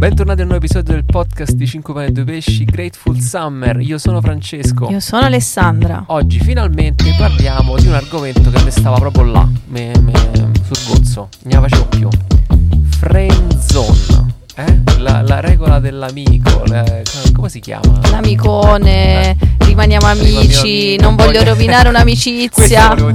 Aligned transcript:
bentornati 0.00 0.40
a 0.40 0.44
un 0.44 0.48
nuovo 0.48 0.64
episodio 0.64 0.94
del 0.94 1.04
podcast 1.04 1.52
di 1.52 1.66
5 1.66 1.92
pane 1.92 2.06
e 2.06 2.12
2 2.12 2.24
pesci 2.24 2.64
Grateful 2.64 3.20
Summer. 3.20 3.78
Io 3.80 3.98
sono 3.98 4.22
Francesco. 4.22 4.88
Io 4.88 4.98
sono 4.98 5.26
Alessandra. 5.26 6.04
Oggi 6.06 6.40
finalmente 6.40 7.14
parliamo 7.18 7.76
di 7.76 7.86
un 7.86 7.92
argomento 7.92 8.48
che 8.48 8.62
mi 8.62 8.70
stava 8.70 8.96
proprio 8.96 9.24
là, 9.24 9.46
me, 9.66 9.92
me, 10.00 10.12
sul 10.70 10.86
gozzo, 10.88 11.28
la 11.42 11.60
facevo 11.60 11.84
più. 11.88 12.08
Friendzone. 12.98 14.38
Eh? 14.54 14.80
La, 15.00 15.20
la 15.20 15.40
regola 15.40 15.78
dell'amico, 15.80 16.62
le- 16.64 17.02
come 17.34 17.50
si 17.50 17.60
chiama? 17.60 18.00
L'amicone, 18.10 19.36
rimaniamo 19.58 20.06
amici, 20.06 20.34
amici, 20.36 20.96
non 20.96 21.14
non 21.14 21.16
voglio 21.26 21.40
voglio- 21.40 21.50
rovinare 21.52 21.88
un'amicizia. 21.90 22.94
non 22.94 23.14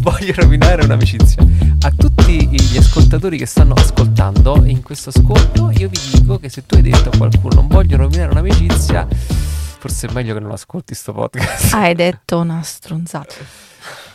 voglio 0.00 0.32
rovinare 0.34 0.84
un'amicizia. 0.84 1.46
A 1.86 1.92
tutti 1.92 2.48
gli 2.48 2.76
ascoltatori 2.76 3.38
che 3.38 3.46
stanno 3.46 3.74
ascoltando 3.74 4.64
in 4.64 4.82
questo 4.82 5.10
ascolto, 5.10 5.70
io 5.70 5.88
vi 5.88 6.00
dico 6.14 6.36
che 6.36 6.48
se 6.48 6.66
tu 6.66 6.74
hai 6.74 6.82
detto 6.82 7.10
a 7.10 7.16
qualcuno 7.16 7.54
non 7.54 7.68
voglio 7.68 7.96
rovinare 7.96 8.32
un'amicizia, 8.32 9.06
forse 9.08 10.08
è 10.08 10.12
meglio 10.12 10.34
che 10.34 10.40
non 10.40 10.50
ascolti 10.50 10.96
sto 10.96 11.12
podcast. 11.12 11.74
Hai 11.74 11.94
detto 11.94 12.40
una 12.40 12.60
stronzata. 12.62 13.36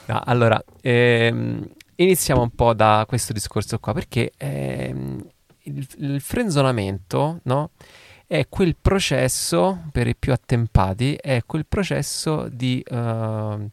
No, 0.07 0.21
allora, 0.25 0.61
ehm, 0.81 1.65
iniziamo 1.95 2.41
un 2.41 2.49
po' 2.49 2.73
da 2.73 3.05
questo 3.07 3.31
discorso 3.31 3.79
qua, 3.79 3.93
perché 3.93 4.33
ehm, 4.35 5.25
il, 5.59 5.87
il 5.99 6.19
frenzonamento, 6.19 7.39
no? 7.43 7.69
È 8.27 8.47
quel 8.49 8.75
processo, 8.81 9.83
per 9.93 10.07
i 10.07 10.15
più 10.17 10.33
attempati, 10.33 11.15
è 11.15 11.43
quel 11.45 11.65
processo 11.65 12.49
di 12.51 12.83
ehm, 12.85 13.69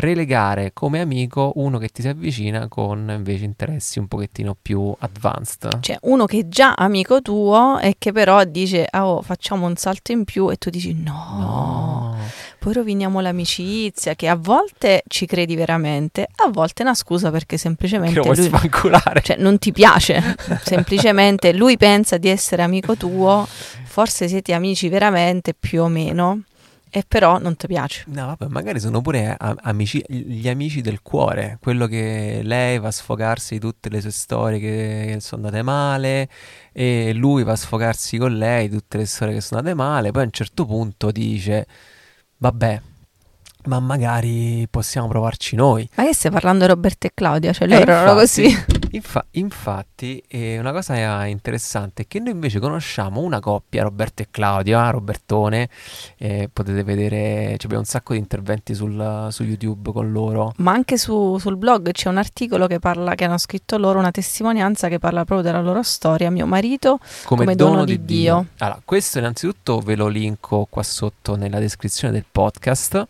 relegare 0.00 0.72
come 0.72 1.00
amico 1.00 1.52
uno 1.56 1.78
che 1.78 1.88
ti 1.88 2.02
si 2.02 2.08
avvicina 2.08 2.68
con 2.68 3.12
invece 3.14 3.44
interessi 3.44 3.98
un 3.98 4.08
pochettino 4.08 4.56
più 4.60 4.94
advanced. 4.98 5.80
Cioè, 5.80 5.98
uno 6.02 6.24
che 6.24 6.40
è 6.40 6.48
già 6.48 6.72
amico 6.74 7.20
tuo 7.22 7.78
e 7.78 7.96
che 7.98 8.10
però 8.12 8.42
dice, 8.44 8.86
ah, 8.90 9.06
oh, 9.06 9.22
facciamo 9.22 9.66
un 9.66 9.76
salto 9.76 10.12
in 10.12 10.24
più 10.24 10.50
e 10.50 10.56
tu 10.56 10.70
dici 10.70 10.94
no, 10.94 11.18
No. 11.38 12.16
poi 12.58 12.72
roviniamo 12.72 13.20
l'amicizia, 13.20 14.14
che 14.14 14.28
a 14.28 14.36
volte 14.36 15.02
ci 15.06 15.26
credi 15.26 15.54
veramente, 15.54 16.26
a 16.36 16.48
volte 16.50 16.82
è 16.82 16.86
una 16.86 16.94
scusa 16.94 17.30
perché 17.30 17.56
semplicemente 17.58 18.20
lui... 18.20 18.34
sfanculare. 18.34 19.20
Cioè, 19.22 19.36
non 19.36 19.58
ti 19.58 19.70
piace, 19.72 20.36
semplicemente 20.64 21.52
lui 21.52 21.76
pensa 21.76 22.16
di 22.16 22.28
essere 22.28 22.62
amico 22.62 22.96
tuo, 22.96 23.46
forse 23.84 24.28
siete 24.28 24.52
amici 24.52 24.88
veramente 24.88 25.54
più 25.54 25.82
o 25.82 25.88
meno, 25.88 26.42
e 26.90 27.04
però 27.06 27.38
non 27.38 27.56
ti 27.56 27.66
piace. 27.66 28.04
No, 28.08 28.26
vabbè, 28.26 28.46
magari 28.48 28.80
sono 28.80 29.00
pure 29.00 29.36
amici, 29.38 30.02
gli 30.08 30.48
amici 30.48 30.80
del 30.80 31.02
cuore, 31.02 31.58
quello 31.60 31.86
che 31.86 32.40
lei 32.42 32.78
va 32.78 32.88
a 32.88 32.92
sfogarsi 32.92 33.54
di 33.54 33.60
tutte 33.60 33.88
le 33.88 34.00
sue 34.00 34.10
storie 34.10 34.58
che 34.58 35.16
sono 35.20 35.46
andate 35.46 35.62
male 35.62 36.28
e 36.72 37.12
lui 37.14 37.44
va 37.44 37.52
a 37.52 37.56
sfogarsi 37.56 38.18
con 38.18 38.36
lei 38.36 38.68
di 38.68 38.76
tutte 38.76 38.98
le 38.98 39.06
storie 39.06 39.34
che 39.34 39.40
sono 39.40 39.60
andate 39.60 39.76
male, 39.76 40.10
poi 40.10 40.22
a 40.22 40.24
un 40.26 40.32
certo 40.32 40.66
punto 40.66 41.10
dice, 41.10 41.66
vabbè, 42.38 42.82
ma 43.64 43.78
magari 43.78 44.66
possiamo 44.70 45.06
provarci 45.08 45.54
noi. 45.54 45.88
Ma 45.96 46.04
che 46.04 46.14
stai 46.14 46.30
parlando 46.30 46.64
di 46.64 46.70
Roberto 46.70 47.06
e 47.06 47.10
Claudia? 47.14 47.52
Cioè 47.52 47.68
Eh, 47.68 47.70
loro 47.78 47.82
erano 47.92 48.20
infatti, 48.20 48.42
così. 48.42 48.79
Infa- 48.92 49.24
infatti, 49.32 50.22
eh, 50.28 50.58
una 50.58 50.72
cosa 50.72 51.24
interessante 51.26 52.02
è 52.02 52.06
che 52.06 52.18
noi 52.20 52.32
invece 52.32 52.58
conosciamo 52.58 53.20
una 53.20 53.40
coppia, 53.40 53.82
Roberto 53.82 54.22
e 54.22 54.28
Claudia, 54.30 54.90
Robertone, 54.90 55.68
eh, 56.18 56.48
potete 56.52 56.82
vedere, 56.82 57.48
cioè, 57.50 57.64
abbiamo 57.64 57.80
un 57.80 57.84
sacco 57.84 58.12
di 58.12 58.18
interventi 58.18 58.74
sul- 58.74 59.28
su 59.30 59.42
YouTube 59.44 59.92
con 59.92 60.10
loro. 60.12 60.52
Ma 60.56 60.72
anche 60.72 60.98
su- 60.98 61.38
sul 61.38 61.56
blog 61.56 61.92
c'è 61.92 62.08
un 62.08 62.18
articolo 62.18 62.66
che 62.66 62.78
parla, 62.78 63.14
che 63.14 63.24
hanno 63.24 63.38
scritto 63.38 63.76
loro, 63.78 63.98
una 63.98 64.10
testimonianza 64.10 64.88
che 64.88 64.98
parla 64.98 65.24
proprio 65.24 65.50
della 65.50 65.62
loro 65.62 65.82
storia. 65.82 66.30
Mio 66.30 66.46
marito, 66.46 66.98
Come 67.24 67.54
dono 67.54 67.84
di 67.84 68.04
Dio. 68.04 68.46
Allora, 68.58 68.80
questo 68.84 69.18
innanzitutto 69.18 69.78
ve 69.80 69.96
lo 69.96 70.08
linko 70.08 70.66
qua 70.68 70.82
sotto 70.82 71.36
nella 71.36 71.58
descrizione 71.58 72.12
del 72.12 72.24
podcast. 72.30 73.06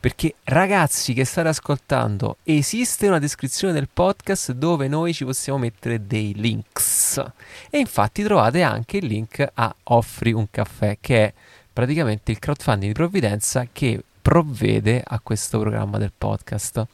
Perché 0.00 0.36
ragazzi 0.44 1.12
che 1.12 1.24
state 1.24 1.48
ascoltando, 1.48 2.36
esiste 2.44 3.08
una 3.08 3.18
descrizione 3.18 3.72
del 3.72 3.88
podcast 3.92 4.52
dove 4.52 4.86
noi 4.86 5.12
ci 5.12 5.24
possiamo 5.24 5.58
mettere 5.58 6.06
dei 6.06 6.34
links. 6.34 7.22
E 7.68 7.78
infatti 7.78 8.22
trovate 8.22 8.62
anche 8.62 8.98
il 8.98 9.06
link 9.06 9.46
a 9.54 9.74
Offri 9.84 10.32
un 10.32 10.46
caffè, 10.50 10.98
che 11.00 11.24
è 11.24 11.32
praticamente 11.72 12.30
il 12.30 12.38
crowdfunding 12.38 12.92
di 12.92 12.92
provvidenza 12.92 13.66
che 13.72 14.02
provvede 14.28 15.02
a 15.04 15.20
questo 15.20 15.58
programma 15.58 15.96
del 15.96 16.12
podcast. 16.16 16.86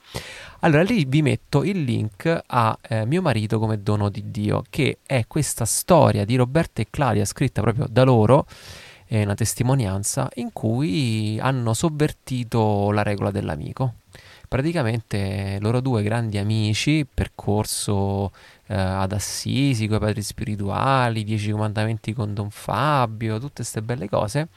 Allora 0.61 0.83
lì 0.83 1.05
vi 1.05 1.21
metto 1.21 1.65
il 1.65 1.83
link 1.83 2.43
a 2.47 2.79
eh, 2.81 3.05
Mio 3.05 3.21
marito 3.21 3.59
come 3.59 3.83
dono 3.83 4.09
di 4.09 4.31
Dio, 4.31 4.63
che 4.71 4.99
è 5.05 5.25
questa 5.27 5.65
storia 5.65 6.25
di 6.25 6.37
Roberto 6.37 6.81
e 6.81 6.87
Claudia 6.89 7.25
scritta 7.25 7.61
proprio 7.61 7.87
da 7.91 8.05
loro, 8.05 8.47
è 9.07 9.23
una 9.23 9.35
testimonianza 9.35 10.29
in 10.35 10.53
cui 10.53 11.39
hanno 11.41 11.75
sovvertito 11.75 12.91
la 12.91 13.03
regola 13.03 13.31
dell'amico. 13.31 13.95
Praticamente 14.49 15.59
loro 15.61 15.81
due 15.81 16.03
grandi 16.03 16.39
amici, 16.39 17.07
percorso 17.13 18.31
eh, 18.67 18.75
ad 18.75 19.13
Assisi, 19.13 19.87
con 19.87 19.97
i 19.97 20.01
padri 20.01 20.23
spirituali, 20.23 21.25
Dieci 21.25 21.51
comandamenti 21.51 22.13
con 22.13 22.35
Don 22.35 22.51
Fabio, 22.51 23.39
tutte 23.39 23.57
queste 23.57 23.83
belle 23.83 24.09
cose. 24.09 24.49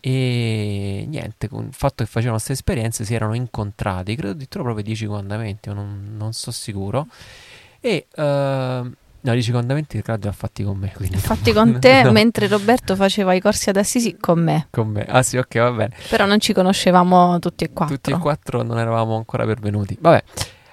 E 0.00 1.04
niente, 1.08 1.48
con 1.48 1.66
il 1.66 1.74
fatto 1.74 2.04
che 2.04 2.06
facevano 2.06 2.34
queste 2.34 2.52
esperienze 2.52 3.04
si 3.04 3.14
erano 3.14 3.34
incontrati, 3.34 4.14
credo 4.14 4.32
addirittura 4.32 4.64
proprio 4.64 4.84
Dieci 4.84 5.06
comandamenti, 5.06 5.68
ma 5.68 5.74
non, 5.76 6.14
non 6.16 6.32
so 6.32 6.50
sicuro. 6.50 7.06
E 7.80 8.06
ehm, 8.14 8.94
no, 9.28 9.32
i 9.32 9.36
Dieci 9.36 9.50
comandamenti 9.50 10.00
credo 10.02 10.20
li 10.22 10.28
ha 10.28 10.32
fatti 10.32 10.62
con 10.64 10.76
me. 10.78 10.88
Fatti 10.88 11.52
non- 11.52 11.72
con 11.72 11.80
te, 11.80 12.02
no, 12.02 12.12
mentre 12.12 12.46
Roberto 12.46 12.96
faceva 12.96 13.34
i 13.34 13.40
corsi 13.40 13.68
ad 13.70 13.76
Assisi 13.76 14.16
con 14.18 14.42
me. 14.42 14.68
con 14.70 14.88
me. 14.88 15.04
Ah 15.04 15.22
sì, 15.22 15.36
ok, 15.36 15.58
va 15.58 15.70
bene. 15.72 15.94
Però 16.08 16.26
non 16.26 16.40
ci 16.40 16.52
conoscevamo 16.52 17.38
tutti 17.38 17.64
e 17.64 17.72
quattro. 17.72 17.94
Tutti 17.96 18.10
e 18.10 18.18
quattro 18.18 18.62
non 18.62 18.78
eravamo 18.78 19.16
ancora 19.16 19.44
pervenuti. 19.44 19.96
Vabbè, 20.00 20.22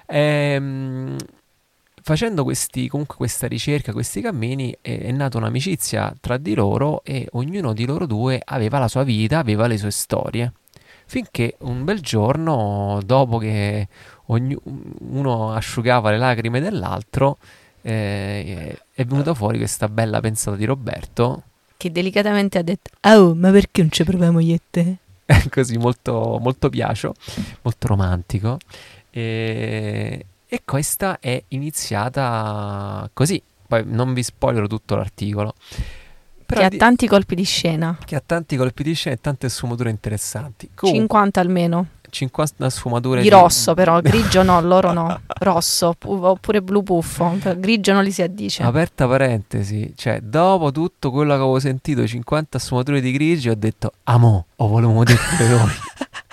ehm, 0.06 1.16
facendo 2.02 2.44
questi, 2.44 2.88
comunque 2.88 3.16
questa 3.16 3.46
ricerca, 3.46 3.92
questi 3.92 4.20
cammini, 4.20 4.76
è, 4.80 5.00
è 5.00 5.10
nata 5.12 5.38
un'amicizia 5.38 6.14
tra 6.20 6.36
di 6.36 6.54
loro 6.54 7.02
e 7.04 7.26
ognuno 7.32 7.72
di 7.72 7.84
loro 7.84 8.06
due 8.06 8.40
aveva 8.44 8.78
la 8.78 8.88
sua 8.88 9.02
vita, 9.02 9.38
aveva 9.38 9.66
le 9.66 9.76
sue 9.76 9.90
storie. 9.90 10.52
Finché 11.08 11.54
un 11.60 11.84
bel 11.84 12.00
giorno, 12.00 12.98
dopo 13.04 13.38
che 13.38 13.86
ognu- 14.26 14.60
uno 14.64 15.52
asciugava 15.52 16.10
le 16.10 16.18
lacrime 16.18 16.58
dell'altro, 16.60 17.38
eh, 17.88 18.76
è 18.92 19.04
venuta 19.04 19.32
fuori 19.32 19.58
questa 19.58 19.88
bella 19.88 20.18
pensata 20.18 20.56
di 20.56 20.64
Roberto, 20.64 21.42
Che 21.76 21.92
delicatamente 21.92 22.58
ha 22.58 22.62
detto, 22.62 22.90
oh, 23.02 23.32
ma 23.34 23.52
perché 23.52 23.82
non 23.82 23.92
ci 23.92 24.02
proviamo 24.02 24.40
io 24.40 24.54
e 24.54 24.60
te? 24.68 24.96
così 25.50 25.76
molto, 25.78 26.38
molto 26.40 26.68
piacio, 26.68 27.14
molto 27.62 27.86
romantico. 27.86 28.58
E, 29.10 30.26
e 30.48 30.62
questa 30.64 31.20
è 31.20 31.40
iniziata 31.48 33.08
così. 33.12 33.40
Poi 33.68 33.84
non 33.86 34.14
vi 34.14 34.22
spoilerò 34.24 34.66
tutto 34.66 34.96
l'articolo. 34.96 35.54
Però 36.44 36.60
che 36.60 36.66
ha 36.66 36.70
di- 36.70 36.76
tanti 36.76 37.06
colpi 37.06 37.34
di 37.34 37.44
scena. 37.44 37.98
che 38.04 38.16
ha 38.16 38.22
tanti 38.24 38.56
colpi 38.56 38.82
di 38.82 38.94
scena 38.94 39.14
e 39.14 39.20
tante 39.20 39.48
sfumature 39.48 39.90
interessanti. 39.90 40.70
Comunque, 40.74 41.02
50 41.02 41.40
almeno. 41.40 41.86
50 42.16 42.70
sfumature 42.70 43.20
Di 43.20 43.28
rosso 43.28 43.74
però, 43.74 44.00
grigio 44.02 44.42
no, 44.42 44.60
loro 44.60 44.92
no. 44.92 45.20
Rosso, 45.26 45.94
pu- 45.98 46.18
oppure 46.22 46.62
blu 46.62 46.82
puffo. 46.82 47.36
Grigio 47.56 47.92
non 47.92 48.02
li 48.02 48.10
si 48.10 48.22
addice. 48.22 48.62
Aperta 48.62 49.06
parentesi, 49.06 49.92
cioè 49.96 50.20
dopo 50.20 50.72
tutto 50.72 51.10
quello 51.10 51.30
che 51.34 51.40
avevo 51.40 51.58
sentito, 51.58 52.06
50 52.06 52.58
sfumature 52.58 53.00
di 53.00 53.12
grigi, 53.12 53.48
ho 53.50 53.54
detto, 53.56 53.92
amo, 54.04 54.46
o 54.56 54.66
volevo 54.66 55.04
dire 55.04 55.18
noi. 55.48 55.72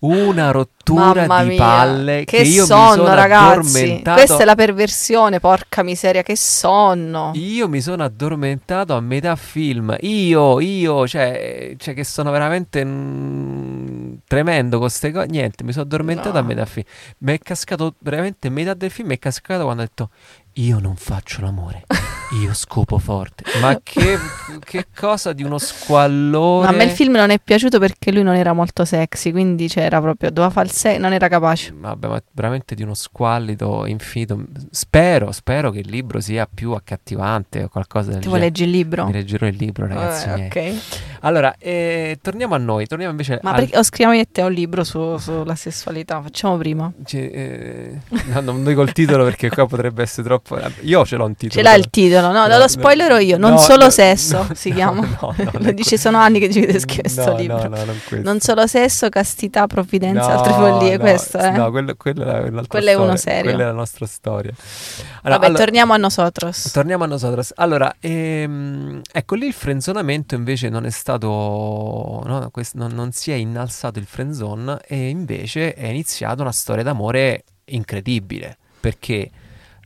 Una 0.00 0.52
rottura 0.52 1.26
Mamma 1.26 1.42
di 1.42 1.48
mia, 1.48 1.58
palle 1.58 2.24
che, 2.24 2.38
che 2.38 2.42
io 2.44 2.64
sonno, 2.64 2.88
mi 2.90 2.96
sono 2.96 3.14
ragazzi. 3.14 3.52
addormentato. 3.78 4.16
Questa 4.16 4.42
è 4.42 4.44
la 4.44 4.54
perversione, 4.54 5.40
porca 5.40 5.82
miseria, 5.82 6.22
che 6.22 6.36
sonno. 6.36 7.32
Io 7.34 7.68
mi 7.68 7.80
sono 7.80 8.04
addormentato 8.04 8.94
a 8.94 9.00
metà 9.00 9.34
film. 9.36 9.96
Io, 10.00 10.60
io, 10.60 11.06
cioè, 11.08 11.74
cioè 11.78 11.94
che 11.94 12.04
sono 12.04 12.30
veramente 12.30 12.84
mm, 12.84 14.14
tremendo 14.26 14.78
con 14.78 14.86
queste 14.86 15.10
cose. 15.10 15.26
Niente, 15.26 15.64
mi 15.64 15.72
sono 15.72 15.84
addormentato 15.84 16.32
No. 16.32 16.38
a 16.38 16.42
metà 16.42 16.64
film. 16.64 16.86
Mi 17.18 17.32
è 17.34 17.38
cascato 17.40 17.94
veramente 17.98 18.48
metà 18.50 18.74
del 18.74 18.90
film. 18.90 19.08
Mi 19.08 19.16
è 19.16 19.18
cascato 19.18 19.64
quando 19.64 19.82
ho 19.82 19.84
detto: 19.84 20.10
Io 20.54 20.78
non 20.78 20.94
faccio 20.96 21.40
l'amore, 21.40 21.84
io 22.42 22.52
scopo 22.54 22.98
forte. 22.98 23.44
Ma 23.60 23.78
che, 23.82 24.18
che 24.64 24.86
cosa 24.94 25.32
di 25.32 25.42
uno 25.42 25.58
squallore. 25.58 26.66
Ma 26.66 26.72
a 26.72 26.76
me 26.76 26.84
il 26.84 26.90
film 26.90 27.14
non 27.16 27.30
è 27.30 27.38
piaciuto 27.42 27.78
perché 27.78 28.12
lui 28.12 28.22
non 28.22 28.34
era 28.34 28.52
molto 28.52 28.84
sexy, 28.84 29.30
quindi 29.30 29.68
c'era 29.68 30.00
proprio, 30.00 30.30
doveva 30.30 30.52
fare 30.52 30.66
il 30.66 30.72
sex, 30.72 30.98
non 30.98 31.12
era 31.12 31.28
capace. 31.28 31.74
Vabbè, 31.76 32.06
ma 32.08 32.22
veramente 32.32 32.74
di 32.74 32.82
uno 32.82 32.94
squallido 32.94 33.86
infinito. 33.86 34.44
Spero, 34.70 35.32
spero 35.32 35.70
che 35.70 35.78
il 35.80 35.88
libro 35.88 36.20
sia 36.20 36.48
più 36.52 36.72
accattivante 36.72 37.64
o 37.64 37.68
qualcosa 37.68 38.10
del 38.10 38.20
Ti 38.20 38.28
vuoi 38.28 38.40
genere. 38.40 38.44
leggere 38.50 38.68
il 38.70 38.76
libro? 38.76 39.04
Mi 39.06 39.12
leggerò 39.12 39.46
il 39.46 39.56
libro, 39.56 39.86
ragazzi 39.86 40.28
Eh, 40.28 40.46
ok. 40.46 40.74
Allora, 41.20 41.54
eh, 41.58 42.18
torniamo 42.22 42.54
a 42.54 42.58
noi, 42.58 42.86
torniamo 42.86 43.10
invece 43.12 43.40
Ma 43.42 43.50
al- 43.52 43.56
perché 43.60 43.78
o 43.78 43.82
scriviamo 43.82 44.12
io 44.14 44.20
e 44.20 44.28
te 44.30 44.42
un 44.42 44.52
libro 44.52 44.84
su- 44.84 45.16
sulla 45.16 45.54
sessualità? 45.54 46.20
Facciamo 46.22 46.56
prima. 46.56 46.92
Cioè, 47.04 47.20
eh, 47.20 47.98
no, 48.32 48.40
non 48.40 48.64
dico 48.64 48.82
il 48.82 48.92
titolo 48.92 49.24
perché 49.24 49.48
qua 49.48 49.66
potrebbe 49.66 50.02
essere 50.02 50.26
troppo. 50.26 50.58
Io 50.82 51.04
ce 51.04 51.16
l'ho 51.16 51.24
un 51.24 51.34
titolo. 51.34 51.60
Ce 51.60 51.62
l'ha 51.68 51.74
il 51.74 51.88
titolo, 51.90 52.17
no? 52.20 52.32
No, 52.32 52.58
lo 52.58 52.68
spoilerò 52.68 53.18
io. 53.18 53.36
Non 53.38 53.52
no, 53.52 53.58
solo 53.58 53.84
no, 53.84 53.90
sesso 53.90 54.46
si 54.54 54.72
chiama. 54.72 55.06
Lo 55.58 55.72
dice, 55.72 55.96
sono 55.98 56.18
anni 56.18 56.38
che 56.38 56.50
ci 56.50 56.60
vede 56.60 56.78
scrivere 56.78 57.12
questo 57.12 57.36
libro. 57.36 57.68
No, 57.68 57.76
no, 57.76 57.84
non. 57.84 58.00
Non 58.22 58.40
solo 58.40 58.66
sesso, 58.66 59.08
castità, 59.08 59.66
provvidenza, 59.66 60.36
altre 60.38 60.52
follie. 60.52 60.98
questo, 60.98 61.38
eh? 61.38 61.50
No, 61.50 61.70
quello, 61.70 61.94
quello 61.96 62.24
è 62.24 62.40
un'altra 62.48 62.66
Quello 62.66 62.90
è 62.90 62.94
uno 62.94 63.16
storia. 63.16 63.18
serio. 63.18 63.42
Quella 63.50 63.62
è 63.62 63.66
la 63.66 63.72
nostra 63.72 64.06
storia. 64.06 64.52
Allora, 65.22 65.30
Vabbè, 65.38 65.46
allora- 65.46 65.64
torniamo 65.64 65.92
a 65.92 65.96
nosotros. 65.96 66.70
Torniamo 66.72 67.04
a 67.04 67.06
nosotros. 67.06 67.52
Allora, 67.56 67.94
ehm, 68.00 69.00
ecco 69.12 69.34
lì 69.34 69.46
il 69.46 69.52
frenzonamento 69.52 70.34
invece 70.34 70.68
non 70.68 70.84
è 70.86 70.90
stato, 70.90 71.26
no, 72.24 72.48
quest- 72.50 72.74
non, 72.74 72.92
non 72.92 73.12
si 73.12 73.30
è 73.30 73.34
innalzato 73.34 73.98
il 73.98 74.06
frenzon 74.06 74.78
e 74.86 75.08
invece 75.08 75.74
è 75.74 75.86
iniziata 75.86 76.42
una 76.42 76.52
storia 76.52 76.82
d'amore 76.82 77.44
incredibile 77.66 78.56
perché 78.80 79.30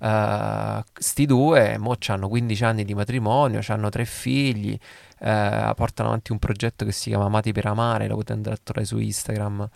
sti 0.04 1.26
due 1.26 1.78
mo 1.78 1.96
hanno 2.08 2.28
15 2.28 2.64
anni 2.64 2.84
di 2.84 2.94
matrimonio, 2.94 3.60
hanno 3.69 3.88
tre 3.88 4.04
figli, 4.04 4.76
eh, 5.20 5.72
portano 5.76 6.08
avanti 6.08 6.32
un 6.32 6.38
progetto 6.38 6.84
che 6.84 6.93
si 6.93 7.10
chiama 7.10 7.26
Amati 7.26 7.52
per 7.52 7.66
Amare, 7.66 8.08
lo 8.08 8.14
potete 8.14 8.32
andare 8.32 8.56
a 8.56 8.58
trovare 8.62 8.87
su 8.87 8.99
Instagram 8.99 9.69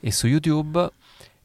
e 0.00 0.12
su 0.12 0.26
YouTube. 0.26 0.90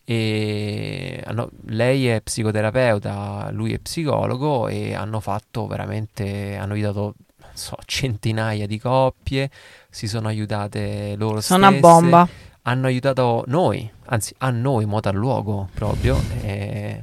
E 0.04 1.22
hanno- 1.26 1.52
lei 1.68 2.08
è 2.08 2.22
psicoterapeuta, 2.22 3.50
lui 3.52 3.74
è 3.74 3.80
psicologo 3.80 4.68
e 4.68 4.94
hanno 4.94 5.20
fatto 5.20 5.68
veramente, 5.68 6.56
hanno 6.58 6.74
aiutato 6.74 7.14
so, 7.54 7.78
centinaia 7.86 8.66
di 8.68 8.80
coppie, 8.80 9.50
si 9.90 10.08
sono 10.08 10.28
aiutate 10.28 11.16
loro 11.18 11.40
Sono 11.42 11.60
una 11.68 11.78
stesse, 11.78 11.82
bomba. 11.82 12.28
hanno 12.64 12.88
aiutato 12.88 13.44
noi, 13.48 13.90
anzi 14.06 14.34
a 14.40 14.50
noi, 14.50 14.86
moto 14.86 15.10
al 15.10 15.16
luogo 15.16 15.70
proprio. 15.74 16.20
e 16.42 17.02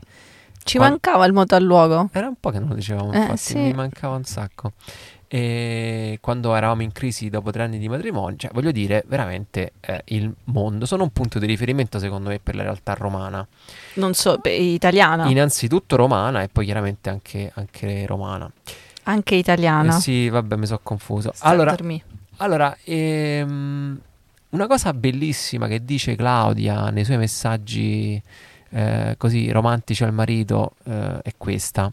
Ci 0.69 0.76
Qua- 0.79 0.88
mancava 0.88 1.25
il 1.26 1.32
moto 1.32 1.55
al 1.55 1.62
luogo. 1.65 2.09
era 2.12 2.29
un 2.29 2.35
po' 2.38 2.50
che 2.50 2.59
non 2.59 2.69
lo 2.69 2.75
dicevamo, 2.75 3.12
Eh, 3.12 3.19
infatti, 3.19 3.37
sì. 3.38 3.56
mi 3.59 3.73
mancava 3.73 4.17
un 4.17 4.25
sacco. 4.25 4.73
E 5.31 6.19
quando 6.23 6.55
eravamo 6.55 6.82
in 6.82 6.91
crisi 6.93 7.29
dopo 7.29 7.50
tre 7.50 7.62
anni 7.62 7.79
di 7.79 7.87
matrimonio, 7.88 8.37
cioè 8.38 8.50
voglio 8.55 8.70
dire, 8.70 9.05
veramente 9.09 9.73
eh, 9.81 10.03
il 10.06 10.32
mondo 10.44 10.87
sono 10.87 11.03
un 11.03 11.11
punto 11.11 11.38
di 11.38 11.44
riferimento 11.47 11.99
secondo 11.99 12.31
me 12.31 12.38
per 12.38 12.55
la 12.55 12.62
realtà 12.62 12.94
romana. 12.94 13.47
Non 13.94 14.15
so, 14.15 14.38
beh, 14.38 14.55
italiana. 14.55 15.26
Innanzitutto 15.26 15.97
romana 15.97 16.43
e 16.43 16.49
poi 16.49 16.65
chiaramente 16.65 17.11
anche, 17.11 17.50
anche 17.55 18.06
romana. 18.06 18.50
Anche 19.05 19.35
italiana. 19.35 19.97
Eh 19.97 20.00
sì, 20.00 20.29
vabbè, 20.31 20.56
mi 20.56 20.67
sono 20.67 20.81
confuso. 20.82 21.31
Sta 21.35 21.47
Allora, 21.47 21.76
allora 22.38 22.75
ehm, 22.85 24.00
una 24.50 24.67
cosa 24.67 24.94
bellissima 24.94 25.67
che 25.67 25.85
dice 25.85 26.17
Claudia 26.17 26.88
nei 26.88 27.05
suoi 27.05 27.19
messaggi 27.19 28.21
eh, 28.70 29.15
così 29.19 29.50
romantici 29.50 30.05
al 30.05 30.12
marito 30.12 30.73
eh, 30.85 31.20
è 31.23 31.32
questa. 31.37 31.91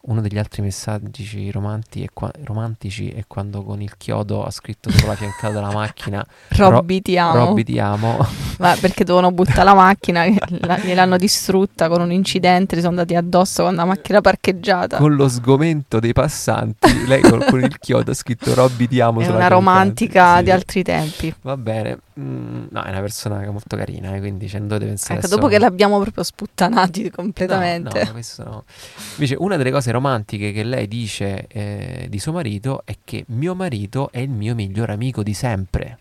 Uno 0.00 0.20
degli 0.22 0.38
altri 0.38 0.62
messaggi 0.62 1.50
romanti 1.50 2.02
è 2.02 2.06
qua- 2.14 2.30
romantici 2.44 3.10
è 3.10 3.24
quando 3.26 3.62
con 3.62 3.82
il 3.82 3.96
chiodo 3.98 4.44
ha 4.44 4.50
scritto 4.50 4.90
sopra 4.90 5.08
la 5.08 5.14
fiancata 5.16 5.50
della 5.52 5.72
macchina 5.72 6.24
Robby 6.56 7.02
ti 7.02 7.18
amo. 7.18 7.44
Robby 7.46 7.64
ti 7.64 7.78
amo. 7.78 8.16
Ma 8.58 8.74
perché 8.80 9.04
dovevano 9.04 9.34
buttare 9.34 9.64
la 9.64 9.74
macchina, 9.74 10.24
la- 10.60 10.78
gliel'hanno 10.78 11.16
distrutta 11.18 11.88
con 11.88 12.00
un 12.00 12.12
incidente, 12.12 12.76
gli 12.76 12.78
sono 12.78 12.90
andati 12.90 13.16
addosso 13.16 13.64
con 13.64 13.74
la 13.74 13.84
macchina 13.84 14.20
parcheggiata. 14.22 14.96
con 14.96 15.14
lo 15.14 15.28
sgomento 15.28 15.98
dei 15.98 16.12
passanti, 16.14 17.06
lei 17.06 17.20
con, 17.20 17.44
con 17.46 17.60
il 17.60 17.76
chiodo 17.78 18.12
ha 18.12 18.14
scritto 18.14 18.54
Robby 18.54 18.86
ti 18.88 19.00
amo 19.00 19.20
È 19.20 19.24
sulla 19.24 19.36
una 19.36 19.48
romantica 19.48 20.38
Sì. 20.38 20.44
di 20.44 20.50
altri 20.52 20.82
tempi. 20.84 21.34
Va 21.42 21.56
bene, 21.56 21.98
Mm, 22.18 22.66
no, 22.70 22.82
è 22.82 22.90
una 22.90 23.00
persona 23.00 23.48
molto 23.50 23.76
carina, 23.76 24.16
eh, 24.16 24.18
quindi 24.18 24.48
cioè, 24.48 24.58
non 24.58 24.68
dovete 24.68 24.86
pensare 24.86 25.20
Ecco, 25.20 25.28
dopo 25.28 25.46
che 25.46 25.58
l'abbiamo 25.58 26.00
proprio 26.00 26.24
sputtanati 26.24 27.04
No, 27.04 27.10
completamente. 27.10 28.04
no, 28.04 28.10
questo 28.10 28.42
no. 28.44 28.64
Invece, 29.12 29.36
una 29.38 29.56
delle 29.56 29.70
cose 29.70 29.92
romantiche 29.92 30.50
che 30.50 30.64
lei 30.64 30.88
dice 30.88 31.46
eh, 31.46 32.06
di 32.08 32.18
suo 32.18 32.32
marito 32.32 32.82
è 32.84 32.96
che 33.04 33.24
mio 33.28 33.54
marito 33.54 34.10
è 34.10 34.18
il 34.18 34.30
mio 34.30 34.56
miglior 34.56 34.90
amico 34.90 35.22
di 35.22 35.32
sempre. 35.32 35.98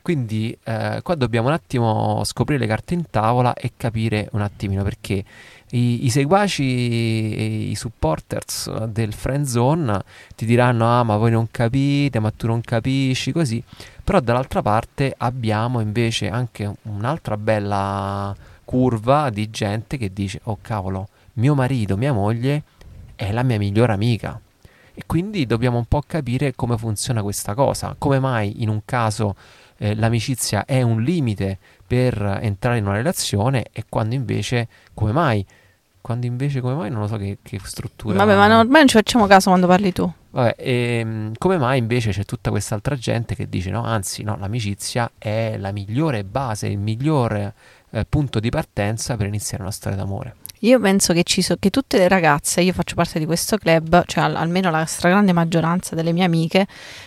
Quindi 0.00 0.56
eh, 0.62 1.00
qua 1.02 1.16
dobbiamo 1.16 1.48
un 1.48 1.54
attimo 1.54 2.22
scoprire 2.24 2.60
le 2.60 2.68
carte 2.68 2.94
in 2.94 3.10
tavola 3.10 3.52
e 3.54 3.72
capire 3.76 4.28
un 4.32 4.40
attimino 4.40 4.84
perché 4.84 5.24
i, 5.70 6.06
i 6.06 6.10
seguaci, 6.10 7.70
i 7.70 7.74
supporters 7.74 8.84
del 8.84 9.12
friend 9.12 9.46
zone 9.46 10.02
ti 10.36 10.46
diranno 10.46 10.86
ah 10.86 11.02
ma 11.02 11.16
voi 11.16 11.32
non 11.32 11.48
capite, 11.50 12.20
ma 12.20 12.30
tu 12.30 12.46
non 12.46 12.60
capisci, 12.60 13.32
così. 13.32 13.62
Però 14.04 14.20
dall'altra 14.20 14.62
parte 14.62 15.12
abbiamo 15.16 15.80
invece 15.80 16.28
anche 16.28 16.72
un'altra 16.82 17.36
bella 17.36 18.34
curva 18.64 19.30
di 19.30 19.50
gente 19.50 19.96
che 19.96 20.12
dice 20.12 20.40
oh 20.44 20.58
cavolo, 20.60 21.08
mio 21.34 21.54
marito, 21.54 21.96
mia 21.96 22.12
moglie 22.12 22.62
è 23.16 23.32
la 23.32 23.42
mia 23.42 23.58
migliore 23.58 23.92
amica. 23.92 24.40
E 24.94 25.02
quindi 25.04 25.46
dobbiamo 25.46 25.76
un 25.78 25.84
po' 25.86 26.02
capire 26.06 26.54
come 26.54 26.78
funziona 26.78 27.22
questa 27.22 27.54
cosa, 27.54 27.94
come 27.98 28.18
mai 28.18 28.62
in 28.62 28.68
un 28.68 28.80
caso 28.84 29.34
eh, 29.78 29.94
l'amicizia 29.94 30.64
è 30.64 30.80
un 30.82 31.02
limite 31.02 31.58
per 31.86 32.38
entrare 32.42 32.78
in 32.78 32.86
una 32.86 32.96
relazione 32.96 33.66
e 33.72 33.84
quando 33.88 34.14
invece 34.14 34.68
come 34.94 35.12
mai? 35.12 35.44
Quando 36.00 36.26
invece 36.26 36.60
come 36.60 36.74
mai 36.74 36.90
non 36.90 37.00
lo 37.00 37.06
so 37.08 37.16
che, 37.16 37.38
che 37.42 37.58
struttura. 37.64 38.16
Vabbè, 38.16 38.36
ma 38.36 38.46
non- 38.46 38.58
ormai 38.60 38.80
non 38.80 38.88
ci 38.88 38.96
facciamo 38.96 39.26
caso 39.26 39.48
quando 39.48 39.66
parli 39.66 39.92
tu. 39.92 40.10
Vabbè, 40.30 40.54
ehm, 40.58 41.32
come 41.36 41.58
mai 41.58 41.78
invece 41.78 42.10
c'è 42.10 42.24
tutta 42.24 42.50
quest'altra 42.50 42.94
gente 42.96 43.34
che 43.34 43.48
dice 43.48 43.70
no, 43.70 43.82
anzi 43.82 44.22
no, 44.22 44.36
l'amicizia 44.38 45.10
è 45.18 45.56
la 45.58 45.72
migliore 45.72 46.22
base, 46.22 46.68
il 46.68 46.78
migliore 46.78 47.54
eh, 47.90 48.04
punto 48.08 48.38
di 48.38 48.50
partenza 48.50 49.16
per 49.16 49.26
iniziare 49.26 49.62
una 49.64 49.72
storia 49.72 49.96
d'amore. 49.98 50.36
Io 50.60 50.78
penso 50.80 51.12
che, 51.12 51.22
ci 51.24 51.42
so- 51.42 51.56
che 51.58 51.70
tutte 51.70 51.98
le 51.98 52.06
ragazze, 52.08 52.60
io 52.60 52.72
faccio 52.72 52.94
parte 52.94 53.18
di 53.18 53.26
questo 53.26 53.56
club, 53.58 54.04
cioè 54.06 54.24
al- 54.24 54.36
almeno 54.36 54.70
la 54.70 54.84
stragrande 54.84 55.32
maggioranza 55.32 55.94
delle 55.96 56.12
mie 56.12 56.24
amiche, 56.24 56.66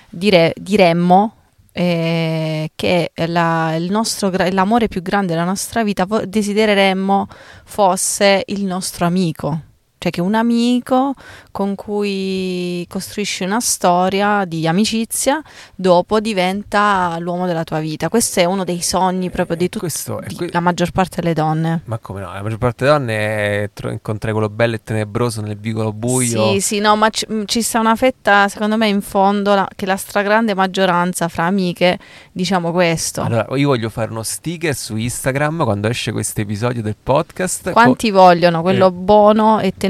dire- 0.10 0.54
diremmo 0.58 1.36
eh, 1.72 2.72
che 2.76 3.12
la- 3.28 3.78
nostro 3.80 4.32
l'amore 4.52 4.88
più 4.88 5.02
grande 5.02 5.34
della 5.34 5.46
nostra 5.46 5.84
vita 5.84 6.06
desidereremmo 6.26 7.28
fosse 7.66 8.44
il 8.48 8.66
nostro 8.66 9.06
amico. 9.06 9.62
Cioè 10.00 10.12
che 10.14 10.22
un 10.22 10.34
amico 10.34 11.14
con 11.52 11.76
cui 11.76 12.86
costruisci 12.88 13.44
una 13.44 13.60
storia 13.60 14.46
di 14.46 14.66
amicizia 14.66 15.42
dopo 15.76 16.22
diventa 16.22 17.18
l'uomo 17.20 17.46
della 17.46 17.66
tua 17.66 17.80
vita. 17.82 18.08
Questo 18.08 18.40
è 18.40 18.46
uno 18.46 18.64
dei 18.64 18.82
sogni 18.82 19.30
proprio 19.30 19.58
di 19.58 19.66
Eh, 19.66 19.70
tutti 19.70 20.36
que- 20.36 20.50
la 20.54 20.62
maggior 20.62 20.92
parte 20.92 21.20
delle 21.20 21.34
donne. 21.34 21.82
Ma 21.84 21.98
come 21.98 22.22
no? 22.22 22.32
La 22.32 22.42
maggior 22.42 22.60
parte 22.60 22.86
delle 22.86 22.98
donne 22.98 23.14
è 23.64 23.70
tro- 23.74 23.92
incontrare 23.92 24.34
quello 24.34 24.50
bello 24.50 24.76
e 24.76 24.82
tenebroso 24.82 25.42
nel 25.42 25.58
vicolo 25.58 25.92
buio. 25.92 26.54
Sì, 26.54 26.62
sì, 26.62 26.80
no, 26.80 26.96
ma 26.96 27.10
ci, 27.10 27.26
mh, 27.28 27.44
ci 27.44 27.62
sta 27.62 27.82
una 27.82 27.98
fetta, 27.98 28.48
secondo 28.48 28.78
me, 28.78 28.88
in 28.88 29.02
fondo, 29.02 29.54
la- 29.54 29.68
che 29.76 29.86
la 29.86 29.98
stragrande 29.98 30.54
maggioranza 30.56 31.28
fra 31.28 31.44
amiche 31.44 32.00
diciamo 32.32 32.72
questo. 32.72 33.20
Allora, 33.22 33.46
io 33.58 33.68
voglio 33.68 33.90
fare 33.90 34.12
uno 34.12 34.24
sticker 34.24 34.74
su 34.74 34.96
Instagram 34.96 35.66
quando 35.66 35.90
esce 35.90 36.14
questo 36.14 36.40
episodio 36.40 36.82
del 36.82 36.96
podcast. 37.02 37.72
Quanti 37.72 38.12
vogliono 38.12 38.62
quello 38.62 38.88
eh. 38.88 38.92
buono 38.92 39.60
e 39.60 39.72
tenebroso 39.72 39.88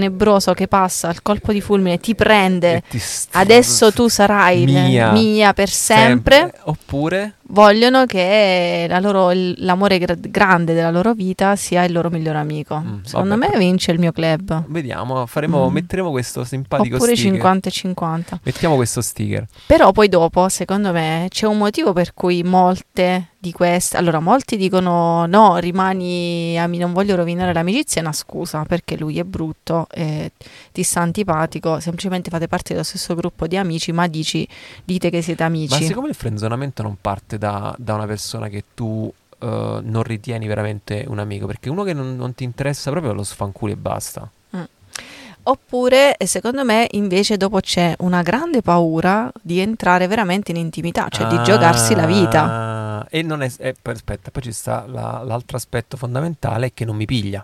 che 0.54 0.68
passa 0.68 1.10
al 1.10 1.22
colpo 1.22 1.52
di 1.52 1.60
fulmine, 1.62 2.00
ti 2.00 2.16
prende, 2.16 2.84
ti 2.90 2.98
st- 3.00 3.36
adesso 3.36 3.92
tu 3.92 4.08
sarai 4.08 4.64
Mia. 4.66 5.12
mia 5.12 5.54
per 5.54 5.70
sempre. 5.70 6.54
Oppure 6.64 7.34
Vogliono 7.52 8.06
che 8.06 8.86
la 8.88 9.00
loro- 9.00 9.32
l'amore 9.34 9.98
gra- 9.98 10.14
grande 10.16 10.76
della 10.76 10.92
loro 10.92 11.14
vita 11.14 11.56
sia 11.56 11.84
il 11.84 11.92
loro 11.92 12.12
migliore 12.12 12.38
amico. 12.38 12.78
Mm, 12.80 13.02
Secondo 13.04 13.36
vabbè. 13.36 13.54
me 13.54 13.58
vince 13.58 13.92
il 13.92 13.98
mio 13.98 14.12
club. 14.12 14.66
vediamo, 14.68 15.26
faremo, 15.26 15.68
Mm. 15.68 15.74
metteremo 15.74 16.12
questo 16.12 16.44
simpatico 16.44 16.98
Oppure 16.98 17.16
sticker. 17.16 17.32
50 17.34 17.70
e 17.70 17.72
50. 17.72 18.40
Mettiamo 18.44 18.76
questo 18.76 19.02
sticker. 19.02 19.48
Però 19.66 19.92
poi 19.92 20.08
dopo, 20.10 20.48
secondo 20.48 20.92
me, 20.92 21.26
c'è 21.30 21.48
un 21.48 21.58
motivo 21.58 21.92
per 21.92 22.14
cui 22.14 22.44
molte 22.44 23.29
di 23.40 23.54
queste... 23.54 23.96
Allora, 23.96 24.20
molti 24.20 24.58
dicono 24.58 25.26
no, 25.26 25.58
rimani, 25.58 26.56
non 26.78 26.92
voglio 26.92 27.16
rovinare 27.16 27.54
l'amicizia, 27.54 28.02
è 28.02 28.04
una 28.04 28.14
scusa, 28.14 28.64
perché 28.66 28.98
lui 28.98 29.18
è 29.18 29.24
brutto, 29.24 29.88
e 29.92 30.32
ti 30.72 30.84
sta 30.84 31.00
antipatico, 31.00 31.80
semplicemente 31.80 32.30
fate 32.30 32.48
parte 32.48 32.74
dello 32.74 32.84
stesso 32.84 33.16
gruppo 33.16 33.48
di 33.48 33.56
amici, 33.56 33.92
ma 33.94 34.08
dici, 34.08 34.48
dite 34.84 35.10
che 35.10 35.22
siete 35.22 35.44
Ma 35.44 35.50
amici. 35.50 35.84
siccome 35.86 36.10
il 36.10 36.16
frenzonamento 36.16 36.84
non 36.84 36.98
parte 37.00 37.38
da, 37.38 37.74
da 37.78 37.94
una 37.94 38.06
persona 38.06 38.50
che 38.50 38.66
tu 38.74 39.12
eh, 39.40 39.80
non 39.82 40.04
ritieni 40.04 40.46
veramente 40.48 41.06
un 41.08 41.20
amico, 41.20 41.46
perché 41.46 41.70
uno 41.70 41.84
che 41.84 41.94
non, 41.94 42.16
non 42.18 42.36
ti 42.36 42.44
interessa 42.44 42.92
proprio 42.92 43.14
lo 43.14 43.24
sfanculi 43.24 43.72
e 43.72 43.78
basta. 43.78 44.30
Oppure, 45.50 46.16
eh, 46.18 46.28
secondo 46.28 46.64
me, 46.64 46.88
invece 46.92 47.36
dopo 47.36 47.60
c'è 47.60 47.96
una 48.00 48.22
grande 48.22 48.62
paura 48.62 49.32
di 49.42 49.58
entrare 49.60 50.06
veramente 50.08 50.52
in 50.52 50.58
intimità, 50.58 51.08
cioè 51.10 51.26
di 51.28 51.42
giocarsi 51.44 51.96
la 51.96 52.06
vita. 52.06 52.44
Ah, 52.44 53.08
E 53.10 53.24
non 53.24 53.42
è, 53.42 53.50
eh, 53.58 53.74
aspetta, 53.82 54.30
poi 54.30 54.44
ci 54.44 54.52
sta 54.52 54.86
la- 54.88 55.24
l'altro 55.26 55.58
aspetto 55.58 55.98
fondamentale 55.98 56.72
che 56.74 56.86
non 56.86 56.96
mi 56.96 57.06
piglia. 57.06 57.44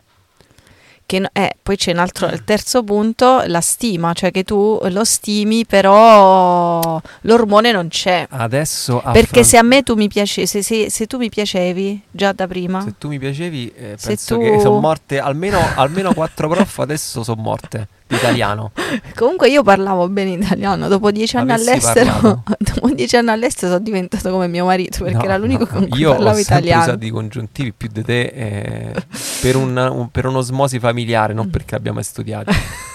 che 1.08 1.24
eh, 1.34 1.56
poi 1.62 1.78
c'è 1.78 1.92
un 1.92 2.00
altro, 2.00 2.26
il 2.30 2.44
terzo 2.44 2.84
punto, 2.84 3.44
la 3.46 3.62
stima, 3.62 4.14
cioè 4.14 4.32
che 4.32 4.44
tu 4.44 4.80
lo 4.90 5.04
stimi, 5.04 5.64
però 5.64 7.00
l'ormone 7.22 7.72
non 7.72 7.90
c'è. 7.90 8.26
Adesso 8.28 9.02
Perché 9.12 9.20
affron- 9.42 9.44
se 9.46 9.58
a 9.58 9.62
me 9.62 9.84
tu 9.84 9.94
mi 9.94 10.08
piacevi, 10.08 10.48
se, 10.48 10.64
se- 10.64 10.90
se 10.90 11.06
tu 11.06 11.18
mi 11.18 11.30
piacevi 11.30 12.02
già 12.10 12.32
da 12.32 12.48
prima, 12.48 12.82
se 12.82 12.96
tu 12.98 13.08
mi 13.10 13.20
piacevi, 13.20 13.72
eh, 13.76 13.98
penso 14.04 14.36
tu- 14.36 14.42
che 14.42 14.60
sono 14.60 14.80
morte 14.80 15.20
almeno, 15.20 15.60
almeno 15.76 16.12
quattro 16.14 16.50
prof 16.50 16.80
adesso 16.80 17.22
sono 17.24 17.40
morte 17.40 17.88
italiano. 18.08 18.72
comunque 19.16 19.50
io 19.50 19.64
parlavo 19.64 20.08
bene 20.10 20.32
italiano, 20.32 20.88
dopo 20.88 21.12
dieci 21.12 21.38
anni 21.38 21.52
Avessi 21.52 21.70
all'estero, 21.70 22.12
parlato. 22.12 22.44
dopo 22.74 22.90
dieci 22.94 23.16
anni 23.18 23.30
all'estero 23.30 23.72
sono 23.74 23.84
diventato 23.84 24.30
come 24.32 24.48
mio 24.48 24.66
marito, 24.66 25.04
perché 25.04 25.18
No, 25.18 25.24
era 25.24 25.38
l'unico 25.38 25.64
no, 25.64 25.70
con 25.80 25.88
cui 25.90 26.00
Io 26.00 26.10
parlavo 26.12 26.30
ho 26.38 26.42
sempre 26.42 26.56
italiano. 26.58 26.84
usato 26.84 27.06
i 27.06 27.10
congiuntivi 27.10 27.74
più 27.74 27.90
di 27.92 28.04
te 28.04 28.22
eh, 28.22 28.94
per, 29.42 29.56
un, 29.56 29.76
un- 29.78 30.10
per 30.12 30.26
un'osmosi 30.26 30.80
familiare, 30.80 31.34
non 31.34 31.48
Mm. 31.48 31.50
perché 31.50 31.76
abbiamo 31.76 32.02
studiato. 32.02 32.52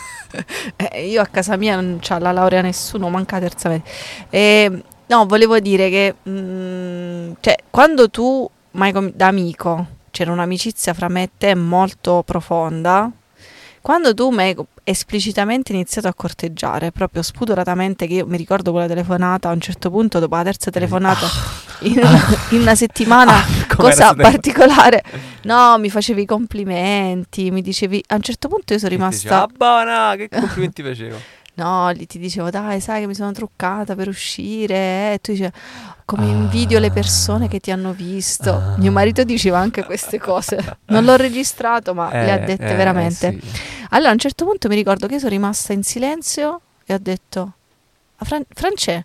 Eh, 0.77 1.09
io 1.09 1.21
a 1.21 1.27
casa 1.27 1.57
mia 1.57 1.75
non 1.75 1.99
c'ha 2.01 2.21
la 2.21 2.31
laurea 2.31 2.61
nessuno, 2.61 3.09
manca 3.09 3.41
la 3.41 3.49
terza 3.49 3.69
media. 3.69 3.91
E, 4.31 4.83
no, 5.07 5.27
volevo 5.27 5.59
dire 5.59 5.91
che 5.91 6.15
mm, 6.29 7.33
cioè, 7.41 7.57
quando 7.69 8.09
tu, 8.11 8.49
mai 8.73 8.93
com- 8.93 9.11
da 9.13 9.27
amico, 9.27 9.87
c'era 10.13 10.31
un'amicizia 10.31 10.95
fra 10.95 11.09
me 11.09 11.25
e 11.25 11.31
te 11.37 11.57
molto 11.57 12.23
profonda, 12.25 13.11
quando 13.81 14.13
tu 14.15 14.29
mi 14.31 14.43
hai 14.43 14.57
esplicitamente 14.85 15.73
iniziato 15.73 16.07
a 16.09 16.15
corteggiare, 16.15 16.91
proprio 16.93 17.23
spudoratamente, 17.23 18.07
che 18.07 18.15
io 18.15 18.27
mi 18.27 18.37
ricordo 18.37 18.73
quella 18.73 18.87
telefonata, 18.87 19.49
a 19.49 19.53
un 19.53 19.61
certo 19.61 19.91
punto, 19.91 20.19
dopo 20.19 20.37
la 20.37 20.43
terza 20.45 20.71
telefonata, 20.71 21.27
in, 21.81 22.01
in 22.51 22.61
una 22.61 22.75
settimana, 22.75 23.33
Ah, 23.37 23.47
cosa 23.75 24.15
particolare, 24.15 25.03
no, 25.45 25.79
mi 25.79 25.89
facevi 25.89 26.27
complimenti, 26.27 27.51
mi 27.51 27.63
dicevi, 27.63 28.03
a 28.09 28.17
un 28.17 28.23
certo 28.23 28.49
punto 28.49 28.73
io 28.75 28.79
sono 28.79 28.91
rimasta... 28.91 29.17
diceva, 29.17 29.43
"Ah, 29.43 29.49
buona, 29.57 30.15
che 30.17 30.29
complimenti 30.29 30.83
facevo. 30.83 31.17
No, 31.55 31.91
lì 31.91 32.07
ti 32.07 32.19
dicevo, 32.19 32.49
dai, 32.51 32.81
sai 32.81 33.01
che 33.01 33.07
mi 33.07 33.15
sono 33.15 33.33
truccata 33.33 33.95
per 33.95 34.09
uscire. 34.09 34.75
eh." 34.75 35.13
E 35.15 35.19
tu 35.21 35.33
dicevi, 35.33 35.53
come 36.05 36.27
invidio 36.27 36.79
le 36.79 36.91
persone 36.91 37.49
che 37.49 37.61
ti 37.61 37.71
hanno 37.71 37.93
visto. 37.93 38.51
Ah. 38.53 38.75
Mio 38.79 38.91
marito 38.91 39.23
diceva 39.25 39.59
anche 39.59 39.85
queste 39.85 40.19
cose. 40.19 40.79
Non 40.87 41.05
l'ho 41.05 41.17
registrato, 41.17 41.93
ma 41.95 42.11
le 42.11 42.31
ha 42.33 42.37
Eh, 42.43 42.45
dette 42.47 42.73
eh, 42.73 42.75
veramente. 42.75 43.39
sì. 43.41 43.51
Allora, 43.91 44.11
a 44.11 44.13
un 44.13 44.19
certo 44.19 44.45
punto 44.45 44.69
mi 44.69 44.75
ricordo 44.75 45.07
che 45.07 45.15
io 45.15 45.19
sono 45.19 45.31
rimasta 45.33 45.73
in 45.73 45.83
silenzio 45.83 46.61
e 46.87 46.95
ho 46.95 46.99
detto, 47.01 47.53
"Ah, 48.17 48.25
Fran- 48.25 48.45
France, 48.55 48.93
ma 48.95 49.03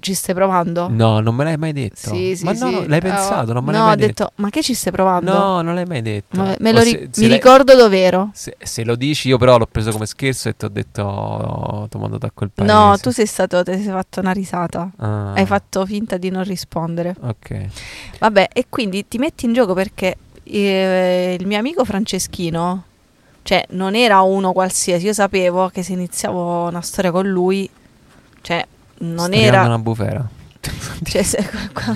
ci 0.00 0.14
stai 0.14 0.34
provando? 0.34 0.88
No, 0.88 1.20
non 1.20 1.34
me 1.34 1.44
l'hai 1.44 1.56
mai 1.56 1.72
detto. 1.72 2.12
Sì, 2.12 2.34
sì, 2.36 2.44
Ma 2.44 2.52
no, 2.52 2.66
sì. 2.68 2.72
no, 2.72 2.84
l'hai 2.86 3.00
pensato, 3.00 3.52
non 3.52 3.62
me 3.64 3.72
no, 3.72 3.78
l'hai 3.78 3.86
mai 3.86 3.92
ho 3.92 3.96
detto. 3.96 4.24
detto, 4.24 4.32
ma 4.36 4.50
che 4.50 4.62
ci 4.62 4.74
stai 4.74 4.92
provando? 4.92 5.32
No, 5.32 5.60
non 5.62 5.74
l'hai 5.74 5.84
mai 5.86 6.02
detto. 6.02 6.36
Ma 6.36 6.54
me 6.58 6.72
lo 6.72 6.80
ri- 6.80 6.90
se- 6.90 7.08
se 7.12 7.20
mi 7.26 7.32
ricordo 7.32 7.74
dov'ero. 7.76 8.30
Se, 8.34 8.56
se 8.60 8.84
lo 8.84 8.96
dici, 8.96 9.28
io 9.28 9.38
però 9.38 9.56
l'ho 9.58 9.66
preso 9.66 9.92
come 9.92 10.06
scherzo 10.06 10.48
e 10.48 10.56
ti 10.56 10.64
ho 10.64 10.68
detto, 10.68 11.02
oh, 11.02 11.86
ti 11.88 11.96
ho 11.96 12.00
mandato 12.00 12.26
a 12.26 12.30
quel 12.34 12.50
paese. 12.54 12.72
No, 12.72 12.96
tu 12.98 13.10
sei 13.10 13.26
stato, 13.26 13.62
ti 13.62 13.72
sei 13.74 13.92
fatto 13.92 14.20
una 14.20 14.32
risata. 14.32 14.90
Ah, 14.96 15.32
Hai 15.34 15.46
fatto 15.46 15.86
finta 15.86 16.16
di 16.16 16.30
non 16.30 16.42
rispondere. 16.44 17.14
Ok. 17.20 17.66
Vabbè, 18.18 18.48
e 18.52 18.66
quindi 18.68 19.06
ti 19.06 19.18
metti 19.18 19.44
in 19.46 19.52
gioco 19.52 19.74
perché 19.74 20.16
eh, 20.44 21.36
il 21.38 21.46
mio 21.46 21.58
amico 21.58 21.84
Franceschino, 21.84 22.84
cioè 23.42 23.64
non 23.70 23.94
era 23.94 24.20
uno 24.20 24.52
qualsiasi, 24.52 25.06
io 25.06 25.12
sapevo 25.12 25.68
che 25.68 25.82
se 25.82 25.92
iniziavo 25.92 26.68
una 26.68 26.80
storia 26.82 27.10
con 27.10 27.26
lui, 27.28 27.68
cioè 28.42 28.66
non 29.00 29.32
era... 29.32 29.62
una 29.64 29.78
bufera. 29.78 30.28
Cioè, 31.02 31.22
se, 31.22 31.38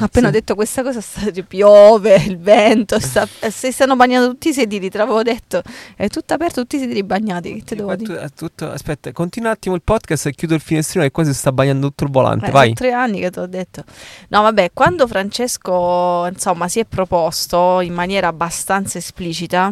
appena 0.00 0.28
ho 0.28 0.30
Sì. 0.30 0.37
detto 0.37 0.54
questa 0.54 0.82
cosa, 0.82 1.02
sta, 1.02 1.20
piove, 1.46 2.14
il 2.26 2.38
vento, 2.38 2.99
sta, 2.99 3.28
si 3.50 3.70
stanno 3.70 3.94
bagnando 3.94 4.30
tutti 4.30 4.49
i 4.49 4.52
sedili, 4.54 4.88
te 4.88 4.96
l'avevo 4.96 5.23
detto, 5.23 5.61
è 5.94 6.08
tutto 6.08 6.32
aperto, 6.32 6.62
tutti 6.62 6.76
i 6.76 6.78
sedili 6.78 7.04
bagnati, 7.04 7.56
che 7.56 7.62
te 7.62 7.76
devo 7.76 7.94
dire? 7.94 8.20
è 8.23 8.28
tutto- 8.34 8.70
aspetta, 8.70 9.12
continua 9.12 9.50
un 9.50 9.54
attimo 9.56 9.75
il 9.75 9.82
podcast 9.82 10.26
e 10.26 10.32
chiudo 10.32 10.54
il 10.54 10.62
finestrino 10.62 11.04
che 11.04 11.11
qua 11.11 11.25
si 11.25 11.34
sta 11.34 11.52
bagnando 11.52 11.88
tutto 11.88 12.04
il 12.04 12.11
volante. 12.11 12.46
Eh, 12.46 12.50
Vai. 12.50 12.62
sono 12.68 12.75
tre 12.76 12.92
anni 12.92 13.20
che 13.20 13.30
ti 13.30 13.38
ho 13.38 13.46
detto. 13.46 13.84
No, 14.28 14.40
vabbè, 14.40 14.70
quando 14.73 15.06
Francesco, 15.06 16.26
insomma, 16.32 16.66
si 16.68 16.80
è 16.80 16.87
proposto 16.87 17.80
in 17.80 17.92
maniera 17.92 18.28
abbastanza 18.28 18.96
esplicita, 18.96 19.70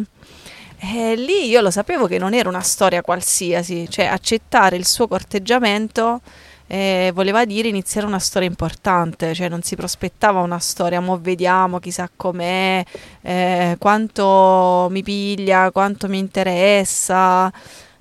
eh, 0.77 1.15
lì 1.15 1.47
io 1.47 1.61
lo 1.61 1.71
sapevo 1.71 2.05
che 2.05 2.19
non 2.19 2.35
era 2.35 2.47
una 2.47 2.61
storia 2.61 3.01
qualsiasi, 3.01 3.87
cioè 3.89 4.05
accettare 4.05 4.75
il 4.75 4.85
suo 4.85 5.07
corteggiamento 5.07 6.21
eh, 6.67 7.11
voleva 7.13 7.45
dire 7.45 7.67
iniziare 7.67 8.07
una 8.07 8.19
storia 8.19 8.47
importante, 8.47 9.33
cioè 9.33 9.49
non 9.49 9.61
si 9.61 9.75
prospettava 9.75 10.39
una 10.41 10.59
storia, 10.59 10.99
mo 10.99 11.19
vediamo 11.19 11.79
chissà 11.79 12.09
com'è, 12.15 12.83
eh, 13.21 13.75
quanto 13.79 14.87
mi 14.89 15.03
piglia, 15.03 15.71
quanto 15.71 16.07
mi 16.07 16.17
interessa. 16.17 17.51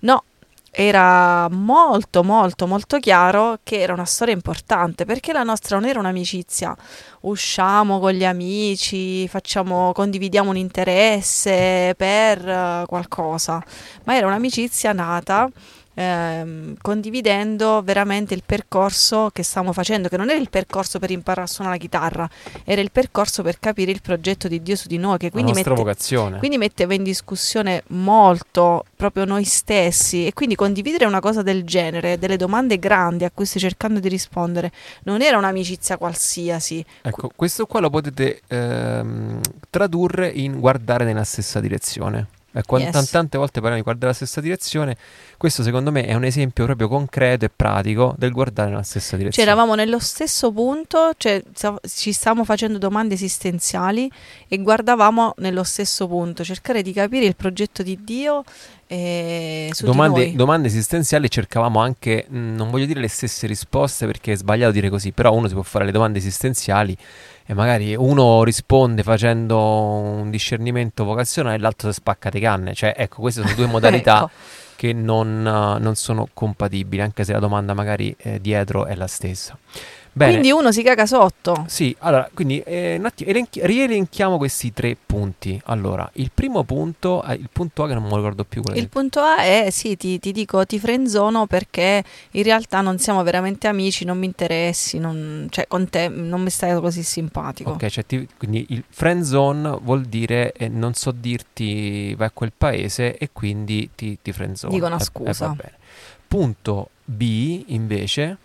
No, 0.00 0.24
era 0.74 1.48
molto 1.50 2.24
molto 2.24 2.66
molto 2.66 2.98
chiaro 2.98 3.58
che 3.62 3.80
era 3.80 3.92
una 3.92 4.06
storia 4.06 4.32
importante 4.32 5.04
perché 5.04 5.34
la 5.34 5.42
nostra 5.42 5.78
non 5.78 5.86
era 5.86 5.98
un'amicizia 5.98 6.74
usciamo 7.20 8.00
con 8.00 8.12
gli 8.12 8.24
amici 8.24 9.28
facciamo 9.28 9.92
condividiamo 9.92 10.48
un 10.48 10.56
interesse 10.56 11.92
per 11.94 12.48
eh, 12.48 12.84
qualcosa 12.86 13.62
ma 14.04 14.16
era 14.16 14.26
un'amicizia 14.26 14.94
nata 14.94 15.46
ehm, 15.94 16.76
condividendo 16.80 17.82
veramente 17.82 18.34
il 18.34 18.42
percorso 18.44 19.30
che 19.32 19.42
stavamo 19.42 19.72
facendo 19.72 20.08
che 20.08 20.16
non 20.16 20.30
era 20.30 20.38
il 20.38 20.50
percorso 20.50 20.98
per 20.98 21.10
imparare 21.10 21.46
a 21.46 21.50
suonare 21.50 21.76
la 21.76 21.82
chitarra 21.82 22.28
era 22.64 22.80
il 22.80 22.90
percorso 22.90 23.42
per 23.42 23.58
capire 23.58 23.90
il 23.90 24.00
progetto 24.00 24.48
di 24.48 24.62
Dio 24.62 24.76
su 24.76 24.88
di 24.88 24.98
noi 24.98 25.18
che 25.18 25.30
quindi 25.30 25.52
mette, 25.52 26.38
quindi 26.38 26.58
metteva 26.58 26.94
in 26.94 27.02
discussione 27.02 27.82
molto 27.88 28.84
proprio 28.96 29.24
noi 29.24 29.44
stessi 29.44 30.26
e 30.26 30.32
quindi 30.32 30.54
condividere 30.54 31.04
una 31.04 31.20
cosa 31.20 31.42
del 31.42 31.64
genere, 31.64 32.18
delle 32.18 32.36
domande 32.36 32.78
grandi 32.78 33.24
a 33.24 33.30
cui 33.30 33.46
stai 33.46 33.60
cercando 33.60 34.00
di 34.00 34.08
rispondere, 34.08 34.70
non 35.04 35.22
era 35.22 35.36
un'amicizia 35.38 35.96
qualsiasi. 35.96 36.84
Ecco, 37.02 37.30
questo 37.34 37.66
qua 37.66 37.80
lo 37.80 37.90
potete 37.90 38.42
ehm, 38.46 39.40
tradurre 39.70 40.28
in 40.28 40.60
guardare 40.60 41.04
nella 41.04 41.24
stessa 41.24 41.60
direzione. 41.60 42.40
Ecco, 42.54 42.78
Yes. 42.78 42.90
tan- 42.92 43.08
tante 43.08 43.38
volte 43.38 43.54
parliamo 43.60 43.76
di 43.76 43.82
guardare 43.82 44.12
nella 44.12 44.16
stessa 44.26 44.40
direzione. 44.40 44.96
Questo 45.38 45.62
secondo 45.62 45.90
me 45.90 46.04
è 46.04 46.14
un 46.14 46.24
esempio 46.24 46.64
proprio 46.66 46.86
concreto 46.88 47.44
e 47.46 47.50
pratico 47.54 48.14
del 48.18 48.30
guardare 48.30 48.70
nella 48.70 48.82
stessa 48.82 49.10
Cioè 49.10 49.18
direzione. 49.18 49.48
eravamo 49.50 49.74
nello 49.74 49.98
stesso 49.98 50.52
punto, 50.52 51.12
cioè 51.16 51.42
ci 51.86 52.12
stavamo 52.12 52.44
facendo 52.44 52.78
domande 52.78 53.14
esistenziali 53.14 54.10
e 54.48 54.58
guardavamo 54.58 55.34
nello 55.38 55.64
stesso 55.64 56.06
punto, 56.06 56.44
cercare 56.44 56.82
di 56.82 56.92
capire 56.92 57.24
il 57.24 57.36
progetto 57.36 57.82
di 57.82 57.98
Dio 58.04 58.44
eh, 58.92 59.70
su 59.72 59.86
domande, 59.86 60.34
domande 60.34 60.68
esistenziali 60.68 61.30
cercavamo 61.30 61.80
anche, 61.80 62.26
mh, 62.28 62.54
non 62.56 62.68
voglio 62.70 62.84
dire 62.84 63.00
le 63.00 63.08
stesse 63.08 63.46
risposte 63.46 64.04
perché 64.04 64.32
è 64.32 64.36
sbagliato 64.36 64.70
dire 64.70 64.90
così, 64.90 65.12
però 65.12 65.32
uno 65.32 65.48
si 65.48 65.54
può 65.54 65.62
fare 65.62 65.86
le 65.86 65.92
domande 65.92 66.18
esistenziali 66.18 66.94
e 67.46 67.54
magari 67.54 67.96
uno 67.96 68.44
risponde 68.44 69.02
facendo 69.02 69.58
un 69.58 70.28
discernimento 70.28 71.04
vocazionale 71.04 71.56
e 71.56 71.58
l'altro 71.58 71.90
si 71.90 71.94
spacca 72.00 72.28
le 72.30 72.40
canne. 72.40 72.74
Cioè, 72.74 72.92
ecco, 72.94 73.22
queste 73.22 73.40
sono 73.40 73.54
due 73.54 73.64
modalità 73.72 74.24
Ecco. 74.24 74.30
che 74.76 74.92
non, 74.92 75.38
eh, 75.38 75.78
non 75.80 75.94
sono 75.94 76.28
compatibili, 76.34 77.00
anche 77.00 77.24
se 77.24 77.32
la 77.32 77.38
domanda 77.38 77.72
magari 77.72 78.14
eh, 78.18 78.42
dietro 78.42 78.84
è 78.84 78.94
la 78.94 79.06
stessa. 79.06 79.56
Bene. 80.14 80.32
Quindi 80.32 80.50
uno 80.50 80.72
si 80.72 80.82
caga 80.82 81.06
sotto. 81.06 81.64
Sì, 81.68 81.96
allora, 82.00 82.28
quindi 82.34 82.60
eh, 82.60 82.96
un 82.98 83.06
attimo, 83.06 83.30
elenchi- 83.30 83.60
rielenchiamo 83.64 84.36
questi 84.36 84.70
tre 84.70 84.94
punti. 85.06 85.58
Allora, 85.66 86.08
il 86.14 86.30
primo 86.34 86.64
punto, 86.64 87.22
eh, 87.24 87.32
il 87.32 87.48
punto 87.50 87.84
A 87.84 87.88
che 87.88 87.94
non 87.94 88.02
me 88.02 88.10
lo 88.10 88.16
ricordo 88.16 88.44
più 88.44 88.60
Il 88.66 88.72
che- 88.74 88.88
punto 88.88 89.20
A 89.20 89.36
è, 89.38 89.68
sì, 89.70 89.96
ti, 89.96 90.18
ti 90.18 90.32
dico, 90.32 90.66
ti 90.66 90.78
frenzono 90.78 91.46
perché 91.46 92.04
in 92.32 92.42
realtà 92.42 92.82
non 92.82 92.98
siamo 92.98 93.22
veramente 93.22 93.68
amici, 93.68 94.04
non 94.04 94.18
mi 94.18 94.26
interessi, 94.26 94.98
non- 94.98 95.46
cioè 95.48 95.66
con 95.66 95.88
te 95.88 96.08
non 96.08 96.42
mi 96.42 96.50
stai 96.50 96.78
così 96.78 97.02
simpatico. 97.02 97.70
Ok, 97.70 97.86
cioè 97.86 98.04
ti- 98.04 98.28
quindi 98.36 98.66
il 98.68 98.84
friend 98.90 99.22
zone 99.22 99.78
vuol 99.80 100.02
dire 100.02 100.52
eh, 100.52 100.68
non 100.68 100.92
so 100.92 101.10
dirti 101.10 102.14
vai 102.16 102.26
a 102.26 102.30
quel 102.34 102.52
paese 102.56 103.16
e 103.16 103.30
quindi 103.32 103.88
ti, 103.94 104.18
ti 104.20 104.30
friend 104.32 104.56
zone. 104.56 104.74
Dico 104.74 104.84
una 104.86 104.96
Eh, 104.96 105.00
eh, 105.00 105.04
scusa. 105.04 105.46
va 105.46 105.54
bene. 105.54 105.72
Punto 106.28 106.90
B 107.04 107.64
invece, 107.68 108.36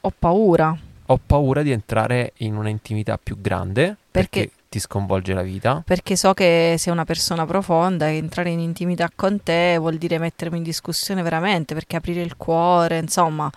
Ho 0.00 0.12
paura 0.18 0.76
ho 1.06 1.20
paura 1.24 1.62
di 1.62 1.70
entrare 1.70 2.32
in 2.38 2.56
una 2.56 2.68
intimità 2.68 3.18
più 3.22 3.40
grande 3.40 3.96
perché, 4.10 4.40
Perché- 4.40 4.52
ti 4.68 4.78
sconvolge 4.80 5.34
la 5.34 5.42
vita. 5.42 5.82
perché 5.86 6.16
so 6.16 6.34
che 6.34 6.74
sei 6.78 6.92
una 6.92 7.04
persona 7.04 7.46
profonda 7.46 8.08
e 8.08 8.16
entrare 8.16 8.50
in 8.50 8.58
intimità 8.58 9.08
con 9.14 9.40
te 9.42 9.76
vuol 9.78 9.96
dire 9.98 10.18
mettermi 10.18 10.56
in 10.56 10.62
discussione 10.64 11.22
veramente, 11.22 11.74
perché 11.74 11.96
aprire 11.96 12.22
il 12.22 12.36
cuore, 12.36 12.98
insomma, 12.98 13.48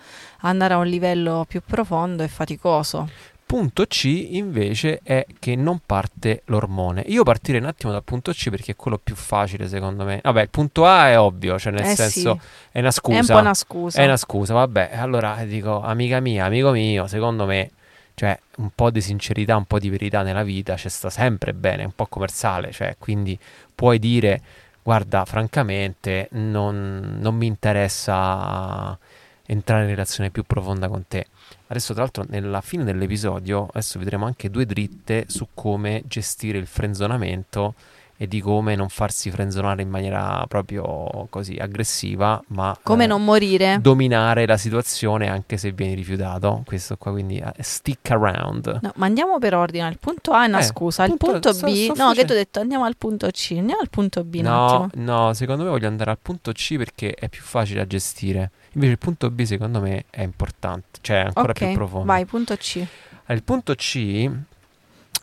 andare 0.42 0.74
a 0.74 0.78
un 0.78 0.86
livello 0.86 1.44
più 1.48 1.60
profondo 1.64 2.22
è 2.22 2.28
faticoso. 2.28 3.08
Punto 3.48 3.86
C 3.86 4.04
invece 4.04 5.00
è 5.02 5.24
che 5.38 5.56
non 5.56 5.80
parte 5.86 6.42
l'ormone. 6.48 7.02
Io 7.06 7.22
partirei 7.22 7.62
un 7.62 7.66
attimo 7.66 7.90
dal 7.90 8.04
punto 8.04 8.30
C 8.32 8.50
perché 8.50 8.72
è 8.72 8.76
quello 8.76 9.00
più 9.02 9.14
facile 9.14 9.68
secondo 9.68 10.04
me. 10.04 10.20
Vabbè, 10.22 10.42
il 10.42 10.50
punto 10.50 10.84
A 10.84 11.08
è 11.08 11.18
ovvio, 11.18 11.58
cioè 11.58 11.72
nel 11.72 11.86
eh 11.86 11.94
senso 11.94 12.38
sì, 12.42 12.48
è 12.72 12.80
una 12.80 12.90
scusa. 12.90 13.16
è 13.16 13.20
un 13.20 13.26
po' 13.26 13.38
una 13.38 13.54
scusa. 13.54 14.02
È 14.02 14.04
una 14.04 14.18
scusa, 14.18 14.52
vabbè. 14.52 14.90
Allora 14.92 15.42
dico, 15.46 15.80
amica 15.80 16.20
mia, 16.20 16.44
amico 16.44 16.72
mio, 16.72 17.06
secondo 17.06 17.46
me, 17.46 17.70
cioè, 18.12 18.38
un 18.56 18.68
po' 18.74 18.90
di 18.90 19.00
sincerità, 19.00 19.56
un 19.56 19.64
po' 19.64 19.78
di 19.78 19.88
verità 19.88 20.20
nella 20.20 20.42
vita 20.42 20.76
ci 20.76 20.90
sta 20.90 21.08
sempre 21.08 21.54
bene, 21.54 21.84
un 21.84 21.94
po' 21.94 22.04
commerciale, 22.04 22.70
cioè, 22.70 22.96
quindi 22.98 23.38
puoi 23.74 23.98
dire, 23.98 24.42
guarda, 24.82 25.24
francamente, 25.24 26.28
non, 26.32 27.16
non 27.18 27.34
mi 27.34 27.46
interessa 27.46 28.98
entrare 29.46 29.84
in 29.84 29.88
relazione 29.88 30.28
più 30.28 30.42
profonda 30.42 30.88
con 30.88 31.06
te. 31.08 31.28
Adesso, 31.68 31.92
tra 31.92 32.02
l'altro, 32.02 32.24
nella 32.28 32.60
fine 32.60 32.84
dell'episodio, 32.84 33.66
adesso 33.70 33.98
vedremo 33.98 34.24
anche 34.24 34.50
due 34.50 34.64
dritte 34.64 35.24
su 35.28 35.48
come 35.52 36.02
gestire 36.06 36.58
il 36.58 36.66
frenzonamento 36.66 37.74
e 38.20 38.26
di 38.26 38.40
come 38.40 38.74
non 38.74 38.88
farsi 38.88 39.30
frenzonare 39.30 39.80
in 39.80 39.88
maniera 39.88 40.44
proprio 40.48 41.28
così 41.30 41.54
aggressiva, 41.54 42.42
ma 42.48 42.76
Come 42.82 43.04
eh, 43.04 43.06
non 43.06 43.24
morire? 43.24 43.78
dominare 43.80 44.44
la 44.44 44.56
situazione 44.56 45.28
anche 45.28 45.56
se 45.56 45.70
vieni 45.70 45.94
rifiutato. 45.94 46.62
Questo 46.66 46.96
qua, 46.96 47.12
quindi 47.12 47.38
eh, 47.38 47.52
stick 47.62 48.10
around. 48.10 48.80
No, 48.82 48.92
ma 48.96 49.06
andiamo 49.06 49.38
per 49.38 49.54
ordine. 49.54 49.88
Il 49.88 49.98
punto 50.00 50.32
A 50.32 50.44
è 50.44 50.48
una 50.48 50.58
Eh, 50.58 50.62
scusa. 50.64 51.04
Il 51.04 51.16
punto- 51.16 51.50
punto 51.52 51.66
B. 51.66 51.92
sto 51.92 52.04
no, 52.04 52.12
che 52.12 52.24
tu 52.24 52.32
hai 52.32 52.38
detto 52.38 52.58
andiamo 52.58 52.84
al 52.84 52.96
punto 52.96 53.28
C. 53.30 53.54
Andiamo 53.56 53.80
al 53.80 53.88
punto 53.88 54.24
B. 54.24 54.40
No, 54.40 54.90
no, 54.94 55.32
secondo 55.34 55.62
me 55.62 55.70
voglio 55.70 55.86
andare 55.86 56.10
al 56.10 56.18
punto 56.20 56.50
C 56.50 56.76
perché 56.76 57.14
è 57.14 57.28
più 57.28 57.42
facile 57.42 57.78
da 57.80 57.86
gestire. 57.86 58.50
Invece 58.72 58.92
il 58.92 58.98
punto 58.98 59.30
B 59.30 59.42
secondo 59.44 59.80
me 59.80 60.06
è 60.10 60.22
importante, 60.22 60.98
cioè 61.02 61.22
è 61.22 61.26
ancora 61.26 61.52
più 61.52 61.66
Ok, 61.66 61.72
profondo. 61.74 62.06
vai, 62.06 62.24
punto 62.26 62.56
C. 62.56 62.84
Il 63.28 63.42
punto 63.44 63.74
C 63.76 64.28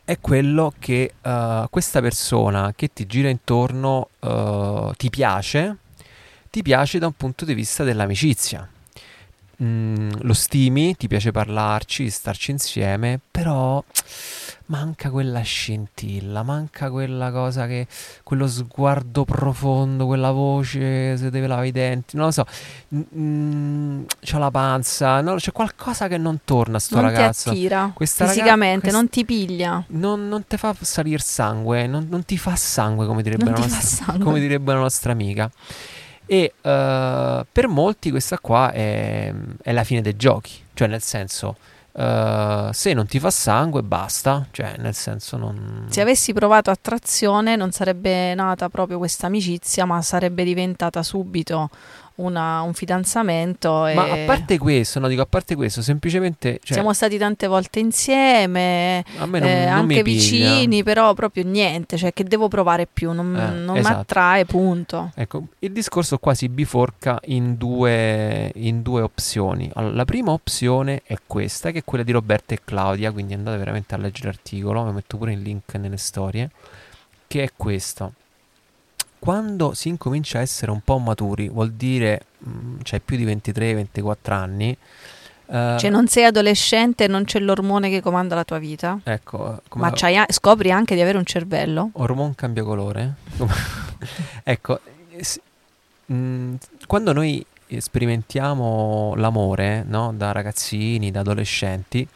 è 0.06 0.20
quello 0.20 0.74
che 0.77 1.13
eh, 1.20 1.65
questa 1.70 2.00
persona 2.00 2.74
che 2.75 2.94
ti 2.94 3.08
gira 3.08 3.27
intorno 3.30 4.10
eh, 4.20 4.92
ti 4.98 5.10
piace, 5.10 5.77
ti 6.51 6.62
piace 6.62 7.00
da 7.00 7.08
un 7.08 7.13
punto 7.13 7.44
di 7.44 7.54
vista 7.54 7.84
dell'amicizia. 7.84 8.70
Mm, 9.63 10.12
lo 10.22 10.34
stimi, 10.34 10.96
ti 10.96 11.08
piace 11.08 11.32
parlarci, 11.32 12.10
starci 12.10 12.51
insieme, 12.51 13.20
però 13.32 13.84
manca 14.67 15.10
quella 15.10 15.41
scintilla, 15.41 16.43
manca 16.43 16.89
quella 16.89 17.31
cosa 17.31 17.67
che, 17.67 17.88
quello 18.24 18.48
sguardo 18.48 19.25
profondo, 19.25 20.05
quella 20.05 20.31
voce, 20.31 21.17
se 21.17 21.29
deve 21.29 21.48
lavare 21.48 21.67
i 21.67 21.72
denti, 21.72 22.15
non 22.15 22.25
lo 22.25 22.31
so, 22.31 22.45
mm, 22.95 24.03
c'ha 24.22 24.38
la 24.38 24.51
panza, 24.51 25.22
no, 25.22 25.36
c'è 25.36 25.51
qualcosa 25.51 26.07
che 26.07 26.17
non 26.17 26.39
torna 26.43 26.77
a 26.77 26.79
sto 26.79 26.95
Non 26.95 27.05
ragazzo. 27.05 27.51
ti 27.51 27.57
attira 27.57 27.91
Questa 27.93 28.27
fisicamente, 28.27 28.81
quest- 28.81 28.95
non 28.95 29.10
ti 29.10 29.25
piglia. 29.25 29.84
Non, 29.88 30.27
non 30.27 30.45
ti 30.48 30.57
fa 30.57 30.75
salire 30.79 31.19
sangue, 31.19 31.88
non, 31.88 32.07
non 32.10 32.25
ti 32.25 32.38
fa 32.38 32.55
sangue 32.55 33.05
come 33.05 33.22
direbbe, 33.22 33.45
la 33.45 33.57
nostra, 33.57 34.15
come 34.19 34.39
direbbe 34.39 34.74
la 34.74 34.79
nostra 34.79 35.12
amica. 35.12 35.50
E 36.27 36.53
eh, 36.60 37.45
per 37.51 37.67
molti 37.67 38.10
questa 38.10 38.39
qua 38.39 38.72
è, 38.72 39.31
è 39.62 39.72
la 39.72 39.84
fine 39.84 40.01
dei 40.01 40.15
giochi, 40.15 40.53
cioè 40.74 40.88
nel 40.88 41.03
senso, 41.03 41.55
eh, 41.97 42.69
se 42.73 42.93
non 42.93 43.05
ti 43.07 43.19
fa 43.19 43.29
sangue 43.29 43.81
basta, 43.81 44.45
cioè 44.51 44.75
nel 44.77 44.93
senso 44.93 45.37
non... 45.37 45.85
Se 45.89 46.01
avessi 46.01 46.33
provato 46.33 46.69
attrazione 46.69 47.55
non 47.55 47.71
sarebbe 47.71 48.33
nata 48.35 48.67
proprio 48.67 48.97
questa 48.97 49.27
amicizia, 49.27 49.85
ma 49.85 50.01
sarebbe 50.01 50.43
diventata 50.43 51.01
subito 51.03 51.69
una- 52.15 52.62
un 52.62 52.74
fidanzamento. 52.74 53.69
Ma 53.93 54.03
a 54.12 54.17
parte 54.25 54.57
questo, 54.57 55.00
no, 55.00 55.07
dico 55.07 55.22
a 55.22 55.25
parte 55.25 55.55
questo, 55.55 55.81
semplicemente... 55.81 56.60
Cioè, 56.63 56.74
siamo 56.74 56.93
stati 56.93 57.17
tante 57.17 57.48
volte 57.48 57.79
insieme, 57.79 59.03
a 59.17 59.25
me 59.25 59.39
non, 59.39 59.50
eh, 59.50 59.65
non 59.69 59.86
mi 59.86 59.98
anche 59.98 60.03
vicini, 60.03 60.84
però 60.84 61.13
proprio 61.13 61.43
niente, 61.43 61.98
cioè 61.98 62.13
che 62.13 62.24
devo 62.24 62.48
provare 62.48 62.88
più, 62.91 63.12
non, 63.12 63.36
Eh, 63.36 63.50
non 63.57 63.74
mi 63.74 63.79
esatto. 63.79 64.00
attrae, 64.01 64.45
punto. 64.45 65.12
Ecco, 65.15 65.48
il 65.60 65.72
discorso 65.72 66.17
qua 66.17 66.34
si 66.34 66.48
biforca 66.50 67.19
in 67.25 67.57
due, 67.57 68.51
in 68.55 68.81
due 68.81 69.01
opzioni. 69.01 69.69
Allora, 69.74 69.93
la 69.95 70.05
prima 70.05 70.31
opzione 70.31 71.01
è 71.05 71.17
questa, 71.27 71.72
che 71.72 71.79
è 71.79 71.84
quella 71.84 72.03
di 72.03 72.12
Roberta 72.12 72.53
e 72.53 72.60
Claudia, 72.63 73.12
quindi 73.12 73.34
andate 73.34 73.57
veramente 73.57 73.93
a 73.95 73.98
leggere 73.98 74.27
l'articolo, 74.29 74.86
vi 74.86 74.91
metto 74.93 75.17
pure 75.17 75.34
il 75.34 75.41
link 75.41 75.74
nelle 75.75 75.98
storie, 75.98 76.50
che 77.27 77.43
è 77.43 77.50
questo. 77.55 78.13
Quando 79.19 79.74
si 79.74 79.89
incomincia 79.89 80.38
a 80.38 80.41
essere 80.41 80.72
un 80.72 80.81
po' 80.81 80.98
maturi, 81.00 81.50
vuol 81.50 81.72
dire, 81.72 82.25
mm, 82.48 82.79
cioè 82.84 83.00
più 83.00 83.17
di 83.17 83.25
23-24 83.25 84.34
anni, 84.34 84.77
eh, 85.48 85.75
Cioè 85.79 85.89
non 85.89 86.07
sei 86.07 86.25
adolescente 86.25 87.07
non 87.07 87.24
c'è 87.25 87.39
l'ormone 87.39 87.89
che 87.89 88.01
comanda 88.01 88.36
la 88.36 88.43
tua 88.43 88.57
vita, 88.60 89.00
ecco, 89.03 89.62
come 89.67 89.89
ma 89.89 89.93
a- 90.22 90.25
scopri 90.29 90.72
anche 90.72 90.95
di 90.95 91.01
avere 91.01 91.17
un 91.17 91.25
cervello. 91.25 91.89
Ormone 91.93 92.34
cambia 92.36 92.63
colore? 92.63 93.13
ecco, 94.43 94.79
eh, 95.12 95.24
s- 95.24 95.39
mh, 96.07 96.53
quando 96.88 97.13
noi 97.13 97.43
sperimentiamo 97.77 99.13
l'amore, 99.17 99.84
no? 99.88 100.13
Da 100.15 100.32
ragazzini, 100.32 101.10
da 101.12 101.21
adolescenti, 101.21 102.08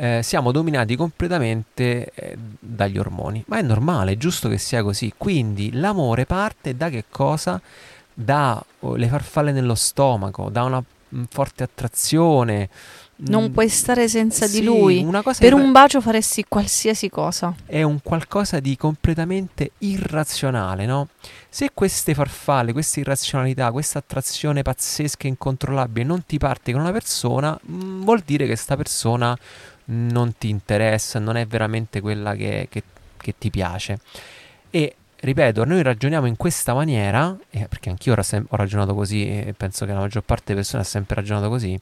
eh, 0.00 0.20
siamo 0.22 0.52
dominati 0.52 0.94
completamente 0.94 2.12
eh, 2.14 2.38
dagli 2.60 2.98
ormoni. 2.98 3.42
Ma 3.48 3.58
è 3.58 3.62
normale, 3.62 4.12
è 4.12 4.16
giusto 4.16 4.48
che 4.48 4.56
sia 4.56 4.82
così. 4.82 5.12
Quindi 5.16 5.72
l'amore 5.72 6.24
parte 6.24 6.76
da 6.76 6.88
che 6.88 7.06
cosa? 7.10 7.60
Da 8.14 8.62
oh, 8.80 8.94
le 8.94 9.08
farfalle 9.08 9.50
nello 9.50 9.74
stomaco, 9.74 10.50
da 10.50 10.62
una 10.62 10.80
mh, 11.08 11.22
forte 11.28 11.64
attrazione. 11.64 12.68
Non 13.20 13.46
mh, 13.46 13.50
puoi 13.50 13.68
stare 13.68 14.06
senza 14.06 14.46
di 14.46 14.52
sì, 14.52 14.62
lui. 14.62 15.02
Una 15.02 15.22
cosa 15.22 15.40
Per 15.40 15.52
un 15.52 15.72
bacio 15.72 16.00
faresti 16.00 16.44
qualsiasi 16.46 17.08
cosa. 17.08 17.52
è 17.66 17.82
un 17.82 17.98
qualcosa 18.00 18.60
di 18.60 18.76
completamente 18.76 19.72
irrazionale, 19.78 20.86
no? 20.86 21.08
Se 21.48 21.70
queste 21.74 22.14
farfalle, 22.14 22.72
questa 22.72 23.00
irrazionalità, 23.00 23.72
questa 23.72 23.98
attrazione 23.98 24.62
pazzesca 24.62 25.24
e 25.24 25.28
incontrollabile 25.28 26.06
non 26.06 26.24
ti 26.24 26.38
parte 26.38 26.70
con 26.70 26.82
una 26.82 26.92
persona, 26.92 27.58
mh, 27.60 28.04
vuol 28.04 28.22
dire 28.24 28.44
che 28.44 28.52
questa 28.52 28.76
persona 28.76 29.36
non 29.90 30.36
ti 30.36 30.48
interessa, 30.48 31.18
non 31.18 31.36
è 31.36 31.46
veramente 31.46 32.00
quella 32.00 32.34
che, 32.34 32.66
che- 32.70 32.82
che 33.16 33.34
ti 33.38 33.50
piace. 33.50 33.98
E 34.70 34.94
ripeto, 35.20 35.64
noi 35.64 35.82
ragioniamo 35.82 36.26
in 36.26 36.36
questa 36.36 36.74
maniera, 36.74 37.36
eh, 37.50 37.66
perché 37.68 37.90
anch'io 37.90 38.14
ho, 38.14 38.22
sem- 38.22 38.46
ho 38.48 38.56
ragionato 38.56 38.94
così 38.94 39.26
e 39.26 39.54
penso 39.56 39.84
che 39.84 39.92
la 39.92 39.98
maggior 39.98 40.22
parte 40.22 40.44
delle 40.46 40.58
persone 40.60 40.82
ha 40.82 40.86
sempre 40.86 41.16
ragionato 41.16 41.48
così, 41.48 41.78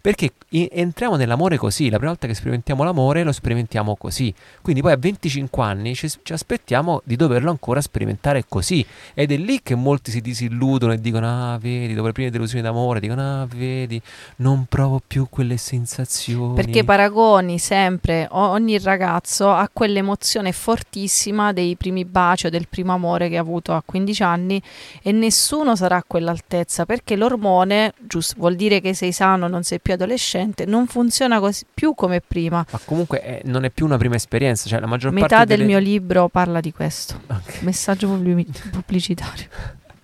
perché 0.00 0.32
i- 0.50 0.68
entriamo 0.72 1.16
nell'amore 1.16 1.56
così, 1.58 1.90
la 1.90 1.96
prima 1.96 2.12
volta 2.12 2.26
che 2.26 2.34
sperimentiamo 2.34 2.82
l'amore 2.84 3.22
lo 3.24 3.32
sperimentiamo 3.32 3.96
così, 3.96 4.32
quindi 4.62 4.80
poi 4.80 4.92
a 4.92 4.96
25 4.96 5.62
anni 5.62 5.94
ci, 5.94 6.08
ci 6.22 6.32
aspettiamo 6.32 7.02
di 7.04 7.16
doverlo 7.16 7.50
ancora 7.50 7.80
sperimentare 7.80 8.44
così, 8.48 8.84
ed 9.12 9.32
è 9.32 9.36
lì 9.36 9.60
che 9.62 9.74
molti 9.74 10.10
si 10.10 10.20
disilludono 10.20 10.92
e 10.92 11.00
dicono, 11.00 11.52
ah 11.52 11.58
vedi, 11.58 11.94
dopo 11.94 12.06
le 12.06 12.12
prime 12.12 12.30
delusioni 12.30 12.62
d'amore, 12.62 13.00
dicono, 13.00 13.42
ah 13.42 13.46
vedi, 13.46 14.00
non 14.36 14.64
provo 14.66 15.02
più 15.06 15.26
quelle 15.28 15.56
sensazioni. 15.56 16.54
Perché 16.54 16.84
paragoni 16.84 17.58
sempre 17.58 18.26
ogni 18.30 18.78
ragazzo 18.78 19.50
a 19.50 19.68
quell'emozione 19.70 20.52
fortissima 20.52 21.52
dei 21.52 21.76
primi 21.76 22.04
baci 22.04 22.46
o 22.46 22.50
del 22.50 22.66
primo 22.68 22.76
amore 22.86 23.28
che 23.28 23.36
ha 23.36 23.40
avuto 23.40 23.74
a 23.74 23.82
15 23.84 24.22
anni 24.22 24.62
e 25.02 25.12
nessuno 25.12 25.76
sarà 25.76 25.96
a 25.96 26.04
quell'altezza 26.06 26.86
perché 26.86 27.16
l'ormone, 27.16 27.94
giusto, 27.98 28.34
vuol 28.38 28.56
dire 28.56 28.80
che 28.80 28.94
sei 28.94 29.12
sano, 29.12 29.48
non 29.48 29.62
sei 29.62 29.80
più 29.80 29.92
adolescente, 29.94 30.64
non 30.64 30.86
funziona 30.86 31.40
così, 31.40 31.64
più 31.72 31.94
come 31.94 32.20
prima. 32.20 32.64
Ma 32.70 32.80
comunque 32.84 33.22
eh, 33.22 33.42
non 33.44 33.64
è 33.64 33.70
più 33.70 33.84
una 33.84 33.96
prima 33.96 34.14
esperienza, 34.14 34.68
cioè 34.68 34.80
la 34.80 34.86
maggior 34.86 35.12
Metà 35.12 35.26
parte 35.26 35.46
del 35.46 35.56
delle... 35.58 35.68
mio 35.68 35.78
libro 35.78 36.28
parla 36.28 36.60
di 36.60 36.72
questo. 36.72 37.20
Ok. 37.26 37.62
Messaggio 37.62 38.08
pubblici- 38.08 38.68
pubblicitario. 38.70 39.46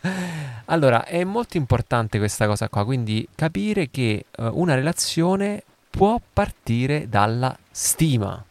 Allora, 0.66 1.04
è 1.04 1.24
molto 1.24 1.58
importante 1.58 2.16
questa 2.18 2.46
cosa 2.46 2.68
qua, 2.68 2.84
quindi 2.86 3.26
capire 3.34 3.90
che 3.90 4.24
eh, 4.30 4.46
una 4.46 4.74
relazione 4.74 5.62
può 5.90 6.18
partire 6.32 7.08
dalla 7.08 7.56
stima. 7.70 8.42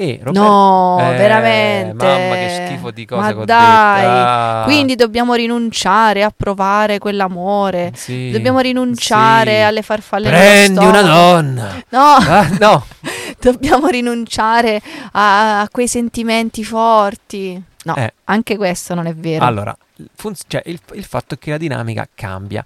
E 0.00 0.18
Roberto- 0.22 0.48
No, 0.48 0.98
Eh, 1.12 1.16
veramente. 1.16 2.04
Mamma 2.06 2.34
che 2.36 2.64
schifo 2.66 2.90
di 2.90 3.04
cose 3.04 3.34
Ma 3.34 3.44
dai. 3.44 4.04
Ah, 4.06 4.62
Quindi 4.64 4.94
dobbiamo 4.94 5.34
rinunciare 5.34 6.22
a 6.22 6.32
provare 6.34 6.98
quell'amore. 6.98 7.92
sì, 7.94 8.30
Dobbiamo 8.30 8.60
rinunciare 8.60 9.56
sì. 9.56 9.60
alle 9.60 9.82
farfalle 9.82 10.28
Prendi 10.30 10.82
una 10.84 11.02
donna. 11.02 11.82
No, 11.90 12.00
Ah, 12.16 12.48
no. 12.58 12.86
dobbiamo 13.38 13.88
rinunciare 13.88 14.80
a, 15.12 15.60
a 15.60 15.68
quei 15.68 15.86
sentimenti 15.88 16.64
forti. 16.64 17.62
No, 17.84 17.94
Eh. 17.96 18.12
anche 18.24 18.56
questo 18.56 18.94
non 18.94 19.06
è 19.06 19.14
vero. 19.14 19.44
Allora, 19.44 19.76
fun- 20.14 20.34
cioè, 20.46 20.62
il, 20.64 20.78
il 20.94 21.04
fatto 21.04 21.34
è 21.34 21.38
che 21.38 21.50
la 21.50 21.58
dinamica 21.58 22.08
cambia. 22.14 22.64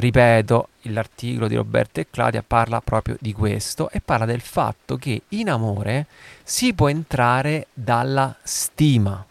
Ripeto, 0.00 0.68
l'articolo 0.84 1.46
di 1.46 1.56
Roberto 1.56 2.00
e 2.00 2.06
Claudia 2.08 2.42
parla 2.42 2.80
proprio 2.80 3.18
di 3.20 3.34
questo 3.34 3.90
e 3.90 4.00
parla 4.00 4.24
del 4.24 4.40
fatto 4.40 4.96
che 4.96 5.24
in 5.28 5.50
amore 5.50 6.06
si 6.42 6.72
può 6.72 6.88
entrare 6.88 7.66
dalla 7.74 8.34
stima. 8.42 9.22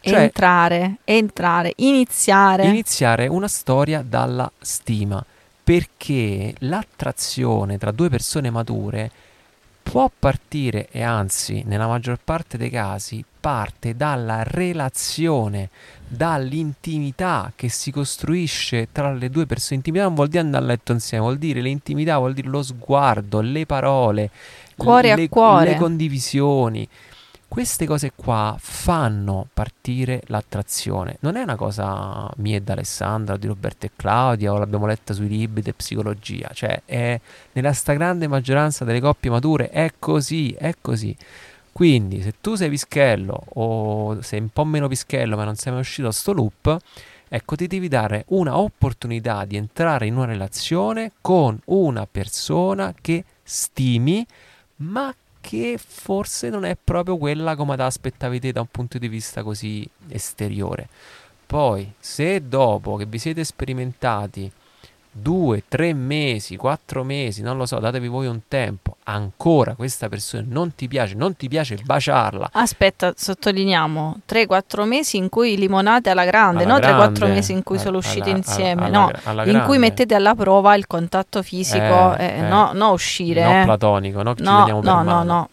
Cioè, 0.00 0.20
entrare, 0.20 0.98
entrare, 1.02 1.72
iniziare. 1.78 2.66
iniziare 2.66 3.26
una 3.26 3.48
storia 3.48 4.04
dalla 4.06 4.48
stima, 4.60 5.24
perché 5.64 6.54
l'attrazione 6.58 7.76
tra 7.76 7.90
due 7.90 8.08
persone 8.08 8.50
mature 8.50 9.10
può 9.94 10.10
partire 10.18 10.88
e 10.90 11.02
anzi, 11.04 11.62
nella 11.64 11.86
maggior 11.86 12.18
parte 12.18 12.58
dei 12.58 12.68
casi, 12.68 13.24
parte 13.38 13.94
dalla 13.94 14.42
relazione, 14.42 15.68
dall'intimità 16.08 17.52
che 17.54 17.68
si 17.68 17.92
costruisce 17.92 18.88
tra 18.90 19.12
le 19.12 19.30
due 19.30 19.46
persone. 19.46 19.76
Intimità 19.76 20.02
non 20.02 20.14
vuol 20.14 20.26
dire 20.26 20.40
andare 20.40 20.64
a 20.64 20.66
letto 20.66 20.90
insieme, 20.90 21.22
vuol 21.22 21.38
dire 21.38 21.60
l'intimità, 21.60 22.18
vuol 22.18 22.34
dire 22.34 22.48
lo 22.48 22.64
sguardo, 22.64 23.40
le 23.40 23.66
parole, 23.66 24.30
Cuore 24.76 25.12
a 25.12 25.14
le, 25.14 25.28
cuore. 25.28 25.70
le 25.70 25.76
condivisioni. 25.76 26.88
Queste 27.54 27.86
cose 27.86 28.10
qua 28.16 28.56
fanno 28.58 29.46
partire 29.54 30.22
l'attrazione. 30.26 31.18
Non 31.20 31.36
è 31.36 31.42
una 31.42 31.54
cosa 31.54 32.28
mia 32.38 32.56
e 32.56 32.60
d'Alessandra, 32.60 33.36
di 33.36 33.46
Roberto 33.46 33.86
e 33.86 33.92
Claudia, 33.94 34.52
o 34.52 34.58
l'abbiamo 34.58 34.86
letta 34.86 35.14
sui 35.14 35.28
libri 35.28 35.62
di 35.62 35.72
psicologia. 35.72 36.50
Cioè, 36.52 36.82
è, 36.84 37.20
nella 37.52 37.72
stragrande 37.72 38.26
maggioranza 38.26 38.84
delle 38.84 38.98
coppie 38.98 39.30
mature 39.30 39.70
è 39.70 39.92
così, 40.00 40.50
è 40.50 40.74
così. 40.80 41.16
Quindi, 41.70 42.22
se 42.22 42.34
tu 42.40 42.56
sei 42.56 42.70
pischello 42.70 43.44
o 43.50 44.20
sei 44.20 44.40
un 44.40 44.48
po' 44.48 44.64
meno 44.64 44.88
pischello, 44.88 45.36
ma 45.36 45.44
non 45.44 45.54
sei 45.54 45.70
mai 45.70 45.82
uscito 45.82 46.08
da 46.08 46.12
sto 46.12 46.32
loop, 46.32 46.76
ecco, 47.28 47.54
ti 47.54 47.68
devi 47.68 47.86
dare 47.86 48.24
una 48.30 48.58
opportunità 48.58 49.44
di 49.44 49.54
entrare 49.54 50.06
in 50.06 50.16
una 50.16 50.26
relazione 50.26 51.12
con 51.20 51.56
una 51.66 52.04
persona 52.10 52.92
che 53.00 53.24
stimi, 53.44 54.26
ma 54.78 55.14
che 55.44 55.78
forse 55.78 56.48
non 56.48 56.64
è 56.64 56.74
proprio 56.82 57.18
quella 57.18 57.54
come 57.54 57.76
ti 57.76 57.82
aspettavi 57.82 58.40
te 58.40 58.52
da 58.52 58.62
un 58.62 58.66
punto 58.70 58.96
di 58.96 59.08
vista 59.08 59.42
così 59.42 59.86
esteriore. 60.08 60.88
Poi, 61.44 61.92
se 61.98 62.48
dopo 62.48 62.96
che 62.96 63.04
vi 63.04 63.18
siete 63.18 63.44
sperimentati 63.44 64.50
due, 65.16 65.62
tre 65.68 65.94
mesi, 65.94 66.56
quattro 66.56 67.04
mesi, 67.04 67.40
non 67.40 67.56
lo 67.56 67.66
so, 67.66 67.78
datevi 67.78 68.08
voi 68.08 68.26
un 68.26 68.40
tempo, 68.48 68.96
ancora 69.04 69.74
questa 69.74 70.08
persona 70.08 70.44
non 70.48 70.74
ti 70.74 70.88
piace, 70.88 71.14
non 71.14 71.36
ti 71.36 71.46
piace 71.48 71.78
baciarla. 71.82 72.50
Aspetta, 72.52 73.12
sottolineiamo 73.16 74.20
3-4 74.28 74.84
mesi 74.84 75.16
in 75.16 75.28
cui 75.28 75.56
limonate 75.56 76.10
alla 76.10 76.24
grande, 76.24 76.64
non 76.64 76.80
3-4 76.80 77.28
mesi 77.28 77.52
in 77.52 77.62
cui 77.62 77.78
sono 77.78 77.98
usciti 77.98 78.30
alla, 78.30 78.38
insieme, 78.38 78.86
alla, 78.86 79.12
alla, 79.22 79.44
no, 79.44 79.50
in 79.50 79.62
cui 79.64 79.78
mettete 79.78 80.16
alla 80.16 80.34
prova 80.34 80.74
il 80.74 80.88
contatto 80.88 81.42
fisico, 81.42 82.16
eh, 82.16 82.24
eh, 82.24 82.38
eh, 82.38 82.40
no, 82.42 82.72
no 82.74 82.90
uscire. 82.90 83.44
No 83.44 83.60
eh. 83.60 83.64
platonico, 83.64 84.22
no, 84.22 84.34
no, 84.38 84.80
no, 84.82 85.02
no, 85.02 85.22
no. 85.22 85.48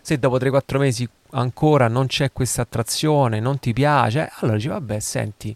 Se 0.00 0.18
dopo 0.18 0.38
3-4 0.38 0.78
mesi 0.78 1.08
ancora 1.32 1.86
non 1.86 2.06
c'è 2.06 2.32
questa 2.32 2.62
attrazione, 2.62 3.38
non 3.38 3.60
ti 3.60 3.72
piace, 3.72 4.28
allora 4.40 4.56
dici 4.56 4.68
vabbè, 4.68 4.98
senti, 4.98 5.54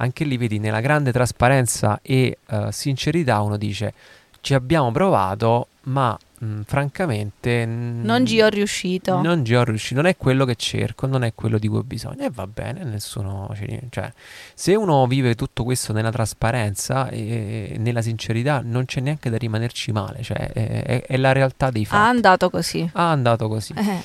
anche 0.00 0.24
lì 0.24 0.36
vedi 0.36 0.58
nella 0.58 0.80
grande 0.80 1.12
trasparenza 1.12 2.00
e 2.02 2.38
uh, 2.48 2.70
sincerità 2.70 3.40
uno 3.40 3.56
dice 3.56 3.92
ci 4.40 4.54
abbiamo 4.54 4.90
provato 4.90 5.68
ma 5.82 6.16
mh, 6.38 6.46
mm, 6.46 6.60
francamente 6.62 7.66
mh, 7.66 8.00
non 8.02 8.24
ci 8.24 8.40
ho 8.40 8.48
riuscito. 8.48 9.20
Non 9.20 9.44
ci 9.44 9.54
ho 9.54 9.62
riuscito. 9.62 10.00
Non 10.00 10.10
è 10.10 10.16
quello 10.16 10.46
che 10.46 10.54
cerco 10.54 11.06
non 11.06 11.22
è 11.22 11.34
quello 11.34 11.58
di 11.58 11.68
cui 11.68 11.78
ho 11.78 11.82
bisogno. 11.82 12.24
E 12.24 12.30
va 12.30 12.46
bene 12.46 12.82
nessuno 12.84 13.54
cioè 13.90 14.10
se 14.54 14.74
uno 14.74 15.06
vive 15.06 15.34
tutto 15.34 15.64
questo 15.64 15.92
nella 15.92 16.10
trasparenza 16.10 17.08
e, 17.08 17.72
e 17.72 17.78
nella 17.78 18.00
sincerità 18.00 18.62
non 18.64 18.86
c'è 18.86 19.00
neanche 19.00 19.28
da 19.28 19.36
rimanerci 19.36 19.92
male 19.92 20.22
cioè 20.22 20.50
è, 20.52 20.82
è, 20.82 21.02
è 21.02 21.16
la 21.18 21.32
realtà 21.32 21.70
dei 21.70 21.84
fatti. 21.84 22.02
ha 22.02 22.08
andato 22.08 22.48
così. 22.48 22.88
Ha 22.90 23.10
andato 23.10 23.48
così. 23.48 23.74
Eh. 23.76 24.02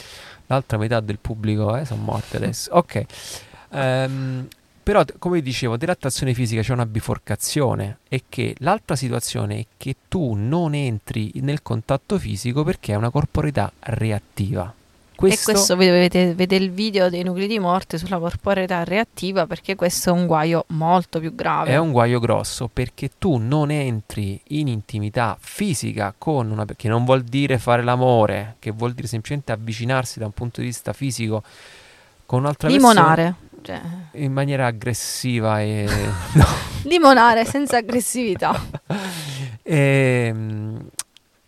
l'altra 0.47 0.77
metà 0.77 0.99
del 0.99 1.19
pubblico 1.19 1.73
eh, 1.77 1.85
sono 1.85 2.01
morte 2.03 2.35
adesso. 2.35 2.69
Ok. 2.73 3.05
Um, 3.69 4.47
però, 4.85 5.03
come 5.17 5.41
dicevo, 5.41 5.77
dell'attrazione 5.77 6.35
fisica 6.35 6.61
c'è 6.61 6.71
una 6.71 6.85
biforcazione 6.85 7.97
e 8.07 8.25
che 8.29 8.53
l'altra 8.59 8.95
situazione 8.95 9.57
è 9.57 9.65
che 9.77 9.95
tu 10.07 10.35
non 10.35 10.75
entri 10.75 11.31
nel 11.37 11.63
contatto 11.63 12.19
fisico 12.19 12.63
perché 12.63 12.93
è 12.93 12.95
una 12.95 13.09
corporeità 13.09 13.71
reattiva. 13.79 14.71
Questo... 15.15 15.49
E 15.49 15.53
questo 15.55 15.75
vedete, 15.75 16.35
vedete 16.35 16.63
il 16.63 16.69
video 16.69 17.09
dei 17.09 17.23
nuclei 17.23 17.47
di 17.47 17.57
morte 17.57 17.97
sulla 17.97 18.19
corporeità 18.19 18.83
reattiva 18.83 19.47
perché 19.47 19.73
questo 19.73 20.11
è 20.11 20.13
un 20.13 20.27
guaio 20.27 20.65
molto 20.67 21.19
più 21.19 21.33
grave. 21.33 21.71
È 21.71 21.77
un 21.77 21.91
guaio 21.91 22.19
grosso 22.19 22.69
perché 22.71 23.09
tu 23.17 23.37
non 23.37 23.71
entri 23.71 24.39
in 24.49 24.67
intimità 24.67 25.35
fisica 25.39 26.13
con 26.15 26.51
una... 26.51 26.63
che 26.75 26.87
non 26.89 27.05
vuol 27.05 27.23
dire 27.23 27.57
fare 27.57 27.81
l'amore, 27.81 28.57
che 28.59 28.69
vuol 28.69 28.93
dire 28.93 29.07
semplicemente 29.07 29.51
avvicinarsi 29.51 30.19
da 30.19 30.25
un 30.25 30.31
punto 30.31 30.61
di 30.61 30.67
vista 30.67 30.93
fisico 30.93 31.41
con 32.25 32.39
un'altra 32.39 32.67
Limonare. 32.67 33.23
persona. 33.23 33.44
Cioè... 33.65 33.81
In 34.13 34.31
maniera 34.31 34.67
aggressiva 34.67 35.59
e... 35.61 35.85
no. 36.33 36.45
Limonare 36.83 37.45
senza 37.45 37.77
aggressività. 37.77 38.53
e, 39.63 40.31
ehm, 40.31 40.87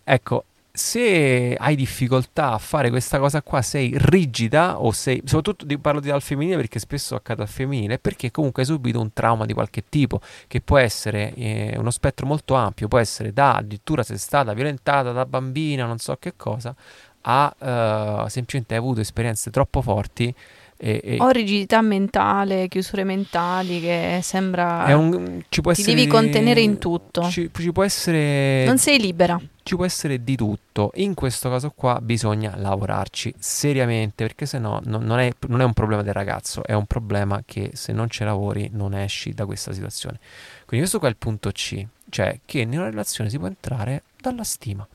ecco, 0.03 0.43
se 0.77 1.55
hai 1.59 1.75
difficoltà 1.75 2.53
a 2.53 2.57
fare 2.57 2.89
questa 2.89 3.19
cosa 3.19 3.41
qua, 3.41 3.61
sei 3.61 3.93
rigida 3.95 4.79
o 4.79 4.91
sei, 4.91 5.21
soprattutto 5.25 5.65
parlo 5.79 5.99
di 5.99 6.09
al 6.09 6.21
femminile 6.21 6.55
perché 6.55 6.79
spesso 6.79 7.15
accade 7.15 7.41
al 7.41 7.47
femminile, 7.47 7.99
perché 7.99 8.31
comunque 8.31 8.61
hai 8.61 8.67
subito 8.67 8.99
un 8.99 9.11
trauma 9.11 9.45
di 9.45 9.53
qualche 9.53 9.83
tipo, 9.89 10.21
che 10.47 10.61
può 10.61 10.77
essere 10.77 11.33
eh, 11.33 11.75
uno 11.77 11.91
spettro 11.91 12.25
molto 12.25 12.53
ampio, 12.53 12.87
può 12.87 12.99
essere 12.99 13.33
da 13.33 13.55
addirittura 13.55 14.03
sei 14.03 14.17
stata 14.17 14.53
violentata 14.53 15.11
da 15.11 15.25
bambina, 15.25 15.85
non 15.85 15.97
so 15.97 16.15
che 16.19 16.33
cosa, 16.35 16.73
a 17.21 17.53
uh, 17.57 18.27
semplicemente 18.29 18.73
hai 18.73 18.79
avuto 18.79 19.01
esperienze 19.01 19.49
troppo 19.49 19.81
forti 19.81 20.33
e, 20.79 21.01
e 21.03 21.17
o 21.19 21.29
rigidità 21.29 21.81
mentale, 21.81 22.67
chiusure 22.67 23.03
mentali 23.03 23.81
che 23.81 24.19
sembra 24.21 24.85
un, 24.95 25.41
ci 25.49 25.61
può 25.61 25.73
ti 25.73 25.81
essere, 25.81 25.95
devi 25.95 26.07
contenere 26.07 26.61
in 26.61 26.77
tutto. 26.77 27.27
Ci, 27.29 27.49
ci, 27.51 27.71
può 27.71 27.83
essere 27.83 28.63
non 28.65 28.77
sei 28.77 28.99
libera. 28.99 29.41
Ci 29.63 29.75
può 29.75 29.83
essere 29.83 30.23
di 30.23 30.35
tutto. 30.35 30.91
In 30.95 31.15
questo 31.15 31.49
caso 31.49 31.73
qua 31.75 31.99
bisogna 31.99 32.55
lavorarci 32.55 33.33
seriamente 33.39 34.23
perché 34.23 34.45
se 34.45 34.59
no 34.59 34.79
non, 34.85 35.03
non, 35.03 35.17
è, 35.17 35.31
non 35.47 35.61
è 35.61 35.63
un 35.63 35.73
problema 35.73 36.03
del 36.03 36.13
ragazzo, 36.13 36.63
è 36.63 36.73
un 36.73 36.85
problema 36.85 37.41
che 37.43 37.71
se 37.73 37.91
non 37.91 38.09
ci 38.09 38.23
lavori 38.23 38.69
non 38.71 38.93
esci 38.93 39.33
da 39.33 39.45
questa 39.45 39.73
situazione. 39.73 40.19
Quindi 40.65 40.85
questo 40.85 40.99
qua 40.99 41.07
è 41.07 41.11
il 41.11 41.17
punto 41.17 41.49
C, 41.51 41.83
cioè 42.09 42.39
che 42.45 42.59
in 42.59 42.71
una 42.73 42.89
relazione 42.89 43.31
si 43.31 43.39
può 43.39 43.47
entrare 43.47 44.03
dalla 44.21 44.43
stima 44.43 44.87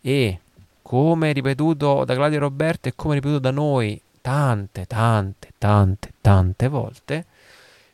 e 0.00 0.40
come 0.82 1.32
ripetuto 1.32 2.04
da 2.04 2.14
Claudio 2.14 2.38
Roberto 2.38 2.88
e 2.88 2.92
come 2.94 3.14
ripetuto 3.14 3.40
da 3.40 3.50
noi 3.50 4.00
tante, 4.26 4.86
tante, 4.86 5.52
tante, 5.56 6.14
tante 6.20 6.66
volte, 6.66 7.26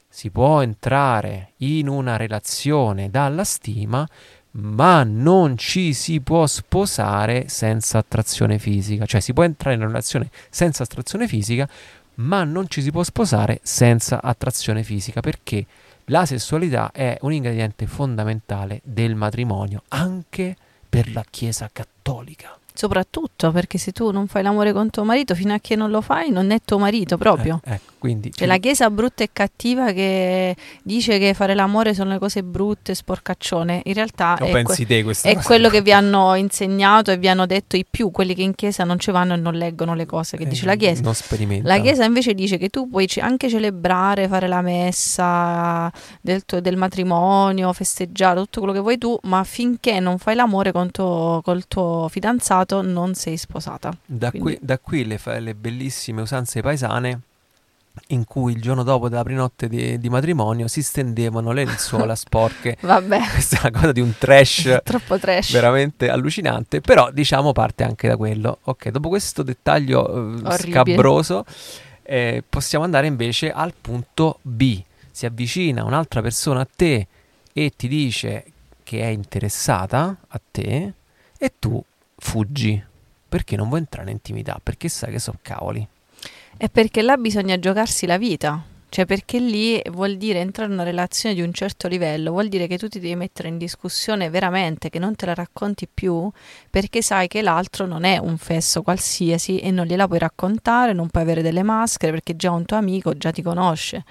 si 0.08 0.30
può 0.30 0.62
entrare 0.62 1.52
in 1.58 1.88
una 1.88 2.16
relazione 2.16 3.10
dalla 3.10 3.44
stima, 3.44 4.08
ma 4.52 5.02
non 5.02 5.58
ci 5.58 5.92
si 5.92 6.22
può 6.22 6.46
sposare 6.46 7.50
senza 7.50 7.98
attrazione 7.98 8.58
fisica. 8.58 9.04
Cioè 9.04 9.20
si 9.20 9.34
può 9.34 9.42
entrare 9.42 9.74
in 9.74 9.82
una 9.82 9.90
relazione 9.90 10.30
senza 10.48 10.84
attrazione 10.84 11.28
fisica, 11.28 11.68
ma 12.14 12.44
non 12.44 12.66
ci 12.66 12.80
si 12.80 12.90
può 12.90 13.02
sposare 13.02 13.60
senza 13.62 14.22
attrazione 14.22 14.82
fisica, 14.82 15.20
perché 15.20 15.66
la 16.06 16.24
sessualità 16.24 16.92
è 16.92 17.18
un 17.20 17.34
ingrediente 17.34 17.86
fondamentale 17.86 18.80
del 18.84 19.16
matrimonio, 19.16 19.82
anche 19.88 20.56
per 20.88 21.12
la 21.12 21.24
Chiesa 21.28 21.68
cattolica. 21.70 22.56
Soprattutto 22.74 23.50
perché 23.52 23.78
se 23.78 23.92
tu 23.92 24.11
non 24.11 24.26
fai 24.26 24.42
l'amore 24.42 24.72
con 24.72 24.90
tuo 24.90 25.04
marito, 25.04 25.35
fino 25.35 25.54
a 25.54 25.58
che 25.61 25.76
non 25.76 25.90
lo 25.90 26.00
fai, 26.00 26.30
non 26.30 26.50
è 26.50 26.61
tuo 26.64 26.78
marito 26.78 27.16
proprio. 27.16 27.61
Eh, 27.64 27.74
ecco, 27.74 27.91
quindi, 28.02 28.30
C'è 28.30 28.46
la 28.46 28.56
chiesa 28.56 28.90
brutta 28.90 29.22
e 29.22 29.28
cattiva 29.32 29.92
che 29.92 30.56
dice 30.82 31.20
che 31.20 31.34
fare 31.34 31.54
l'amore 31.54 31.94
sono 31.94 32.10
le 32.10 32.18
cose 32.18 32.42
brutte, 32.42 32.96
sporcaccione. 32.96 33.82
In 33.84 33.94
realtà 33.94 34.36
è, 34.38 34.62
que- 34.64 34.74
te, 34.74 35.04
è 35.22 35.36
quello 35.36 35.68
che 35.68 35.82
vi 35.82 35.92
hanno 35.92 36.34
insegnato 36.34 37.12
e 37.12 37.16
vi 37.16 37.28
hanno 37.28 37.46
detto 37.46 37.76
i 37.76 37.86
più, 37.88 38.10
quelli 38.10 38.34
che 38.34 38.42
in 38.42 38.56
chiesa 38.56 38.82
non 38.82 38.98
ci 38.98 39.12
vanno 39.12 39.34
e 39.34 39.36
non 39.36 39.54
leggono 39.54 39.94
le 39.94 40.04
cose 40.04 40.36
che 40.36 40.42
eh, 40.42 40.48
dice 40.48 40.66
la 40.66 40.74
chiesa. 40.74 41.00
Non 41.00 41.14
sperimenta. 41.14 41.68
La 41.68 41.80
chiesa 41.80 42.04
invece 42.04 42.34
dice 42.34 42.58
che 42.58 42.70
tu 42.70 42.88
puoi 42.88 43.08
anche 43.20 43.48
celebrare, 43.48 44.26
fare 44.26 44.48
la 44.48 44.62
messa 44.62 45.88
del, 46.20 46.44
tuo, 46.44 46.60
del 46.60 46.76
matrimonio, 46.76 47.72
festeggiare, 47.72 48.40
tutto 48.40 48.58
quello 48.58 48.74
che 48.74 48.80
vuoi 48.80 48.98
tu, 48.98 49.16
ma 49.22 49.44
finché 49.44 50.00
non 50.00 50.18
fai 50.18 50.34
l'amore 50.34 50.72
con 50.72 50.90
tuo, 50.90 51.40
col 51.44 51.68
tuo 51.68 52.08
fidanzato 52.10 52.82
non 52.82 53.14
sei 53.14 53.36
sposata. 53.36 53.96
Da, 54.04 54.32
qui, 54.32 54.58
da 54.60 54.80
qui, 54.80 55.04
le, 55.06 55.20
le, 55.38 55.54
bellissime 55.54 56.22
usanze 56.22 56.62
paesane 56.62 57.20
in 58.09 58.24
cui 58.24 58.52
il 58.52 58.61
giorno 58.61 58.83
dopo 58.83 59.09
della 59.09 59.22
prenotte 59.22 59.68
di, 59.68 59.98
di 59.98 60.09
matrimonio 60.09 60.68
si 60.68 60.83
stendevano 60.83 61.52
le 61.52 61.64
lenzuola 61.64 62.14
sporche. 62.16 62.76
Vabbè. 62.81 63.20
Questa 63.33 63.57
è 63.57 63.61
una 63.68 63.78
cosa 63.78 63.92
di 63.92 64.00
un 64.00 64.14
trash. 64.18 64.81
Troppo 64.85 65.18
trash. 65.18 65.52
Veramente 65.52 66.09
allucinante, 66.09 66.81
però 66.81 67.11
diciamo 67.11 67.52
parte 67.52 67.85
anche 67.85 68.09
da 68.09 68.16
quello. 68.16 68.59
Ok, 68.64 68.88
dopo 68.90 69.09
questo 69.09 69.42
dettaglio 69.42 70.37
eh, 70.44 70.59
scabroso 70.59 71.44
eh, 72.02 72.42
possiamo 72.48 72.85
andare 72.85 73.07
invece 73.07 73.50
al 73.50 73.74
punto 73.78 74.38
B. 74.42 74.83
Si 75.11 75.26
avvicina 75.26 75.85
un'altra 75.85 76.22
persona 76.22 76.61
a 76.61 76.68
te 76.74 77.07
e 77.52 77.72
ti 77.76 77.88
dice 77.88 78.44
che 78.83 79.02
è 79.02 79.09
interessata 79.09 80.16
a 80.28 80.40
te 80.50 80.92
e 81.38 81.52
tu 81.59 81.83
fuggi 82.16 82.83
perché 83.28 83.57
non 83.57 83.68
vuoi 83.68 83.81
entrare 83.81 84.11
in 84.11 84.16
intimità, 84.16 84.61
perché 84.62 84.88
sai 84.88 85.11
che 85.11 85.18
sono 85.18 85.38
cavoli. 85.40 85.88
È 86.56 86.68
perché 86.68 87.02
là 87.02 87.16
bisogna 87.16 87.58
giocarsi 87.58 88.06
la 88.06 88.18
vita. 88.18 88.62
Cioè, 88.92 89.06
perché 89.06 89.38
lì 89.38 89.80
vuol 89.90 90.18
dire 90.18 90.40
entrare 90.40 90.68
in 90.68 90.74
una 90.74 90.84
relazione 90.84 91.34
di 91.34 91.40
un 91.40 91.50
certo 91.54 91.88
livello, 91.88 92.30
vuol 92.30 92.48
dire 92.48 92.66
che 92.66 92.76
tu 92.76 92.88
ti 92.88 93.00
devi 93.00 93.16
mettere 93.16 93.48
in 93.48 93.56
discussione 93.56 94.28
veramente, 94.28 94.90
che 94.90 94.98
non 94.98 95.16
te 95.16 95.24
la 95.24 95.32
racconti 95.32 95.88
più, 95.88 96.30
perché 96.68 97.00
sai 97.00 97.26
che 97.26 97.40
l'altro 97.40 97.86
non 97.86 98.04
è 98.04 98.18
un 98.18 98.36
fesso 98.36 98.82
qualsiasi 98.82 99.60
e 99.60 99.70
non 99.70 99.86
gliela 99.86 100.06
puoi 100.06 100.18
raccontare, 100.18 100.92
non 100.92 101.08
puoi 101.08 101.22
avere 101.22 101.40
delle 101.40 101.62
maschere 101.62 102.12
perché 102.12 102.36
già 102.36 102.50
un 102.50 102.66
tuo 102.66 102.76
amico 102.76 103.16
già 103.16 103.30
ti 103.30 103.40
conosce. 103.40 104.04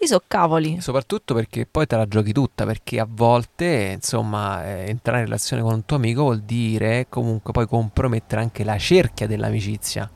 Lì 0.00 0.08
so 0.08 0.20
cavoli. 0.26 0.80
Soprattutto 0.80 1.32
perché 1.32 1.64
poi 1.64 1.86
te 1.86 1.94
la 1.94 2.08
giochi 2.08 2.32
tutta, 2.32 2.66
perché 2.66 2.98
a 2.98 3.06
volte, 3.08 3.92
insomma, 3.94 4.66
eh, 4.66 4.88
entrare 4.88 5.18
in 5.18 5.24
relazione 5.26 5.62
con 5.62 5.74
un 5.74 5.86
tuo 5.86 5.96
amico 5.96 6.22
vuol 6.22 6.40
dire 6.40 7.06
comunque 7.08 7.52
poi 7.52 7.68
compromettere 7.68 8.40
anche 8.40 8.64
la 8.64 8.76
cerchia 8.78 9.28
dell'amicizia. 9.28 10.10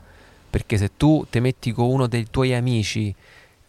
Perché 0.48 0.76
se 0.76 0.90
tu 0.96 1.26
ti 1.28 1.40
metti 1.40 1.72
con 1.72 1.88
uno 1.88 2.06
dei 2.06 2.26
tuoi 2.30 2.54
amici 2.54 3.14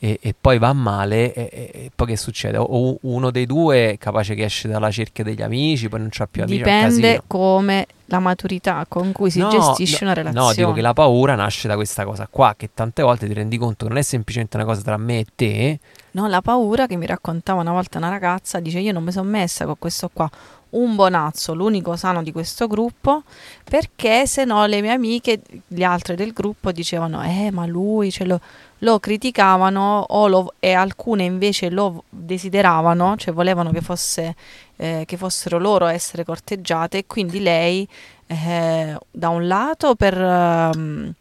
e, 0.02 0.18
e 0.22 0.34
poi 0.40 0.58
va 0.58 0.72
male, 0.72 1.34
e, 1.34 1.50
e- 1.52 1.92
poi 1.94 2.08
che 2.08 2.16
succede? 2.18 2.58
O- 2.58 2.98
uno 3.02 3.32
dei 3.32 3.46
due 3.46 3.92
è 3.92 3.98
capace 3.98 4.34
che 4.34 4.46
esce 4.46 4.68
dalla 4.70 4.90
cerchia 4.92 5.24
degli 5.24 5.42
amici, 5.42 5.90
poi 5.90 6.00
non 6.00 6.10
c'ha 6.10 6.26
più 6.26 6.42
amici, 6.42 6.58
Dipende 6.58 7.22
come 7.28 7.86
la 8.06 8.20
maturità 8.20 8.86
con 8.88 9.12
cui 9.12 9.30
si 9.30 9.40
No, 9.40 9.50
gestisce 9.50 9.98
no, 10.00 10.12
una 10.12 10.14
relazione. 10.14 10.48
No, 10.48 10.54
dico 10.54 10.72
che 10.74 10.82
la 10.82 10.94
paura 10.94 11.36
nasce 11.36 11.68
da 11.68 11.76
questa 11.76 12.06
cosa 12.06 12.28
qua, 12.32 12.56
che 12.58 12.70
tante 12.74 13.02
volte 13.04 13.28
ti 13.28 13.34
rendi 13.34 13.58
conto 13.58 13.84
che 13.86 13.90
non 13.90 13.98
è 14.00 14.04
semplicemente 14.04 14.56
una 14.56 14.66
cosa 14.66 14.82
tra 14.82 14.98
me 14.98 15.20
e 15.20 15.26
te, 15.36 15.80
No, 16.12 16.28
la 16.28 16.42
paura 16.42 16.88
che 16.88 16.96
mi 16.96 17.06
raccontava 17.06 17.62
una 17.62 17.72
volta 17.72 18.00
una 18.00 18.10
ragazza, 18.10 18.60
dice 18.60 18.80
io 18.80 18.92
non 18.92 19.04
mi 19.04 19.12
sono 19.12 19.30
messa 19.30 19.66
con 19.66 19.76
questo 19.78 20.10
qua, 20.12 20.28
un 20.72 20.96
bonazzo, 20.96 21.54
l'unico 21.54 21.96
sano 21.96 22.22
di 22.24 22.32
questo 22.32 22.68
gruppo, 22.68 23.24
perché 23.64 24.28
se 24.28 24.46
no 24.46 24.66
le 24.66 24.82
mie 24.82 24.92
amiche, 24.92 25.42
le 25.68 25.84
altre 25.84 26.16
del 26.16 26.32
gruppo 26.34 26.72
dicevano, 26.72 27.24
eh 27.24 27.52
ma 27.52 27.66
lui 27.66 28.12
ce 28.12 28.26
lo, 28.26 28.40
lo 28.80 29.00
criticavano 29.00 30.06
lo- 30.28 30.54
e 30.60 30.74
alcune 30.74 31.24
invece 31.24 31.70
lo 31.70 32.04
desideravano, 32.10 33.16
cioè 33.18 33.34
volevano 33.34 33.72
che, 33.72 33.82
fosse, 33.82 34.36
eh, 34.78 35.04
che 35.06 35.18
fossero 35.18 35.58
loro 35.60 35.86
a 35.86 35.94
essere 35.94 36.24
corteggiate 36.24 37.00
e 37.00 37.06
quindi 37.08 37.40
lei 37.42 37.88
eh, 38.28 38.98
da 39.12 39.30
un 39.30 39.48
lato 39.48 39.96
per... 39.96 40.18
ehm, 40.20 41.14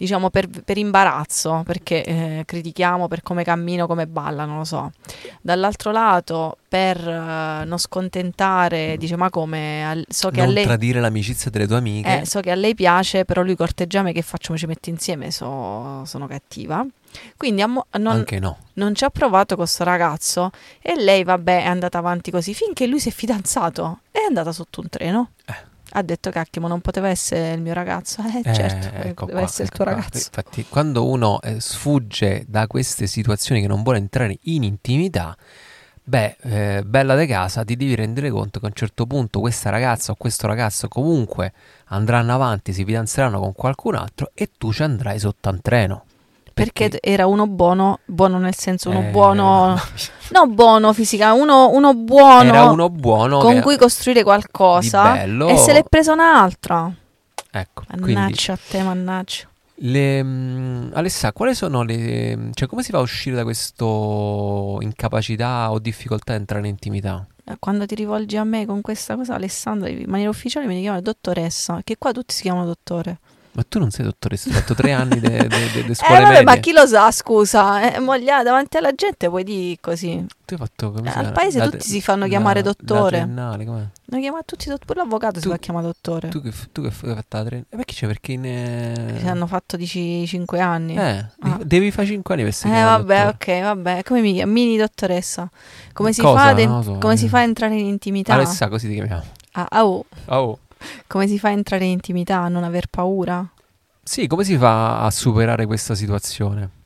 diciamo 0.00 0.30
per, 0.30 0.48
per 0.48 0.78
imbarazzo, 0.78 1.60
perché 1.62 2.02
eh, 2.02 2.42
critichiamo 2.46 3.06
per 3.06 3.20
come 3.20 3.44
cammino, 3.44 3.86
come 3.86 4.06
balla, 4.06 4.46
non 4.46 4.56
lo 4.56 4.64
so. 4.64 4.92
Dall'altro 5.42 5.92
lato, 5.92 6.56
per 6.66 6.96
eh, 6.96 7.64
non 7.66 7.76
scontentare, 7.76 8.96
dice 8.96 9.16
ma 9.16 9.28
come, 9.28 9.86
al- 9.86 10.06
so 10.08 10.30
che 10.30 10.40
a 10.40 10.44
non 10.46 10.54
lei... 10.54 10.64
tradire 10.64 11.00
l'amicizia 11.00 11.50
delle 11.50 11.66
tue 11.66 11.76
amiche. 11.76 12.20
Eh, 12.20 12.26
so 12.26 12.40
che 12.40 12.50
a 12.50 12.54
lei 12.54 12.74
piace, 12.74 13.26
però 13.26 13.42
lui 13.42 13.54
corteggia 13.54 14.00
me, 14.00 14.12
che 14.14 14.22
faccio? 14.22 14.52
Mi 14.52 14.58
ci 14.58 14.64
metto 14.64 14.88
insieme, 14.88 15.30
so- 15.30 16.02
sono 16.06 16.26
cattiva. 16.26 16.82
Quindi 17.36 17.60
ammo- 17.60 17.86
non, 17.98 18.14
Anche 18.14 18.38
no. 18.38 18.56
non 18.74 18.94
ci 18.94 19.04
ha 19.04 19.10
provato 19.10 19.54
con 19.54 19.64
questo 19.64 19.84
ragazzo 19.84 20.50
e 20.80 20.94
lei, 20.98 21.24
vabbè, 21.24 21.64
è 21.64 21.66
andata 21.66 21.98
avanti 21.98 22.30
così 22.30 22.54
finché 22.54 22.86
lui 22.86 23.00
si 23.00 23.10
è 23.10 23.12
fidanzato. 23.12 24.00
È 24.10 24.20
andata 24.26 24.50
sotto 24.50 24.80
un 24.80 24.88
treno. 24.88 25.30
Eh. 25.44 25.68
Ha 25.92 26.02
detto, 26.02 26.30
cacchio, 26.30 26.60
ma 26.60 26.68
non 26.68 26.80
poteva 26.80 27.08
essere 27.08 27.52
il 27.54 27.60
mio 27.60 27.72
ragazzo? 27.74 28.22
Eh, 28.42 28.42
Eh, 28.42 28.54
certo, 28.54 28.88
ecco 28.92 29.26
poteva 29.26 29.38
qua, 29.38 29.42
essere 29.42 29.64
il 29.64 29.70
ecco 29.70 29.74
tuo 29.74 29.84
qua. 29.84 29.94
ragazzo. 29.94 30.18
Infatti, 30.18 30.66
quando 30.68 31.06
uno 31.08 31.40
eh, 31.42 31.60
sfugge 31.60 32.44
da 32.48 32.66
queste 32.66 33.06
situazioni 33.06 33.60
che 33.60 33.66
non 33.66 33.82
vuole 33.82 33.98
entrare 33.98 34.38
in 34.42 34.62
intimità, 34.62 35.36
beh, 36.02 36.36
eh, 36.42 36.82
bella 36.84 37.14
de 37.14 37.26
casa, 37.26 37.64
ti 37.64 37.76
devi 37.76 37.94
rendere 37.94 38.30
conto 38.30 38.58
che 38.60 38.66
a 38.66 38.68
un 38.68 38.74
certo 38.74 39.06
punto 39.06 39.40
questa 39.40 39.70
ragazza 39.70 40.12
o 40.12 40.14
questo 40.16 40.46
ragazzo 40.46 40.88
comunque 40.88 41.52
andranno 41.86 42.34
avanti, 42.34 42.72
si 42.72 42.84
fidanzeranno 42.84 43.40
con 43.40 43.52
qualcun 43.52 43.94
altro 43.96 44.30
e 44.34 44.50
tu 44.56 44.72
ci 44.72 44.82
andrai 44.82 45.18
sotto 45.18 45.50
un 45.50 45.60
treno. 45.60 46.04
Perché 46.64 46.98
era 47.00 47.26
uno 47.26 47.46
buono, 47.46 48.00
buono 48.04 48.38
nel 48.38 48.54
senso 48.54 48.90
uno 48.90 49.00
Eh, 49.00 49.10
buono, 49.10 49.80
no 50.30 50.46
buono 50.52 50.92
fisica, 50.92 51.32
uno, 51.32 51.70
uno 51.70 51.94
buono 51.94 52.48
Era 52.48 52.64
uno 52.70 52.88
buono 52.90 53.38
con 53.38 53.60
cui 53.60 53.76
costruire 53.76 54.22
qualcosa 54.22 55.12
di 55.12 55.18
bello. 55.18 55.48
e 55.48 55.56
se 55.56 55.72
l'è 55.72 55.84
presa 55.88 56.12
un'altra. 56.12 56.92
Ecco, 57.52 57.82
quindi 57.88 58.12
Mannaggia 58.12 58.52
a 58.52 58.58
te, 58.68 58.82
mannaggia. 58.82 59.48
Le, 59.82 60.22
mm, 60.22 60.90
Alessa, 60.92 61.32
quali 61.32 61.54
sono 61.54 61.82
le... 61.82 62.50
cioè 62.52 62.68
come 62.68 62.82
si 62.82 62.90
fa 62.90 62.98
a 62.98 63.00
uscire 63.00 63.34
da 63.36 63.44
questo 63.44 64.76
incapacità 64.82 65.70
o 65.70 65.78
difficoltà 65.78 66.32
a 66.34 66.36
entrare 66.36 66.64
in 66.66 66.72
intimità? 66.72 67.26
Eh, 67.44 67.56
Quando 67.58 67.86
ti 67.86 67.94
rivolgi 67.94 68.36
a 68.36 68.44
me 68.44 68.66
con 68.66 68.82
questa 68.82 69.16
cosa, 69.16 69.34
Alessandra, 69.34 69.88
in 69.88 70.04
maniera 70.06 70.30
ufficiale 70.30 70.66
mi 70.66 70.78
chiamano 70.80 71.00
dottoressa, 71.02 71.80
che 71.82 71.96
qua 71.98 72.12
tutti 72.12 72.34
si 72.34 72.42
chiamano 72.42 72.66
dottore. 72.66 73.18
Ma 73.52 73.64
tu 73.68 73.80
non 73.80 73.90
sei 73.90 74.04
dottoressa, 74.04 74.48
hai 74.48 74.54
fatto 74.54 74.74
tre 74.74 74.92
anni 74.92 75.18
delle 75.18 75.46
Eh 75.48 75.94
scuole 75.94 76.20
vabbè, 76.20 76.28
medie. 76.28 76.44
ma 76.44 76.56
chi 76.58 76.70
lo 76.72 76.86
sa, 76.86 77.10
scusa, 77.10 77.92
eh, 77.94 77.98
moglia, 77.98 78.44
davanti 78.44 78.76
alla 78.76 78.92
gente 78.94 79.28
puoi 79.28 79.42
dire 79.42 79.76
così. 79.80 80.24
Tu 80.44 80.54
hai 80.54 80.58
fatto 80.60 80.92
come 80.92 81.08
Eh, 81.08 81.10
si 81.10 81.16
al 81.18 81.24
chiama? 81.24 81.40
paese 81.40 81.58
La- 81.58 81.68
tutti 81.68 81.84
si 81.88 82.00
fanno 82.00 82.28
chiamare 82.28 82.62
la 82.62 82.66
dottore. 82.72 83.24
Noi 83.24 84.20
chiamiamo 84.20 84.38
tutti 84.44 84.68
dott- 84.68 84.84
pure 84.84 85.00
l'avvocato 85.00 85.40
si 85.40 85.46
Tu- 85.46 85.50
fa 85.50 85.58
chiamare 85.58 85.86
dottore. 85.86 86.28
Tu 86.28 86.40
che, 86.40 86.52
tu 86.70 86.80
che 86.82 86.88
hai 86.88 86.92
fatto 86.94 87.36
la 87.36 87.44
tre... 87.44 87.56
Eh, 87.68 87.76
perché 87.76 87.92
c'è? 87.94 88.06
Perché 88.06 88.32
in... 88.32 88.44
eh, 88.46 89.16
Si 89.18 89.26
hanno 89.26 89.46
fatto 89.48 89.76
5 89.84 90.60
anni. 90.60 90.96
Eh, 90.96 91.26
Ah. 91.40 91.58
devi 91.64 91.90
fare 91.90 92.06
5 92.06 92.32
anni 92.34 92.42
per 92.44 92.52
essere 92.52 92.78
Eh 92.78 92.82
vabbè, 92.84 93.24
dottore. 93.24 93.56
ok, 93.58 93.62
vabbè. 93.64 94.02
Come 94.04 94.20
mi 94.20 94.32
chiami? 94.32 94.52
Mini 94.52 94.76
dottoressa. 94.76 95.50
Come 95.92 96.12
si, 96.12 96.20
Cosa? 96.22 96.38
fa 96.38 96.52
Non 96.64 96.76
lo 96.76 96.82
so, 96.82 96.98
come 96.98 97.16
si 97.16 97.24
eh. 97.24 97.28
fa 97.28 97.38
a 97.38 97.42
entrare 97.42 97.74
in 97.74 97.86
intimità? 97.86 98.34
Alessa, 98.34 98.68
così 98.68 98.86
ti 98.86 98.94
chiamiamo. 98.94 99.24
Ah, 99.52 99.66
ah, 99.68 99.84
oh. 99.84 100.06
Come 101.06 101.26
si 101.26 101.38
fa 101.38 101.48
a 101.48 101.52
entrare 101.52 101.84
in 101.84 101.92
intimità? 101.92 102.38
A 102.38 102.48
non 102.48 102.64
aver 102.64 102.88
paura? 102.88 103.48
Sì, 104.02 104.26
come 104.26 104.44
si 104.44 104.56
fa 104.56 105.00
a 105.00 105.10
superare 105.10 105.66
questa 105.66 105.94
situazione? 105.94 106.78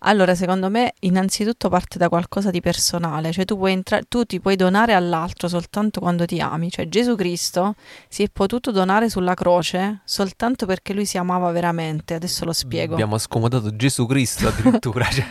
Allora, 0.00 0.34
secondo 0.34 0.70
me, 0.70 0.94
innanzitutto 1.00 1.68
parte 1.68 1.98
da 1.98 2.08
qualcosa 2.08 2.50
di 2.50 2.60
personale, 2.60 3.32
cioè 3.32 3.44
tu, 3.44 3.56
puoi 3.58 3.72
entra- 3.72 4.00
tu 4.08 4.24
ti 4.24 4.40
puoi 4.40 4.56
donare 4.56 4.94
all'altro 4.94 5.48
soltanto 5.48 6.00
quando 6.00 6.24
ti 6.24 6.40
ami, 6.40 6.70
cioè 6.70 6.88
Gesù 6.88 7.14
Cristo 7.16 7.74
si 8.08 8.22
è 8.22 8.28
potuto 8.32 8.70
donare 8.70 9.10
sulla 9.10 9.34
croce 9.34 10.00
soltanto 10.04 10.64
perché 10.64 10.94
lui 10.94 11.04
si 11.04 11.18
amava 11.18 11.50
veramente, 11.50 12.14
adesso 12.14 12.44
lo 12.44 12.52
spiego. 12.52 12.94
Abbiamo 12.94 13.18
scomodato 13.18 13.76
Gesù 13.76 14.06
Cristo 14.06 14.48
addirittura. 14.48 15.04
cioè. 15.10 15.26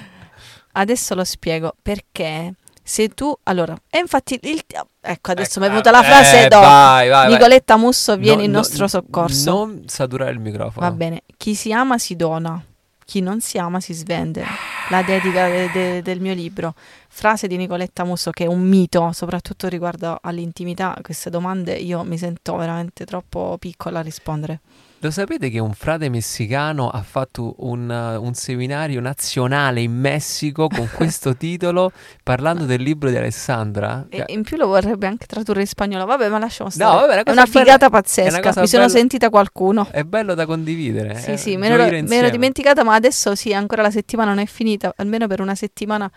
Adesso 0.74 1.16
lo 1.16 1.24
spiego 1.24 1.74
perché 1.82 2.54
se 2.84 3.10
tu 3.10 3.36
allora, 3.44 3.76
e 3.90 4.00
infatti 4.00 4.40
il, 4.44 4.64
ecco 5.02 5.32
adesso 5.32 5.60
mi 5.60 5.66
è 5.66 5.70
Ecco, 5.70 5.82
venuta 5.82 5.92
la 5.92 6.02
eh, 6.02 6.10
frase 6.12 6.48
dopo. 6.48 6.66
vai, 6.66 7.10
vai. 7.10 7.32
Nicoletta 7.32 7.78
Musso 7.78 8.16
viene 8.18 8.38
No, 8.38 8.44
in 8.44 8.52
no, 8.52 8.58
nostro 8.58 8.88
soccorso. 8.88 9.52
Non 9.52 9.84
saturare 9.88 10.32
il 10.32 10.40
microfono. 10.40 10.88
Va 10.88 10.92
bene, 10.94 11.24
chi 11.38 11.56
si 11.56 11.72
ama 11.74 11.98
si 11.98 12.16
dona, 12.16 12.62
chi 13.06 13.22
non 13.22 13.42
si 13.42 13.58
ama 13.58 13.80
si 13.80 13.94
svende. 13.94 14.44
La 14.90 15.02
dedica 15.04 15.48
de- 15.48 15.70
de- 15.72 16.02
del 16.02 16.20
mio 16.20 16.34
libro. 16.34 16.74
Frase 17.08 17.48
di 17.48 17.58
Nicoletta 17.58 18.04
Musso 18.04 18.32
che 18.32 18.46
è 18.46 18.48
un 18.48 18.62
mito, 18.62 19.12
soprattutto 19.14 19.68
riguardo 19.68 20.18
all'intimità. 20.22 20.96
Queste 21.02 21.30
domande 21.30 21.74
io 21.74 22.04
mi 22.04 22.18
sento 22.18 22.56
veramente 22.56 23.06
troppo 23.06 23.58
piccola 23.60 24.00
a 24.00 24.02
rispondere. 24.02 24.60
Lo 25.02 25.12
sapete 25.12 25.50
che 25.50 25.60
un 25.60 25.72
frate 25.72 26.10
messicano 26.10 26.90
ha 26.90 27.02
fatto 27.04 27.56
un, 27.60 27.90
uh, 27.90 28.22
un 28.22 28.34
seminario 28.34 29.00
nazionale 29.00 29.80
in 29.80 29.94
Messico 29.94 30.68
con 30.68 30.90
questo 30.94 31.38
titolo 31.38 31.94
parlando 32.22 32.66
del 32.66 32.82
libro 32.82 33.10
di 33.10 33.16
Alessandra? 33.16 34.06
E 34.10 34.26
in 34.28 34.44
più 34.44 34.58
lo 34.58 34.68
vorrebbe 34.68 35.08
anche 35.08 35.26
tradurre 35.26 35.62
in 35.62 35.68
spagnolo. 35.68 36.06
Vabbè, 36.06 36.28
ma 36.28 36.38
lasciamo 36.38 36.70
stare. 36.70 36.92
No, 36.92 37.00
vabbè, 37.00 37.14
una 37.14 37.24
è 37.24 37.32
una 37.32 37.44
bella- 37.46 37.60
figata 37.64 37.86
una 37.88 38.02
pazzesca. 38.02 38.42
cosa 38.42 38.60
Mi 38.60 38.68
sono 38.68 38.86
bella- 38.88 38.98
sentita 38.98 39.30
qualcuno. 39.30 39.88
È 39.90 40.04
bello 40.04 40.34
da 40.34 40.46
condividere. 40.46 41.16
Sì, 41.16 41.32
eh, 41.32 41.38
sì, 41.38 41.56
me, 41.56 41.70
ne 41.70 41.74
ero, 41.76 41.84
gioire 41.84 41.92
me 41.92 41.98
ero 42.00 42.06
insieme. 42.08 42.30
dimenticata, 42.32 42.84
ma 42.84 42.94
adesso 42.96 43.36
sì, 43.36 43.54
ancora 43.54 43.82
la 43.82 43.92
settimana 43.92 44.32
non 44.32 44.40
è 44.40 44.46
finita, 44.48 44.92
almeno 44.98 45.28
per 45.28 45.40
una 45.40 45.56
settimana 45.56 46.12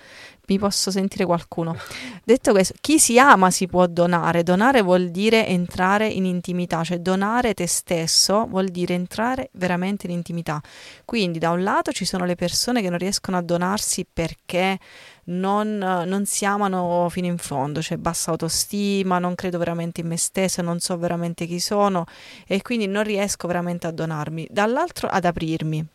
mi 0.48 0.58
posso 0.58 0.90
sentire 0.90 1.24
qualcuno. 1.24 1.76
Detto 2.24 2.50
questo, 2.50 2.74
chi 2.80 2.98
si 2.98 3.16
ama 3.16 3.52
si 3.52 3.68
può 3.68 3.86
donare, 3.86 4.42
donare 4.42 4.82
vuol 4.82 5.10
dire 5.10 5.46
entrare 5.46 6.08
in 6.08 6.24
intimità, 6.24 6.82
cioè 6.82 6.98
donare 6.98 7.54
te 7.54 7.68
stesso 7.68 8.46
vuol 8.48 8.70
dire 8.72 8.94
entrare 8.94 9.50
veramente 9.52 10.06
in 10.06 10.12
intimità. 10.12 10.60
Quindi 11.04 11.38
da 11.38 11.50
un 11.50 11.62
lato 11.62 11.92
ci 11.92 12.04
sono 12.04 12.24
le 12.24 12.34
persone 12.34 12.82
che 12.82 12.90
non 12.90 12.98
riescono 12.98 13.36
a 13.36 13.42
donarsi 13.42 14.04
perché 14.10 14.80
non, 15.24 15.78
non 15.78 16.24
si 16.26 16.44
amano 16.44 17.06
fino 17.08 17.26
in 17.28 17.38
fondo, 17.38 17.80
cioè 17.80 17.96
bassa 17.98 18.32
autostima, 18.32 19.20
non 19.20 19.36
credo 19.36 19.58
veramente 19.58 20.00
in 20.00 20.08
me 20.08 20.16
stessa, 20.16 20.62
non 20.62 20.80
so 20.80 20.96
veramente 20.96 21.46
chi 21.46 21.60
sono 21.60 22.06
e 22.46 22.62
quindi 22.62 22.88
non 22.88 23.04
riesco 23.04 23.46
veramente 23.46 23.86
a 23.86 23.92
donarmi. 23.92 24.48
Dall'altro 24.50 25.08
ad 25.08 25.24
aprirmi, 25.24 25.86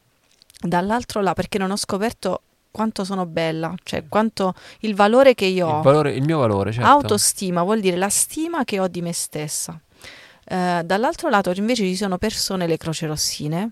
dall'altro 0.62 1.22
là 1.22 1.34
perché 1.34 1.58
non 1.58 1.72
ho 1.72 1.76
scoperto 1.76 2.42
quanto 2.72 3.04
sono 3.04 3.26
bella, 3.26 3.74
cioè 3.84 4.04
quanto 4.08 4.54
il 4.82 4.94
valore 4.94 5.34
che 5.34 5.46
io 5.46 5.68
ho. 5.68 5.78
Il, 5.78 5.84
valore- 5.84 6.14
il 6.14 6.24
mio 6.24 6.38
valore, 6.38 6.72
certo. 6.72 6.88
Autostima 6.88 7.64
vuol 7.64 7.80
dire 7.80 7.98
la 7.98 8.10
stima 8.10 8.64
che 8.64 8.80
ho 8.80 8.88
di 8.88 9.02
me 9.02 9.14
stessa. 9.14 9.80
Eh, 10.50 10.82
dall'altro 10.86 11.30
lato 11.30 11.52
invece 11.56 11.84
ci 11.84 11.96
sono 11.96 12.18
persone, 12.18 12.68
le 12.68 12.78
croce 12.78 13.06
rossine, 13.06 13.72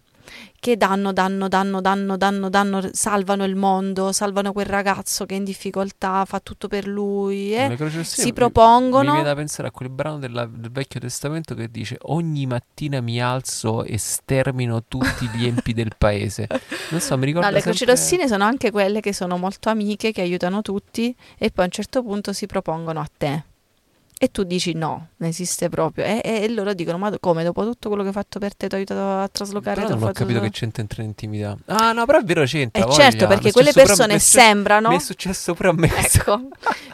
che 0.60 0.76
danno, 0.76 1.14
danno, 1.14 1.48
danno, 1.48 1.80
danno, 1.80 2.18
danno, 2.18 2.50
danno, 2.50 2.90
salvano 2.92 3.46
il 3.46 3.56
mondo, 3.56 4.12
salvano 4.12 4.52
quel 4.52 4.66
ragazzo 4.66 5.26
che 5.26 5.36
è 5.36 5.38
in 5.38 5.44
difficoltà, 5.46 6.26
fa 6.26 6.40
tutto 6.42 6.68
per 6.68 6.86
lui. 6.88 7.56
eh. 7.56 7.74
Croci 7.78 7.98
rossine 7.98 8.26
si 8.26 8.34
propongono- 8.34 9.04
Mi 9.12 9.12
viene 9.12 9.24
da 9.30 9.36
pensare 9.36 9.68
a 9.70 9.72
quel 9.72 9.90
brano 9.90 10.18
della- 10.18 10.48
del 10.52 10.72
Vecchio 10.72 11.00
Testamento 11.00 11.54
che 11.56 11.70
dice 11.72 11.98
ogni 12.04 12.46
mattina 12.48 13.00
mi 13.00 13.22
alzo 13.22 13.84
e 13.86 13.98
stermino 13.98 14.84
tutti 14.86 15.30
gli 15.34 15.46
empi 15.46 15.74
del 15.74 15.92
paese. 15.98 16.48
Non 16.90 17.00
so, 17.00 17.18
mi 17.18 17.26
ricordo 17.28 17.48
No, 17.48 17.54
le 17.54 17.62
croci 17.62 17.78
sempre- 17.86 17.96
rossine 17.96 18.28
sono 18.28 18.44
anche 18.44 18.72
quelle 18.72 19.00
che 19.00 19.14
sono 19.14 19.38
molto 19.38 19.70
amiche, 19.70 20.12
che 20.12 20.22
aiutano 20.22 20.62
tutti 20.62 21.16
e 21.38 21.52
poi 21.52 21.64
a 21.64 21.68
un 21.68 21.72
certo 21.72 22.02
punto 22.04 22.34
si 22.34 22.48
propongono 22.48 23.00
a 23.00 23.08
te. 23.16 23.44
E 24.18 24.32
tu 24.32 24.44
dici 24.44 24.74
no, 24.74 25.10
non 25.18 25.30
esiste 25.30 25.68
proprio. 25.68 26.06
E, 26.06 26.22
e 26.24 26.50
loro 26.50 26.74
dicono: 26.74 26.98
Ma 26.98 27.12
come 27.20 27.44
dopo 27.44 27.64
tutto 27.66 27.90
quello 27.90 28.02
che 28.04 28.10
ho 28.10 28.14
fatto 28.14 28.40
per 28.40 28.56
te, 28.56 28.68
ti 28.68 28.74
ho 28.76 28.78
aiutato 28.78 29.02
a 29.24 29.28
traslocare. 29.28 29.82
Però 29.82 29.96
non 29.96 30.08
ho 30.08 30.12
capito 30.14 30.40
che 30.40 30.50
c'entra 30.52 31.02
in 31.04 31.10
intimità. 31.10 31.58
Ah, 31.66 31.92
no, 31.92 32.06
però 32.06 32.20
è 32.20 32.24
vero 32.24 32.44
c'entra. 32.46 32.82
E 32.82 32.86
voglia. 32.86 32.98
certo, 32.98 33.28
perché 33.28 33.52
quelle 33.52 33.72
me, 33.76 33.84
persone 33.84 34.20
successo- 34.20 34.40
sembrano. 34.40 34.90
Mi 34.90 34.96
è 34.96 35.00
successo 35.00 35.54
pure 35.54 35.70
a 35.70 35.74
me. 35.74 35.92
Ecco, 35.96 36.48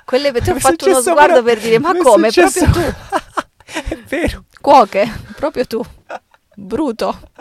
quelle 0.04 0.32
ti 0.42 0.50
ho 0.52 0.60
fatto 0.60 0.88
uno 0.90 1.02
sguardo 1.02 1.44
per 1.44 1.60
dire: 1.60 1.78
Ma 1.80 1.96
come? 1.96 2.32
successo- 2.32 2.66
Proprio 2.66 2.92
tu, 2.92 3.40
è 3.94 3.98
vero. 4.08 4.44
cuoche, 4.60 5.08
proprio 5.36 5.66
tu, 5.68 5.86
bruto. 6.56 7.18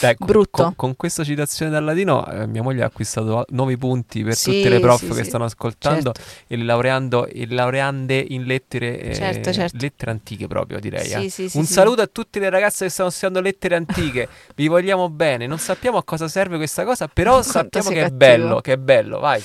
Dai, 0.00 0.14
Brutto. 0.18 0.62
Con, 0.62 0.76
con 0.76 0.96
questa 0.96 1.24
citazione 1.24 1.70
dal 1.70 1.82
latino, 1.84 2.26
eh, 2.30 2.46
mia 2.46 2.62
moglie 2.62 2.82
ha 2.82 2.86
acquistato 2.86 3.44
nuovi 3.50 3.76
punti 3.76 4.22
per 4.22 4.34
Sì, 4.34 4.52
tutte 4.52 4.68
le 4.68 4.80
prof 4.80 5.00
sì, 5.00 5.08
che 5.08 5.14
sì. 5.14 5.24
stanno 5.24 5.44
ascoltando 5.44 6.12
Certo. 6.12 6.30
e 6.46 6.56
laureando, 6.62 7.26
e 7.26 7.46
laureande 7.48 8.24
in 8.28 8.44
lettere, 8.44 9.00
eh, 9.00 9.14
Certo, 9.14 9.52
certo. 9.52 9.76
lettere 9.80 10.10
antiche 10.12 10.46
proprio, 10.46 10.78
direi. 10.78 11.10
eh. 11.10 11.50
Un 11.54 11.64
saluto 11.64 12.02
a 12.02 12.06
tutte 12.06 12.38
le 12.38 12.48
ragazze 12.50 12.84
che 12.84 12.90
stanno 12.90 13.10
studiando 13.10 13.40
lettere 13.40 13.74
antiche. 13.74 14.28
Vi 14.54 14.68
vogliamo 14.68 15.08
bene. 15.10 15.46
Non 15.46 15.58
sappiamo 15.58 15.98
a 15.98 16.04
cosa 16.04 16.28
serve 16.28 16.56
questa 16.56 16.84
cosa, 16.84 17.08
però 17.08 17.32
Quanto 17.42 17.50
sappiamo 17.50 17.88
che 17.90 17.96
è 17.96 18.00
cattivo. 18.02 18.16
bello, 18.16 18.60
che 18.60 18.72
è 18.72 18.76
bello, 18.76 19.18
vai. 19.18 19.42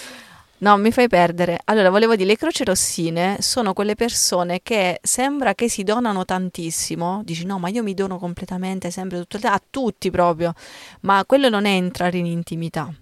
No, 0.62 0.78
mi 0.78 0.92
fai 0.92 1.08
perdere. 1.08 1.60
Allora, 1.66 1.90
volevo 1.90 2.16
dire, 2.16 2.28
le 2.28 2.36
croci 2.36 2.64
rossine 2.64 3.38
sono 3.40 3.74
quelle 3.74 3.96
persone 3.96 4.60
che 4.62 5.00
sembra 5.02 5.56
che 5.56 5.68
si 5.68 5.82
donano 5.82 6.24
tantissimo. 6.24 7.24
Dici, 7.24 7.46
no, 7.46 7.58
ma 7.58 7.70
io 7.70 7.82
mi 7.82 7.96
dono 7.96 8.20
completamente, 8.20 8.92
sempre 8.92 9.18
tutto 9.18 9.38
il 9.38 9.46
a 9.48 9.60
tutti 9.68 10.12
proprio. 10.12 10.54
Ma 11.02 11.24
quello 11.26 11.50
non 11.50 11.66
è 11.66 11.72
entrare 11.72 12.20
in 12.20 12.28
intimità. 12.28 12.94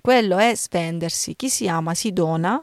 Quello 0.00 0.38
è 0.38 0.54
svendersi. 0.54 1.34
Chi 1.34 1.48
si 1.48 1.66
ama 1.66 1.92
si 1.92 2.12
dona, 2.12 2.62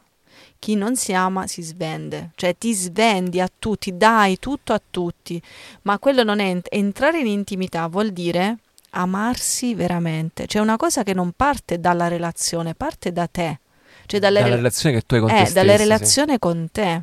chi 0.58 0.76
non 0.76 0.96
si 0.96 1.12
ama 1.12 1.48
si 1.48 1.62
svende. 1.62 2.32
Cioè 2.36 2.58
ti 2.58 2.74
svendi 2.74 3.42
a 3.42 3.52
tutti, 3.60 3.98
dai 3.98 4.40
tutto 4.40 4.72
a 4.72 4.82
tutti. 4.90 5.42
Ma 5.82 6.00
quello 6.00 6.24
non 6.24 6.40
è 6.40 6.48
ent- 6.48 6.68
entrare 6.72 7.20
in 7.20 7.28
intimità 7.28 7.88
vuol 7.88 8.12
dire 8.12 8.60
amarsi 8.92 9.76
veramente. 9.76 10.46
C'è 10.46 10.60
una 10.60 10.78
cosa 10.78 11.04
che 11.04 11.14
non 11.14 11.34
parte 11.36 11.82
dalla 11.82 12.08
relazione, 12.08 12.74
parte 12.74 13.12
da 13.12 13.28
te. 13.28 13.60
Cioè 14.06 14.20
dalle 14.20 14.36
Dalla 14.36 14.46
rela- 14.46 14.56
relazione 14.58 14.96
che 14.96 15.02
tu 15.06 15.16
hai 15.16 15.20
con 15.22 15.30
te 15.30 15.36
eh, 15.36 15.40
stesso. 15.40 15.54
dalle 15.54 15.72
sì. 15.74 15.78
relazioni 15.84 16.40
con 16.40 16.68
te. 16.72 17.02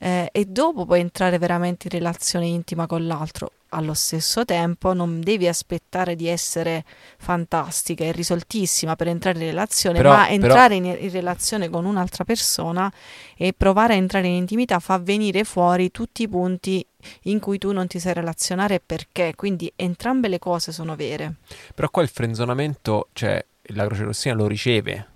Eh, 0.00 0.28
e 0.30 0.44
dopo 0.44 0.86
puoi 0.86 1.00
entrare 1.00 1.38
veramente 1.38 1.88
in 1.90 1.98
relazione 1.98 2.46
intima 2.46 2.86
con 2.86 3.04
l'altro. 3.06 3.50
Allo 3.70 3.92
stesso 3.94 4.44
tempo 4.46 4.94
non 4.94 5.20
devi 5.20 5.46
aspettare 5.48 6.14
di 6.16 6.26
essere 6.28 6.84
fantastica 7.18 8.04
e 8.04 8.12
risoltissima 8.12 8.96
per 8.96 9.08
entrare 9.08 9.38
in 9.40 9.44
relazione, 9.46 9.96
Però- 9.98 10.10
ma 10.10 10.22
però- 10.26 10.32
entrare 10.34 10.74
in, 10.76 10.84
in 10.86 11.10
relazione 11.10 11.68
con 11.68 11.84
un'altra 11.84 12.24
persona 12.24 12.90
e 13.36 13.52
provare 13.54 13.94
a 13.94 13.96
entrare 13.96 14.28
in 14.28 14.34
intimità 14.34 14.78
fa 14.78 14.98
venire 14.98 15.44
fuori 15.44 15.90
tutti 15.90 16.22
i 16.22 16.28
punti 16.28 16.84
in 17.24 17.40
cui 17.40 17.58
tu 17.58 17.72
non 17.72 17.88
ti 17.88 17.98
sai 17.98 18.14
relazionare 18.14 18.80
perché. 18.80 19.32
Quindi 19.36 19.70
entrambe 19.76 20.28
le 20.28 20.38
cose 20.38 20.72
sono 20.72 20.94
vere. 20.96 21.34
Però 21.74 21.90
qua 21.90 22.02
il 22.02 22.08
frenzonamento, 22.08 23.08
cioè 23.12 23.44
la 23.74 23.84
Croce 23.84 24.04
Rossina 24.04 24.34
lo 24.34 24.46
riceve. 24.46 25.06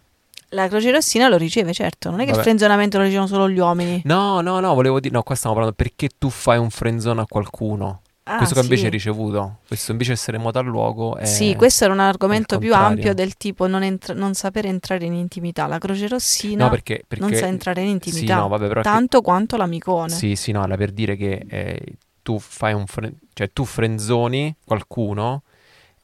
La 0.52 0.68
Croce 0.68 0.90
Rossina 0.90 1.28
lo 1.28 1.36
riceve, 1.36 1.72
certo, 1.72 2.10
non 2.10 2.20
è 2.20 2.24
che 2.24 2.30
il 2.30 2.34
Vabbè. 2.36 2.44
frenzionamento 2.44 2.98
lo 2.98 3.04
ricevono 3.04 3.26
solo 3.26 3.48
gli 3.48 3.58
uomini. 3.58 4.02
No, 4.04 4.40
no, 4.40 4.60
no, 4.60 4.74
volevo 4.74 5.00
dire, 5.00 5.14
no, 5.14 5.22
qua 5.22 5.34
stiamo 5.34 5.54
parlando 5.56 5.76
perché 5.82 6.10
tu 6.18 6.28
fai 6.28 6.58
un 6.58 6.68
frenzone 6.70 7.22
a 7.22 7.26
qualcuno. 7.26 8.02
Ah, 8.24 8.36
questo 8.36 8.54
che 8.54 8.60
invece 8.60 8.80
sì. 8.80 8.84
hai 8.86 8.90
ricevuto. 8.92 9.56
Questo 9.66 9.90
invece 9.90 10.12
essere 10.12 10.38
moto 10.38 10.58
al 10.58 10.66
luogo 10.66 11.16
è... 11.16 11.24
Sì, 11.24 11.56
questo 11.56 11.84
era 11.84 11.92
un 11.92 11.98
argomento 11.98 12.58
più 12.58 12.72
ampio 12.72 13.14
del 13.14 13.36
tipo 13.36 13.66
non, 13.66 13.82
entra- 13.82 14.14
non 14.14 14.34
sapere 14.34 14.68
entrare 14.68 15.04
in 15.06 15.14
intimità. 15.14 15.66
La 15.66 15.78
Croce 15.78 16.06
Rossina 16.06 16.64
No, 16.64 16.70
perché, 16.70 17.02
perché... 17.08 17.24
non 17.24 17.34
sa 17.34 17.46
entrare 17.46 17.80
in 17.80 17.98
Sì, 18.00 18.10
intimità, 18.10 18.36
no, 18.36 18.48
vabbè, 18.48 18.68
è 18.68 18.72
che- 18.74 18.80
tanto 18.82 19.22
quanto 19.22 19.56
l'amicone. 19.56 20.10
Sì, 20.10 20.36
sì, 20.36 20.52
no, 20.52 20.62
era 20.62 20.76
per 20.76 20.92
dire 20.92 21.16
che 21.16 21.44
eh, 21.48 21.80
tu 22.22 22.38
fai 22.38 22.74
un 22.74 22.86
fren- 22.86 23.16
cioè 23.32 23.50
tu 23.52 23.64
frenzoni 23.64 24.54
qualcuno 24.64 25.42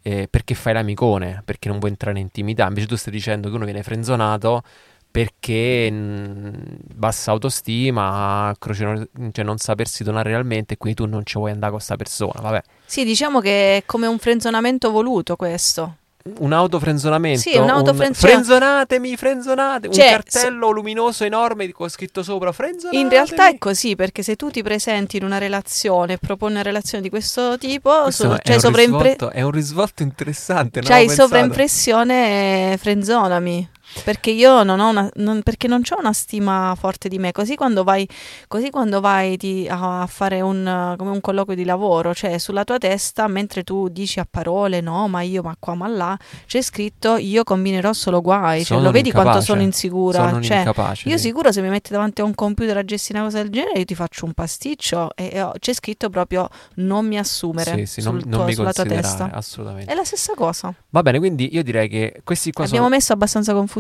eh, 0.09 0.27
perché 0.27 0.55
fai 0.55 0.73
l'amicone, 0.73 1.43
perché 1.45 1.69
non 1.69 1.79
vuoi 1.79 1.91
entrare 1.91 2.19
in 2.19 2.25
intimità. 2.25 2.67
Invece 2.67 2.87
tu 2.87 2.97
stai 2.97 3.13
dicendo 3.13 3.51
che 3.51 3.55
uno 3.55 3.67
viene 3.67 3.83
frenzonato 3.83 4.63
perché 5.11 5.91
mh, 5.91 6.79
bassa 6.95 7.31
autostima, 7.33 8.55
croce- 8.59 9.11
cioè 9.33 9.45
non 9.45 9.59
sapersi 9.59 10.05
donare 10.05 10.31
realmente 10.31 10.75
e 10.75 10.77
quindi 10.79 11.03
tu 11.03 11.07
non 11.09 11.27
ci 11.27 11.37
vuoi 11.37 11.51
andare 11.51 11.71
con 11.73 11.77
questa 11.77 11.97
persona. 11.97 12.41
Vabbè, 12.41 12.63
Sì, 12.87 13.05
diciamo 13.05 13.41
che 13.41 13.77
è 13.79 13.83
come 13.85 14.07
un 14.07 14.19
frenzonamento 14.19 14.91
voluto 14.91 15.37
questo. 15.37 15.97
Un 16.39 16.53
autofrenzonamento. 16.53 17.41
Sì, 17.41 17.57
un 17.57 17.71
autofren- 17.71 18.13
cioè- 18.13 18.31
Frenzonatemi, 18.31 19.17
frenzonate. 19.17 19.91
Cioè, 19.91 20.05
un 20.05 20.11
cartello 20.11 20.71
luminoso 20.71 21.25
enorme 21.25 21.71
con 21.73 21.89
scritto 21.89 22.23
sopra 22.23 22.53
frenzonatemi. 22.53 23.03
In 23.03 23.09
realtà 23.09 23.49
è 23.49 23.57
così, 23.59 23.97
perché 23.97 24.23
se 24.23 24.37
tu 24.37 24.51
ti 24.51 24.63
presenti 24.63 25.17
in 25.17 25.25
una 25.25 25.39
relazione 25.39 26.15
e 26.15 26.19
proponi 26.19 26.53
una 26.53 26.63
relazione 26.63 27.03
di 27.03 27.09
questo 27.09 27.57
tipo, 27.57 28.03
Questo 28.03 28.29
so- 28.29 28.35
è, 28.35 28.41
c'hai, 28.43 28.55
un 28.57 28.61
sovraimpre- 28.61 29.09
risvolto, 29.11 29.31
è 29.31 29.43
un 29.43 29.51
risvolto 29.51 30.03
interessante. 30.03 30.81
pensato. 30.81 31.23
sovraimpressione, 31.23 32.73
eh, 32.73 32.77
frenzonami. 32.77 33.69
Perché 34.05 34.31
io 34.31 34.63
non 34.63 34.81
ho 34.81 34.91
una, 34.91 35.09
non, 35.15 35.43
perché 35.43 35.67
non 35.67 35.83
una 35.99 36.13
stima 36.13 36.75
forte 36.79 37.09
di 37.09 37.19
me. 37.19 37.33
Così 37.33 37.57
quando 37.57 37.85
vai, 37.85 38.09
così 38.47 38.71
quando 38.71 39.01
vai 39.01 39.37
ti- 39.37 39.67
a, 39.69 40.03
a 40.03 40.07
fare 40.07 40.41
un, 40.41 40.95
come 40.97 41.11
un 41.11 41.21
colloquio 41.21 41.57
di 41.57 41.65
lavoro, 41.65 42.15
cioè 42.15 42.39
sulla 42.39 42.65
tua 42.65 42.79
testa, 42.79 43.27
mentre 43.29 43.65
tu 43.65 43.89
dici 43.89 44.21
a 44.21 44.27
parole 44.31 44.81
no, 44.81 45.09
ma 45.09 45.23
io, 45.23 45.43
ma 45.43 45.57
qua, 45.59 45.75
ma 45.75 45.89
là, 45.89 46.17
c'è 46.47 46.61
scritto 46.63 47.17
io 47.17 47.43
combinerò 47.45 47.93
solo 47.93 48.21
guai. 48.21 48.65
Cioè, 48.65 48.81
lo 48.81 48.91
vedi 48.91 49.11
quanto 49.11 49.41
sono 49.41 49.63
insicura? 49.63 50.29
Sono 50.29 50.43
Cioè, 50.43 50.59
incapace. 50.59 51.09
io 51.09 51.17
sì. 51.17 51.25
sicuro 51.25 51.51
se 51.51 51.61
mi 51.63 51.69
metti 51.69 51.91
davanti 51.91 52.21
a 52.21 52.25
un 52.25 52.35
computer 52.35 52.77
a 52.77 52.85
gestire 52.85 53.19
una 53.19 53.29
cosa 53.29 53.43
del 53.43 53.51
genere, 53.51 53.79
io 53.81 53.85
ti 53.85 53.95
faccio 53.95 54.27
un 54.27 54.33
pasticcio 54.35 55.11
e, 55.17 55.31
e 55.33 55.51
c'è 55.59 55.73
scritto 55.73 56.11
proprio 56.11 56.49
non 56.77 57.07
mi 57.07 57.19
assumere 57.19 57.75
Sì, 57.79 57.87
sì, 57.87 58.03
non, 58.03 58.21
sul 58.21 58.29
non 58.29 58.39
tuo- 58.39 58.45
mi 58.47 58.55
sulla 58.55 58.73
tua 58.73 58.85
testa. 58.85 59.31
assolutamente. 59.33 59.91
È 59.91 59.95
la 59.95 60.05
stessa 60.05 60.35
cosa. 60.35 60.73
Va 60.91 61.03
bene, 61.03 61.19
quindi 61.19 61.49
io 61.55 61.63
direi 61.63 61.89
che 61.89 62.21
questi 62.23 62.53
qua 62.53 62.65
Abbiamo 62.65 62.85
sono... 62.85 62.95
messo 62.97 63.13
abbastanza 63.15 63.53
confusione? 63.53 63.77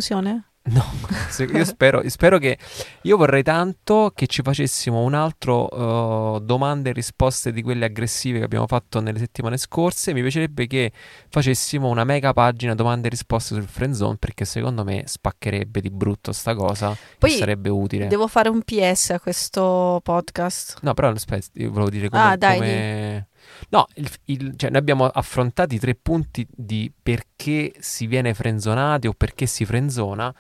No, 0.69 0.85
se- 1.29 1.45
io 1.45 1.65
spero, 1.65 2.07
spero 2.09 2.39
che... 2.39 2.59
Io 3.03 3.17
vorrei 3.17 3.43
tanto 3.43 4.13
che 4.15 4.27
ci 4.27 4.43
facessimo 4.43 5.01
un 5.01 5.15
altro 5.15 5.67
uh, 5.67 6.41
domande 6.41 6.91
e 6.91 6.93
risposte 6.93 7.53
di 7.53 7.63
quelle 7.63 7.87
aggressive 7.87 8.39
che 8.39 8.45
abbiamo 8.45 8.67
fatto 8.67 9.01
nelle 9.01 9.19
settimane 9.19 9.57
scorse. 9.57 10.13
Mi 10.13 10.21
piacerebbe 10.21 10.67
che 10.67 10.93
facessimo 11.29 11.89
una 11.89 12.05
mega 12.05 12.33
pagina 12.33 12.75
domande 12.75 13.07
e 13.07 13.11
risposte 13.11 13.55
sul 13.55 13.67
friendzone 13.67 14.17
perché 14.19 14.45
secondo 14.45 14.85
me 14.85 15.05
spaccherebbe 15.07 15.81
di 15.81 15.91
brutto 15.91 16.33
sta 16.33 16.55
cosa 16.55 16.95
Poi 17.19 17.33
e 17.33 17.37
sarebbe 17.37 17.71
utile. 17.71 18.07
Devo 18.09 18.29
fare 18.29 18.49
un 18.49 18.63
PS 18.63 19.11
a 19.11 19.21
questo 19.21 20.01
podcast. 20.03 20.79
No, 20.83 20.93
però 20.93 21.09
aspetta, 21.09 21.47
io 21.55 21.71
volevo 21.71 21.91
dire 21.91 22.09
come... 22.09 22.23
Ah, 22.23 22.37
dai, 22.37 22.57
come- 22.59 23.29
No, 23.71 23.87
il- 23.95 24.11
il- 24.27 24.55
cioè, 24.57 24.71
noi 24.71 24.79
abbiamo 24.81 25.07
affrontato 25.07 25.75
i 25.75 25.79
tre 25.79 25.95
punti 25.95 26.47
di 26.51 26.91
perché 27.03 27.73
si 27.79 28.07
viene 28.07 28.35
frenzonati 28.35 29.07
o 29.07 29.13
perché 29.13 29.47
si 29.47 29.65
frenzona. 29.65 30.33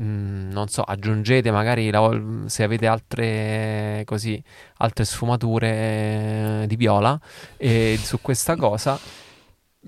Mm, 0.00 0.50
non 0.52 0.68
so, 0.68 0.82
aggiungete 0.82 1.50
magari 1.50 1.90
la- 1.90 2.44
se 2.46 2.62
avete 2.62 2.86
altre 2.86 4.02
così, 4.04 4.40
altre 4.78 5.04
sfumature 5.04 6.62
eh, 6.62 6.64
di 6.68 6.76
viola 6.76 7.18
eh, 7.56 7.98
su 8.00 8.20
questa 8.20 8.54
cosa. 8.56 8.98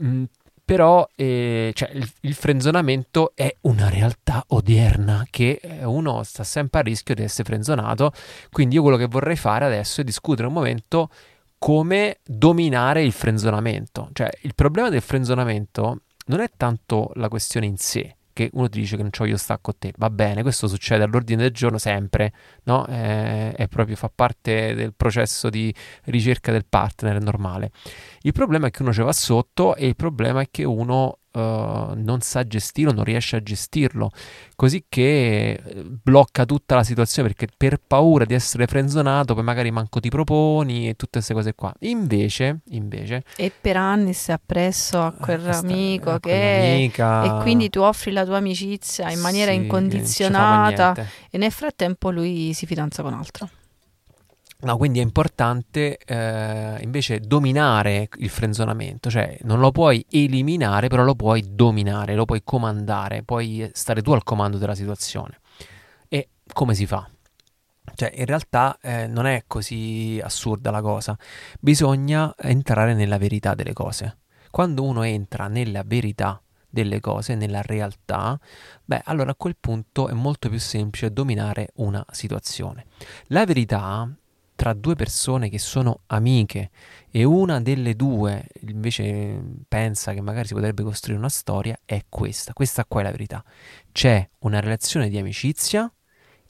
Mm, 0.02 0.24
però 0.64 1.09
eh, 1.16 1.72
cioè, 1.74 1.90
il, 1.94 2.09
il 2.20 2.35
frenzonamento 2.35 3.33
è 3.35 3.52
una 3.62 3.88
realtà 3.88 4.44
odierna 4.48 5.26
che 5.28 5.59
eh, 5.62 5.85
uno 5.85 6.22
sta 6.22 6.44
sempre 6.44 6.80
a 6.80 6.83
rischio 6.85 7.14
di 7.14 7.22
essere 7.22 7.44
frenzonato. 7.44 8.12
Quindi 8.50 8.76
io 8.76 8.83
quello 8.83 8.96
che 8.96 9.06
vorrei 9.06 9.37
fare 9.37 9.64
adesso 9.64 10.00
è 10.00 10.04
discutere 10.04 10.46
un 10.46 10.54
momento 10.54 11.11
come 11.60 12.20
dominare 12.24 13.02
il 13.02 13.12
frenzonamento. 13.12 14.08
Cioè, 14.14 14.30
il 14.42 14.54
problema 14.54 14.88
del 14.88 15.02
frenzonamento 15.02 16.04
non 16.26 16.40
è 16.40 16.48
tanto 16.56 17.10
la 17.16 17.28
questione 17.28 17.66
in 17.66 17.76
sé, 17.76 18.16
che 18.32 18.48
uno 18.54 18.66
ti 18.70 18.80
dice 18.80 18.96
che 18.96 19.02
non 19.02 19.10
c'ho 19.10 19.26
io 19.26 19.36
sta 19.36 19.58
con 19.58 19.74
te, 19.78 19.92
va 19.98 20.08
bene, 20.08 20.40
questo 20.40 20.68
succede 20.68 21.04
all'ordine 21.04 21.42
del 21.42 21.50
giorno 21.50 21.76
sempre, 21.76 22.32
no? 22.62 22.86
Eh, 22.86 23.52
è 23.52 23.68
proprio 23.68 23.94
fa 23.94 24.10
parte 24.12 24.72
del 24.72 24.94
processo 24.94 25.50
di 25.50 25.72
ricerca 26.04 26.50
del 26.50 26.64
partner, 26.66 27.18
è 27.18 27.20
normale. 27.20 27.72
Il 28.22 28.32
problema 28.32 28.68
è 28.68 28.70
che 28.70 28.80
uno 28.80 28.94
ci 28.94 29.02
va 29.02 29.12
sotto 29.12 29.76
e 29.76 29.86
il 29.86 29.96
problema 29.96 30.40
è 30.40 30.48
che 30.50 30.64
uno 30.64 31.18
eh, 31.32 31.92
non 31.96 32.20
sa 32.20 32.46
gestirlo, 32.46 32.92
non 32.92 33.04
riesce 33.04 33.36
a 33.36 33.42
gestirlo, 33.42 34.10
così 34.56 34.84
che 34.88 35.52
eh, 35.52 35.84
blocca 35.84 36.44
tutta 36.44 36.74
la 36.76 36.84
situazione 36.84 37.28
perché 37.28 37.48
per 37.56 37.80
paura 37.84 38.24
di 38.24 38.34
essere 38.34 38.66
frenzonato 38.66 39.34
poi 39.34 39.42
magari 39.44 39.70
manco 39.70 40.00
ti 40.00 40.08
proponi 40.08 40.88
e 40.88 40.94
tutte 40.94 41.12
queste 41.18 41.34
cose 41.34 41.54
qua. 41.54 41.72
Invece, 41.80 42.60
invece 42.70 43.22
E 43.36 43.52
per 43.58 43.76
anni 43.76 44.12
stai 44.12 44.36
appresso 44.36 45.00
a 45.00 45.12
questa- 45.12 45.24
quell'amico 45.24 46.10
a 46.10 46.20
che... 46.20 46.90
E 47.22 47.42
quindi 47.42 47.70
tu 47.70 47.80
offri 47.80 48.12
la 48.12 48.24
tua 48.24 48.38
amicizia 48.38 49.10
in 49.10 49.20
maniera 49.20 49.50
Sì, 49.50 49.56
incondizionata 49.58 50.92
e 51.30 51.38
nel 51.38 51.52
frattempo 51.52 52.10
lui 52.10 52.52
si 52.54 52.66
fidanza 52.66 53.02
con 53.02 53.14
altro. 53.14 53.48
No, 54.62 54.76
quindi 54.76 54.98
è 54.98 55.02
importante 55.02 55.96
eh, 55.96 56.78
invece 56.82 57.20
dominare 57.20 58.08
il 58.16 58.28
frenzonamento, 58.28 59.08
cioè 59.08 59.38
non 59.42 59.58
lo 59.58 59.70
puoi 59.70 60.04
eliminare, 60.10 60.88
però 60.88 61.02
lo 61.02 61.14
puoi 61.14 61.54
dominare, 61.54 62.14
lo 62.14 62.26
puoi 62.26 62.42
comandare, 62.44 63.22
puoi 63.22 63.70
stare 63.72 64.02
tu 64.02 64.12
al 64.12 64.22
comando 64.22 64.58
della 64.58 64.74
situazione. 64.74 65.38
E 66.08 66.28
come 66.52 66.74
si 66.74 66.84
fa? 66.84 67.08
Cioè, 67.94 68.12
in 68.14 68.26
realtà 68.26 68.78
eh, 68.82 69.06
non 69.06 69.26
è 69.26 69.44
così 69.46 70.20
assurda 70.22 70.70
la 70.70 70.82
cosa, 70.82 71.16
bisogna 71.58 72.34
entrare 72.36 72.92
nella 72.92 73.16
verità 73.16 73.54
delle 73.54 73.72
cose. 73.72 74.18
Quando 74.50 74.82
uno 74.82 75.04
entra 75.04 75.48
nella 75.48 75.82
verità 75.86 76.40
delle 76.68 77.00
cose, 77.00 77.34
nella 77.34 77.62
realtà, 77.62 78.38
beh, 78.84 79.02
allora 79.04 79.30
a 79.30 79.34
quel 79.34 79.56
punto 79.58 80.08
è 80.08 80.12
molto 80.12 80.50
più 80.50 80.58
semplice 80.58 81.12
dominare 81.12 81.70
una 81.76 82.04
situazione. 82.11 82.84
La 83.28 83.44
verità 83.46 84.08
tra 84.61 84.74
due 84.74 84.94
persone 84.94 85.48
che 85.48 85.58
sono 85.58 86.02
amiche 86.08 86.68
e 87.11 87.24
una 87.24 87.62
delle 87.62 87.96
due 87.96 88.46
invece 88.66 89.42
pensa 89.66 90.12
che 90.12 90.20
magari 90.20 90.48
si 90.48 90.52
potrebbe 90.52 90.82
costruire 90.82 91.18
una 91.18 91.30
storia, 91.30 91.80
è 91.86 92.04
questa. 92.11 92.52
Questa 92.52 92.84
qua 92.84 93.00
è 93.00 93.04
la 93.04 93.11
verità. 93.11 93.42
C'è 93.90 94.28
una 94.40 94.61
relazione 94.61 95.08
di 95.08 95.16
amicizia 95.16 95.90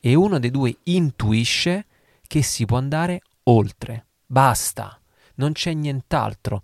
e 0.01 0.15
uno 0.17 0.41
dei 0.41 0.51
due 0.51 0.77
intuisce 0.83 1.87
che 2.27 2.43
si 2.43 2.65
può 2.65 2.79
andare 2.79 3.21
oltre. 3.45 4.07
Basta, 4.27 5.01
non 5.37 5.53
c'è 5.53 5.73
nient'altro. 5.73 6.63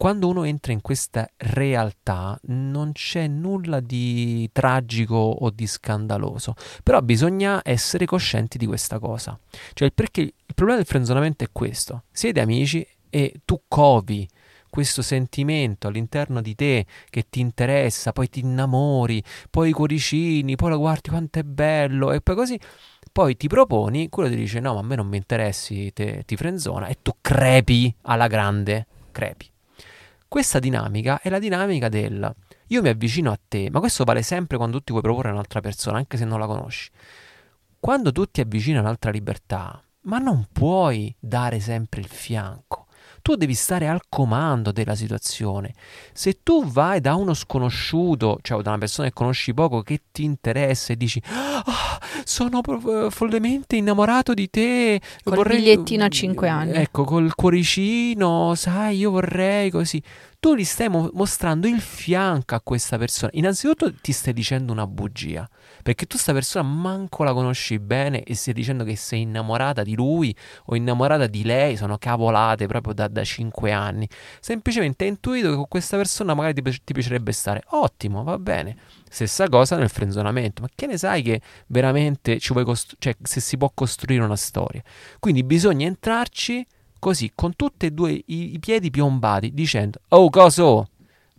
Quando 0.00 0.28
uno 0.28 0.44
entra 0.44 0.72
in 0.72 0.80
questa 0.80 1.28
realtà 1.36 2.40
non 2.44 2.92
c'è 2.92 3.26
nulla 3.26 3.80
di 3.80 4.48
tragico 4.50 5.16
o 5.16 5.50
di 5.50 5.66
scandaloso, 5.66 6.54
però 6.82 7.02
bisogna 7.02 7.60
essere 7.62 8.06
coscienti 8.06 8.56
di 8.56 8.64
questa 8.64 8.98
cosa. 8.98 9.38
Cioè 9.74 9.90
perché 9.90 10.22
il 10.22 10.54
problema 10.54 10.78
del 10.78 10.88
frenzonamento 10.88 11.44
è 11.44 11.48
questo. 11.52 12.04
Siete 12.10 12.40
amici 12.40 12.86
e 13.10 13.42
tu 13.44 13.60
covi 13.68 14.26
questo 14.70 15.02
sentimento 15.02 15.88
all'interno 15.88 16.40
di 16.40 16.54
te 16.54 16.86
che 17.10 17.26
ti 17.28 17.40
interessa, 17.40 18.12
poi 18.12 18.30
ti 18.30 18.40
innamori, 18.40 19.22
poi 19.50 19.68
i 19.68 19.72
cuoricini, 19.72 20.56
poi 20.56 20.70
lo 20.70 20.78
guardi 20.78 21.10
quanto 21.10 21.40
è 21.40 21.42
bello 21.42 22.12
e 22.12 22.22
poi 22.22 22.36
così, 22.36 22.58
poi 23.12 23.36
ti 23.36 23.48
proponi, 23.48 24.08
quello 24.08 24.30
ti 24.30 24.36
dice 24.36 24.60
no 24.60 24.72
ma 24.72 24.80
a 24.80 24.82
me 24.82 24.96
non 24.96 25.08
mi 25.08 25.18
interessi, 25.18 25.92
te, 25.92 26.22
ti 26.24 26.36
frenzona 26.36 26.86
e 26.86 26.96
tu 27.02 27.16
crepi 27.20 27.94
alla 28.04 28.28
grande, 28.28 28.86
crepi. 29.12 29.50
Questa 30.30 30.60
dinamica 30.60 31.20
è 31.20 31.28
la 31.28 31.40
dinamica 31.40 31.88
del 31.88 32.32
io 32.68 32.82
mi 32.82 32.88
avvicino 32.88 33.32
a 33.32 33.38
te, 33.48 33.68
ma 33.68 33.80
questo 33.80 34.04
vale 34.04 34.22
sempre 34.22 34.58
quando 34.58 34.78
tu 34.78 34.84
ti 34.84 34.92
vuoi 34.92 35.02
proporre 35.02 35.32
un'altra 35.32 35.60
persona, 35.60 35.98
anche 35.98 36.16
se 36.16 36.24
non 36.24 36.38
la 36.38 36.46
conosci. 36.46 36.88
Quando 37.80 38.12
tu 38.12 38.24
ti 38.26 38.40
avvicini 38.40 38.76
a 38.76 38.80
un'altra 38.80 39.10
libertà, 39.10 39.82
ma 40.02 40.18
non 40.18 40.46
puoi 40.52 41.12
dare 41.18 41.58
sempre 41.58 42.00
il 42.00 42.06
fianco 42.06 42.86
tu 43.22 43.34
devi 43.34 43.54
stare 43.54 43.88
al 43.88 44.02
comando 44.08 44.72
della 44.72 44.94
situazione. 44.94 45.74
Se 46.12 46.42
tu 46.42 46.64
vai 46.64 47.00
da 47.00 47.14
uno 47.14 47.34
sconosciuto, 47.34 48.38
cioè 48.42 48.62
da 48.62 48.70
una 48.70 48.78
persona 48.78 49.08
che 49.08 49.14
conosci 49.14 49.52
poco, 49.52 49.82
che 49.82 50.02
ti 50.10 50.24
interessa 50.24 50.92
e 50.92 50.96
dici 50.96 51.22
oh, 51.26 51.98
sono 52.24 52.60
follemente 53.10 53.76
innamorato 53.76 54.34
di 54.34 54.48
te. 54.50 55.00
Col 55.22 55.34
vorrei... 55.34 55.58
bigliettino 55.58 56.04
a 56.04 56.08
5 56.08 56.48
anni. 56.48 56.72
Ecco, 56.72 57.04
col 57.04 57.34
cuoricino, 57.34 58.54
sai, 58.54 58.98
io 58.98 59.10
vorrei 59.10 59.70
così 59.70 60.02
tu 60.40 60.54
gli 60.54 60.64
stai 60.64 60.88
mo- 60.88 61.10
mostrando 61.12 61.68
il 61.68 61.80
fianco 61.82 62.54
a 62.54 62.62
questa 62.62 62.96
persona. 62.96 63.30
Innanzitutto 63.34 63.92
ti 63.94 64.10
stai 64.10 64.32
dicendo 64.32 64.72
una 64.72 64.86
bugia, 64.86 65.46
perché 65.82 66.06
tu 66.06 66.12
questa 66.12 66.32
persona 66.32 66.66
manco 66.66 67.22
la 67.24 67.34
conosci 67.34 67.78
bene 67.78 68.22
e 68.22 68.34
stai 68.34 68.54
dicendo 68.54 68.82
che 68.82 68.96
sei 68.96 69.20
innamorata 69.20 69.82
di 69.82 69.94
lui 69.94 70.34
o 70.64 70.76
innamorata 70.76 71.26
di 71.26 71.44
lei, 71.44 71.76
sono 71.76 71.98
cavolate 71.98 72.66
proprio 72.66 72.94
da, 72.94 73.06
da 73.08 73.22
5 73.22 73.70
anni. 73.70 74.08
Semplicemente 74.40 75.04
hai 75.04 75.10
intuito 75.10 75.50
che 75.50 75.56
con 75.56 75.68
questa 75.68 75.98
persona 75.98 76.32
magari 76.32 76.54
ti, 76.54 76.80
ti 76.84 76.92
piacerebbe 76.94 77.32
stare. 77.32 77.62
Ottimo, 77.72 78.24
va 78.24 78.38
bene. 78.38 78.76
Stessa 79.12 79.48
cosa 79.48 79.76
nel 79.76 79.88
frenzonamento, 79.88 80.62
ma 80.62 80.68
che 80.72 80.86
ne 80.86 80.96
sai 80.96 81.22
che 81.22 81.40
veramente 81.66 82.38
ci 82.38 82.52
vuoi 82.52 82.64
costru- 82.64 82.96
cioè 83.00 83.16
se 83.20 83.40
si 83.40 83.56
può 83.56 83.68
costruire 83.74 84.22
una 84.22 84.36
storia? 84.36 84.80
Quindi 85.18 85.42
bisogna 85.42 85.86
entrarci 85.86 86.64
così 87.00 87.32
con 87.34 87.56
tutti 87.56 87.86
e 87.86 87.90
due 87.90 88.12
i, 88.12 88.54
i 88.54 88.58
piedi 88.60 88.88
piombati 88.90 89.52
dicendo 89.52 89.98
oh 90.10 90.30
coso! 90.30 90.90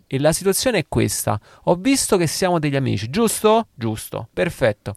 E 0.05 0.19
la 0.19 0.33
situazione 0.33 0.79
è 0.79 0.85
questa. 0.89 1.39
Ho 1.63 1.75
visto 1.75 2.17
che 2.17 2.27
siamo 2.27 2.59
degli 2.59 2.75
amici 2.75 3.09
giusto? 3.09 3.69
giusto 3.73 4.27
perfetto. 4.33 4.95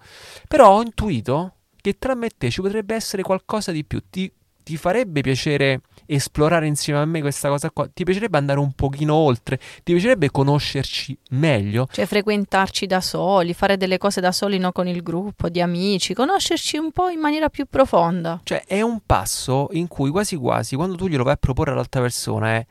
Però 0.49 0.69
ho 0.73 0.83
intuito 0.83 1.59
che 1.81 1.97
tra 1.99 2.17
me 2.17 2.27
e 2.27 2.31
te 2.37 2.51
ci 2.51 2.61
potrebbe 2.61 2.97
essere 2.97 3.23
qualcosa 3.23 3.71
di 3.71 3.85
più. 3.85 4.03
Ti, 4.11 4.33
ti 4.65 4.77
farebbe 4.77 5.21
piacere 5.21 5.83
esplorare 6.07 6.67
insieme 6.67 7.01
a 7.01 7.05
me 7.05 7.21
questa 7.21 7.49
cosa 7.49 7.71
qua? 7.71 7.89
Ti 7.93 8.05
piacerebbe 8.05 8.39
andare 8.39 8.59
un 8.59 8.73
pochino 8.73 9.15
oltre? 9.15 9.59
Ti 9.59 9.93
piacerebbe 9.93 10.31
conoscerci 10.31 11.17
meglio? 11.31 11.89
Cioè 11.91 12.07
frequentarci 12.07 12.87
da 12.87 13.01
soli, 13.01 13.55
fare 13.55 13.77
delle 13.77 13.99
cose 13.99 14.21
da 14.21 14.33
soli, 14.33 14.59
non 14.59 14.73
con 14.73 14.87
il 14.89 15.03
gruppo 15.03 15.49
di 15.49 15.61
amici, 15.61 16.15
conoscerci 16.15 16.77
un 16.77 16.93
po' 16.93 17.09
in 17.09 17.21
maniera 17.21 17.49
più 17.49 17.67
profonda. 17.69 18.41
Cioè 18.43 18.65
è 18.67 18.81
un 18.81 19.01
passo 19.05 19.69
in 19.73 19.89
cui 19.89 20.11
quasi 20.11 20.37
quasi 20.37 20.77
quando 20.77 20.97
tu 20.97 21.07
glielo 21.07 21.25
vai 21.25 21.35
a 21.35 21.39
proporre 21.39 21.73
all'altra 21.73 22.01
persona 22.01 22.57
è 22.57 22.67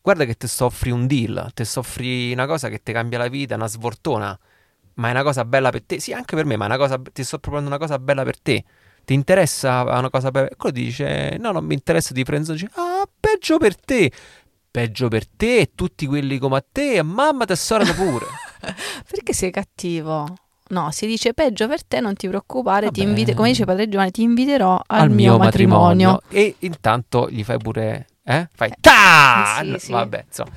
guarda 0.00 0.24
che 0.24 0.34
ti 0.34 0.46
soffri 0.46 0.90
un 0.90 1.06
deal, 1.06 1.50
ti 1.52 1.64
soffri 1.64 2.32
una 2.32 2.46
cosa 2.46 2.68
che 2.68 2.80
ti 2.82 2.92
cambia 2.92 3.18
la 3.18 3.28
vita, 3.28 3.56
una 3.56 3.66
svortona, 3.66 4.38
ma 4.94 5.08
è 5.08 5.10
una 5.10 5.24
cosa 5.24 5.44
bella 5.44 5.70
per 5.70 5.82
te. 5.82 5.98
Sì, 5.98 6.12
anche 6.12 6.36
per 6.36 6.44
me, 6.44 6.56
ma 6.56 6.64
è 6.64 6.68
una 6.68 6.76
cosa, 6.76 7.00
ti 7.12 7.24
sto 7.24 7.38
proponendo 7.38 7.68
una 7.68 7.78
cosa 7.78 7.98
bella 7.98 8.22
per 8.22 8.38
te 8.40 8.64
ti 9.06 9.14
interessa 9.14 9.82
una 9.82 10.10
cosa 10.10 10.32
per... 10.32 10.56
Quello 10.56 10.74
dice, 10.74 11.36
no, 11.38 11.52
non 11.52 11.64
mi 11.64 11.74
interessa 11.74 12.12
di 12.12 12.24
prendere... 12.24 12.58
Ah, 12.74 13.08
peggio 13.18 13.56
per 13.56 13.76
te. 13.76 14.10
Peggio 14.68 15.06
per 15.06 15.28
te 15.28 15.58
e 15.58 15.70
tutti 15.76 16.06
quelli 16.06 16.38
come 16.38 16.56
a 16.56 16.64
te, 16.70 17.00
mamma 17.04 17.44
tesoro 17.44 17.84
pure. 17.94 18.26
Perché 19.08 19.32
sei 19.32 19.52
cattivo? 19.52 20.26
No, 20.70 20.90
si 20.90 21.06
dice 21.06 21.34
peggio 21.34 21.68
per 21.68 21.84
te, 21.84 22.00
non 22.00 22.16
ti 22.16 22.26
preoccupare, 22.26 22.90
ti 22.90 23.00
invite, 23.02 23.34
come 23.34 23.50
dice 23.50 23.64
Padre 23.64 23.88
Giovanni, 23.88 24.10
ti 24.10 24.22
inviterò 24.22 24.82
al, 24.84 25.02
al 25.02 25.10
mio, 25.10 25.30
mio 25.30 25.38
matrimonio. 25.38 26.10
matrimonio. 26.10 26.22
E 26.28 26.56
intanto 26.66 27.30
gli 27.30 27.44
fai 27.44 27.58
pure, 27.58 28.06
eh? 28.24 28.48
Fai 28.52 28.72
ta! 28.80 29.60
Sì, 29.62 29.76
sì. 29.78 29.92
Vabbè, 29.92 30.24
insomma. 30.26 30.50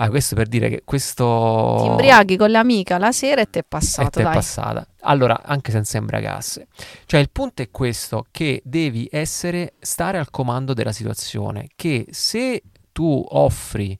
Ah, 0.00 0.10
questo 0.10 0.36
per 0.36 0.46
dire 0.46 0.68
che 0.68 0.82
questo... 0.84 1.78
Ti 1.80 1.86
imbriaghi 1.86 2.36
con 2.36 2.52
l'amica 2.52 2.98
la 2.98 3.10
sera 3.10 3.40
e 3.40 3.50
ti 3.50 3.58
è 3.58 3.64
passata, 3.64 4.20
E 4.20 4.22
è 4.22 4.32
passata. 4.32 4.86
Allora, 5.00 5.42
anche 5.42 5.72
senza 5.72 5.98
imbriagarsi. 5.98 6.64
Cioè, 7.04 7.18
il 7.18 7.30
punto 7.30 7.62
è 7.62 7.70
questo, 7.72 8.26
che 8.30 8.62
devi 8.64 9.08
essere, 9.10 9.74
stare 9.80 10.18
al 10.18 10.30
comando 10.30 10.72
della 10.72 10.92
situazione, 10.92 11.66
che 11.74 12.06
se 12.10 12.62
tu 12.92 13.24
offri 13.28 13.98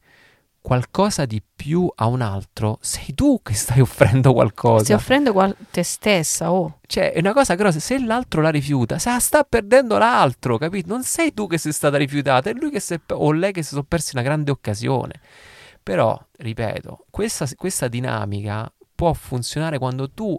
qualcosa 0.61 1.25
di 1.25 1.43
più 1.57 1.91
a 1.93 2.07
un 2.07 2.21
altro, 2.21 2.79
sei 2.81 3.13
tu 3.15 3.41
che 3.43 3.55
stai 3.55 3.81
offrendo 3.83 4.33
qualcosa. 4.33 4.85
Stai 4.85 4.97
offrendo 4.97 5.33
qual- 5.33 5.57
te 5.73 5.83
stessa, 5.83 6.53
oh. 6.53 6.79
Cioè, 6.87 7.13
è 7.13 7.19
una 7.19 7.33
cosa 7.33 7.57
grossa. 7.57 7.81
Se 7.81 7.99
l'altro 7.99 8.41
la 8.41 8.51
rifiuta, 8.51 9.01
se 9.01 9.11
la 9.11 9.19
sta 9.19 9.43
perdendo 9.43 9.99
l'altro, 9.99 10.59
capito? 10.59 10.87
Non 10.87 11.03
sei 11.03 11.35
tu 11.35 11.49
che 11.49 11.59
sei 11.59 11.73
stata 11.73 11.97
rifiutata, 11.97 12.51
è 12.51 12.53
lui 12.53 12.71
che 12.71 12.79
si 12.79 12.95
è, 12.95 13.01
o 13.11 13.33
lei 13.33 13.51
che 13.51 13.65
si 13.65 13.71
sono 13.71 13.83
persi 13.83 14.11
una 14.15 14.23
grande 14.23 14.53
occasione. 14.53 15.21
Però, 15.89 16.23
ripeto, 16.37 17.07
questa, 17.09 17.49
questa 17.57 17.89
dinamica 17.89 18.71
può 18.95 19.15
funzionare 19.15 19.79
quando 19.79 20.11
tu 20.11 20.39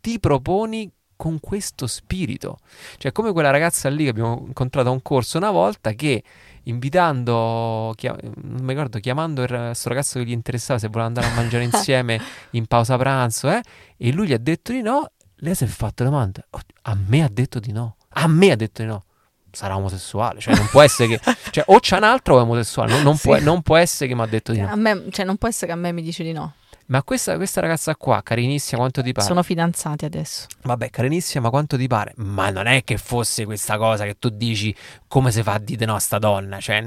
ti 0.00 0.18
proponi 0.18 0.92
con 1.14 1.38
questo 1.38 1.86
spirito. 1.86 2.58
Cioè, 2.96 3.12
come 3.12 3.30
quella 3.30 3.50
ragazza 3.50 3.88
lì 3.88 4.02
che 4.02 4.10
abbiamo 4.10 4.42
incontrato 4.48 4.88
a 4.88 4.90
un 4.90 5.00
corso 5.00 5.38
una 5.38 5.52
volta 5.52 5.92
che 5.92 6.24
invitando, 6.64 7.92
chiam- 7.94 8.18
non 8.42 8.64
mi 8.64 8.70
ricordo, 8.70 8.98
chiamando 8.98 9.46
questo 9.46 9.88
ragazzo 9.90 10.18
che 10.18 10.24
gli 10.24 10.32
interessava 10.32 10.80
se 10.80 10.88
voleva 10.88 11.06
andare 11.06 11.28
a 11.28 11.34
mangiare 11.34 11.62
insieme 11.72 12.20
in 12.50 12.66
pausa 12.66 12.96
pranzo, 12.96 13.48
eh, 13.48 13.62
e 13.96 14.10
lui 14.10 14.26
gli 14.26 14.32
ha 14.32 14.38
detto 14.38 14.72
di 14.72 14.82
no, 14.82 15.12
lei 15.36 15.54
si 15.54 15.62
è 15.62 15.68
fatta 15.68 16.02
domanda, 16.02 16.44
oh, 16.50 16.60
a 16.82 16.98
me 17.06 17.22
ha 17.22 17.28
detto 17.30 17.60
di 17.60 17.70
no, 17.70 17.94
a 18.08 18.26
me 18.26 18.50
ha 18.50 18.56
detto 18.56 18.82
di 18.82 18.88
no 18.88 19.04
sarà 19.52 19.76
omosessuale, 19.76 20.40
cioè 20.40 20.54
non 20.54 20.68
può 20.70 20.82
essere 20.82 21.16
che, 21.16 21.20
cioè 21.50 21.64
o 21.66 21.80
c'è 21.80 21.96
un 21.96 22.04
altro 22.04 22.36
o 22.36 22.38
è 22.38 22.42
omosessuale, 22.42 22.92
non, 22.92 23.02
non, 23.02 23.16
sì. 23.16 23.28
può, 23.28 23.38
non 23.40 23.62
può, 23.62 23.76
essere 23.76 24.08
che 24.08 24.14
mi 24.14 24.22
ha 24.22 24.26
detto 24.26 24.52
di 24.52 24.60
no. 24.60 24.68
A 24.68 24.76
me, 24.76 25.04
cioè 25.10 25.24
non 25.24 25.36
può 25.36 25.48
essere 25.48 25.66
che 25.66 25.72
a 25.72 25.76
me 25.76 25.92
mi 25.92 26.02
dice 26.02 26.22
di 26.22 26.32
no. 26.32 26.54
Ma 26.90 27.04
questa, 27.04 27.36
questa, 27.36 27.60
ragazza 27.60 27.94
qua, 27.94 28.20
carinissima, 28.20 28.78
quanto 28.80 29.00
ti 29.00 29.12
pare? 29.12 29.24
Sono 29.24 29.44
fidanzati 29.44 30.04
adesso. 30.04 30.46
Vabbè, 30.62 30.90
carinissima, 30.90 31.44
ma 31.44 31.50
quanto 31.50 31.76
ti 31.76 31.86
pare? 31.86 32.14
Ma 32.16 32.50
non 32.50 32.66
è 32.66 32.82
che 32.82 32.96
fosse 32.96 33.44
questa 33.44 33.78
cosa 33.78 34.04
che 34.04 34.16
tu 34.18 34.28
dici 34.28 34.74
come 35.06 35.30
si 35.30 35.40
fa 35.44 35.52
a 35.52 35.58
dire 35.60 35.84
no 35.84 35.94
a 35.94 36.00
sta 36.00 36.18
donna. 36.18 36.58
Cioè, 36.58 36.82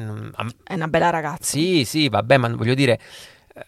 è 0.64 0.74
una 0.74 0.88
bella 0.89 1.09
ragazza. 1.09 1.43
Sì, 1.43 1.86
sì, 1.86 2.09
vabbè, 2.09 2.36
ma 2.36 2.49
voglio 2.49 2.74
dire, 2.74 2.99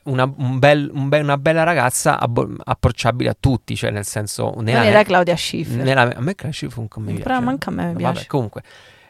una, 0.03 0.31
un 0.37 0.59
bel, 0.59 0.89
un 0.93 1.09
be- 1.09 1.19
una 1.19 1.37
bella 1.37 1.63
ragazza 1.63 2.19
abbo- 2.19 2.55
approcciabile 2.63 3.29
a 3.29 3.35
tutti, 3.39 3.75
cioè 3.75 3.91
nel 3.91 4.05
senso... 4.05 4.53
Nella, 4.57 4.79
non 4.79 4.87
era 4.87 5.03
Claudia 5.03 5.35
Schiffer. 5.35 5.83
Nella, 5.83 6.01
a 6.01 6.21
me 6.21 6.35
Claudia 6.35 6.51
Schiffer 6.51 6.79
un 6.79 6.87
come 6.87 7.13
Però 7.13 7.39
manca 7.39 7.69
a 7.69 7.73
me 7.73 7.87
mi 7.87 7.95
piace. 7.95 8.13
Vabbè, 8.13 8.25
comunque 8.27 8.63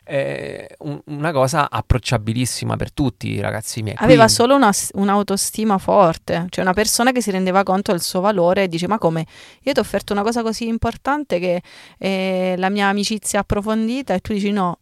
eh, 0.06 0.68
un, 0.80 1.02
una 1.06 1.32
cosa 1.32 1.70
approcciabilissima 1.70 2.76
per 2.76 2.94
tutti, 2.94 3.40
ragazzi 3.40 3.82
miei. 3.82 3.96
Aveva 3.98 4.26
Quindi... 4.26 4.34
solo 4.34 4.56
una, 4.56 4.72
un'autostima 4.94 5.78
forte, 5.78 6.46
cioè 6.50 6.64
una 6.64 6.74
persona 6.74 7.12
che 7.12 7.22
si 7.22 7.32
rendeva 7.32 7.64
conto 7.64 7.92
del 7.92 8.02
suo 8.02 8.22
valore 8.22 8.64
e 8.64 8.68
dice: 8.68 8.88
Ma 8.88 8.98
come? 8.98 9.26
Io 9.62 9.74
ti 9.74 9.80
ho 9.80 9.82
offerto 9.82 10.14
una 10.14 10.22
cosa 10.22 10.44
così 10.44 10.68
importante 10.68 11.40
che 11.40 11.62
è 11.98 12.54
la 12.58 12.70
mia 12.70 12.88
amicizia 12.88 13.40
approfondita, 13.40 14.14
e 14.14 14.20
tu 14.20 14.34
dici: 14.34 14.52
No, 14.52 14.80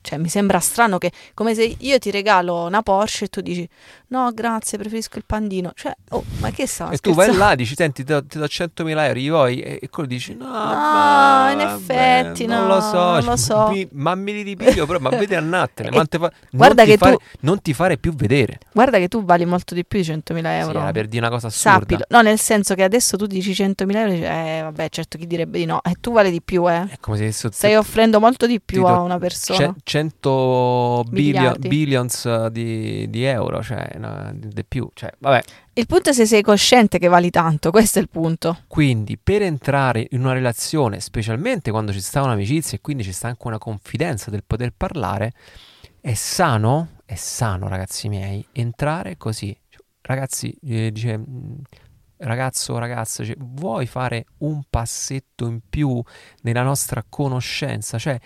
cioè, 0.00 0.18
mi 0.18 0.28
sembra 0.28 0.58
strano 0.60 0.96
che 0.96 1.12
come 1.34 1.54
se 1.54 1.76
io 1.78 1.98
ti 1.98 2.10
regalo 2.10 2.64
una 2.64 2.82
Porsche 2.82 3.24
e 3.26 3.28
tu 3.28 3.40
dici 3.40 3.68
no 4.10 4.30
grazie 4.32 4.78
preferisco 4.78 5.18
il 5.18 5.24
pandino 5.26 5.72
cioè 5.74 5.92
oh 6.10 6.24
ma 6.38 6.50
che 6.50 6.66
sta 6.66 6.90
e 6.90 6.98
tu 6.98 7.12
vai 7.12 7.34
là 7.36 7.54
dici 7.54 7.74
senti 7.74 8.04
ti 8.04 8.12
do, 8.12 8.24
ti 8.24 8.38
do 8.38 8.44
100.000 8.46 8.88
euro 9.04 9.18
gli 9.18 9.28
vuoi 9.28 9.60
e, 9.60 9.78
e 9.82 9.88
quello 9.90 10.08
dici 10.08 10.34
no, 10.34 10.46
No, 10.46 10.52
ma- 10.52 11.48
in 11.52 11.58
vabbè, 11.58 11.74
effetti, 11.74 12.46
non 12.46 12.66
no, 12.66 12.74
lo 12.74 12.80
so, 12.80 12.96
non 12.96 13.24
lo 13.24 13.36
so. 13.36 13.68
mi- 13.70 13.86
ma 13.92 14.14
me 14.14 14.32
li 14.32 14.42
ripiglio 14.42 14.86
però 14.86 14.98
ma 14.98 15.10
vedi 15.10 15.34
annattene 15.34 15.90
ma 15.90 16.04
te 16.08 16.18
fa- 16.18 16.32
guarda 16.50 16.84
non, 16.84 16.84
ti 16.84 16.90
che 16.92 16.96
fare, 16.98 17.16
tu- 17.16 17.22
non 17.40 17.60
ti 17.62 17.74
fare 17.74 17.98
più 17.98 18.14
vedere 18.14 18.58
guarda 18.72 18.98
che 18.98 19.08
tu 19.08 19.22
vali 19.24 19.44
molto 19.44 19.74
di 19.74 19.84
più 19.84 20.00
di 20.00 20.06
100.000 20.08 20.22
sì, 20.40 20.46
euro 20.46 20.80
era 20.80 20.90
per 20.92 21.06
dire 21.06 21.20
una 21.26 21.30
cosa 21.34 21.48
assurda 21.48 21.78
Sappilo, 21.78 22.04
no, 22.08 22.20
nel 22.22 22.38
senso 22.38 22.74
che 22.74 22.82
adesso 22.84 23.16
tu 23.16 23.26
dici 23.26 23.50
100.000 23.52 23.96
euro, 23.96 24.10
dici, 24.10 24.22
eh, 24.22 24.60
vabbè, 24.62 24.88
certo, 24.88 25.18
chi 25.18 25.26
direbbe 25.26 25.58
di 25.58 25.64
no? 25.66 25.82
E 25.82 25.96
tu 26.00 26.12
vale 26.12 26.30
di 26.30 26.40
più, 26.40 26.68
eh. 26.70 26.88
è 26.88 26.96
come 27.00 27.30
se 27.30 27.48
Stai 27.50 27.74
offrendo 27.76 28.20
molto 28.20 28.46
di 28.46 28.60
più 28.60 28.84
ti 28.84 28.90
a 28.90 29.00
una 29.00 29.18
persona. 29.18 29.58
ce- 29.58 29.74
100 29.82 31.04
billion, 31.08 31.54
billions 31.58 32.46
di, 32.46 33.08
di 33.10 33.24
euro 33.24 33.62
cioè 33.62 33.96
no, 33.98 34.32
di 34.34 34.64
più 34.64 34.88
cioè 34.94 35.12
vabbè 35.18 35.42
Il 35.74 35.86
punto 35.86 36.10
è 36.10 36.12
se 36.12 36.26
sei 36.26 36.42
cosciente 36.42 36.98
che 36.98 37.08
vali 37.08 37.30
tanto, 37.30 37.70
questo 37.70 37.98
è 37.98 38.02
il 38.02 38.08
punto. 38.08 38.64
Quindi 38.66 39.18
per 39.18 39.42
entrare 39.42 40.06
in 40.10 40.20
una 40.20 40.32
relazione, 40.32 41.00
specialmente 41.00 41.70
quando 41.70 41.92
ci 41.92 42.00
sta 42.00 42.22
un'amicizia 42.22 42.78
e 42.78 42.80
quindi 42.80 43.04
ci 43.04 43.12
sta 43.12 43.28
anche 43.28 43.46
una 43.46 43.58
confidenza 43.58 44.30
del 44.30 44.44
poter 44.44 44.72
parlare, 44.76 45.32
è 46.00 46.14
sano, 46.14 47.02
è 47.04 47.14
sano 47.14 47.68
ragazzi 47.68 48.08
miei, 48.08 48.44
entrare 48.52 49.16
così. 49.16 49.56
Cioè, 49.68 49.82
Ragazzi, 50.00 50.56
eh, 50.64 50.90
dice, 50.90 51.18
mm, 51.18 51.58
ragazzo 52.18 52.72
o 52.72 52.78
ragazza, 52.78 53.24
cioè, 53.24 53.36
vuoi 53.38 53.86
fare 53.86 54.24
un 54.38 54.62
passetto 54.68 55.46
in 55.46 55.60
più 55.68 56.02
nella 56.42 56.62
nostra 56.62 57.04
conoscenza? 57.06 57.98
Cioè, 57.98 58.18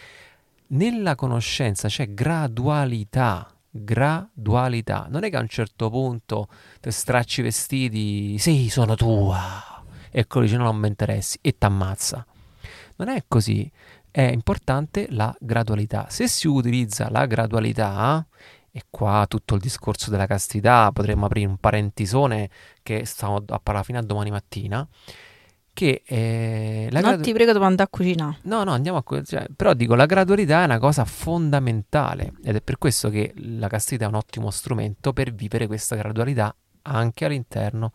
nella 0.68 1.16
conoscenza 1.16 1.88
c'è 1.88 2.14
gradualità. 2.14 3.51
Gradualità, 3.74 5.06
non 5.08 5.24
è 5.24 5.30
che 5.30 5.36
a 5.38 5.40
un 5.40 5.48
certo 5.48 5.88
punto 5.88 6.46
ti 6.78 6.90
stracci 6.90 7.40
i 7.40 7.44
vestiti, 7.44 8.36
sì, 8.36 8.68
sono 8.68 8.96
tua, 8.96 9.82
e 10.10 10.26
quello 10.26 10.44
dice 10.44 10.58
no, 10.58 10.64
non 10.64 10.76
mi 10.76 10.88
interessi 10.88 11.38
e 11.40 11.56
ti 11.56 11.64
ammazza. 11.64 12.26
Non 12.96 13.08
è 13.08 13.24
così, 13.26 13.70
è 14.10 14.20
importante 14.20 15.06
la 15.08 15.34
gradualità. 15.40 16.06
Se 16.10 16.28
si 16.28 16.48
utilizza 16.48 17.08
la 17.08 17.24
gradualità, 17.24 18.26
e 18.70 18.84
qua 18.90 19.24
tutto 19.26 19.54
il 19.54 19.60
discorso 19.62 20.10
della 20.10 20.26
castità, 20.26 20.92
potremmo 20.92 21.24
aprire 21.24 21.48
un 21.48 21.56
parentisone 21.56 22.50
che 22.82 23.06
stiamo 23.06 23.36
a 23.36 23.58
parlare 23.58 23.86
fino 23.86 23.98
a 23.98 24.02
domani 24.02 24.30
mattina, 24.30 24.86
che 25.74 26.02
eh, 26.04 26.88
la 26.90 27.00
non 27.00 27.08
gradu- 27.10 27.24
ti 27.24 27.32
prego, 27.32 27.52
devo 27.52 27.64
andare 27.64 27.88
a 27.92 27.96
cucinare. 27.96 28.38
No, 28.42 28.62
no, 28.64 28.72
andiamo 28.72 28.98
a 28.98 29.02
que- 29.02 29.24
cioè, 29.24 29.46
però 29.54 29.72
dico, 29.74 29.94
la 29.94 30.06
gradualità 30.06 30.62
è 30.62 30.64
una 30.64 30.78
cosa 30.78 31.04
fondamentale 31.04 32.32
ed 32.44 32.56
è 32.56 32.60
per 32.60 32.78
questo 32.78 33.08
che 33.10 33.32
la 33.36 33.68
castità 33.68 34.04
è 34.04 34.08
un 34.08 34.14
ottimo 34.14 34.50
strumento 34.50 35.12
per 35.12 35.32
vivere 35.32 35.66
questa 35.66 35.96
gradualità 35.96 36.54
anche 36.82 37.24
all'interno 37.24 37.92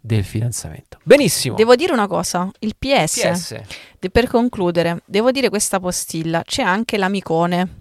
del 0.00 0.24
fidanzamento. 0.24 0.98
Benissimo. 1.02 1.56
Devo 1.56 1.76
dire 1.76 1.92
una 1.92 2.06
cosa, 2.06 2.50
il 2.60 2.74
PS, 2.78 3.20
PS. 3.30 3.60
de- 3.98 4.10
per 4.10 4.28
concludere, 4.28 5.02
devo 5.04 5.30
dire 5.30 5.48
questa 5.50 5.78
postilla, 5.78 6.42
c'è 6.42 6.62
anche 6.62 6.96
l'amicone. 6.96 7.78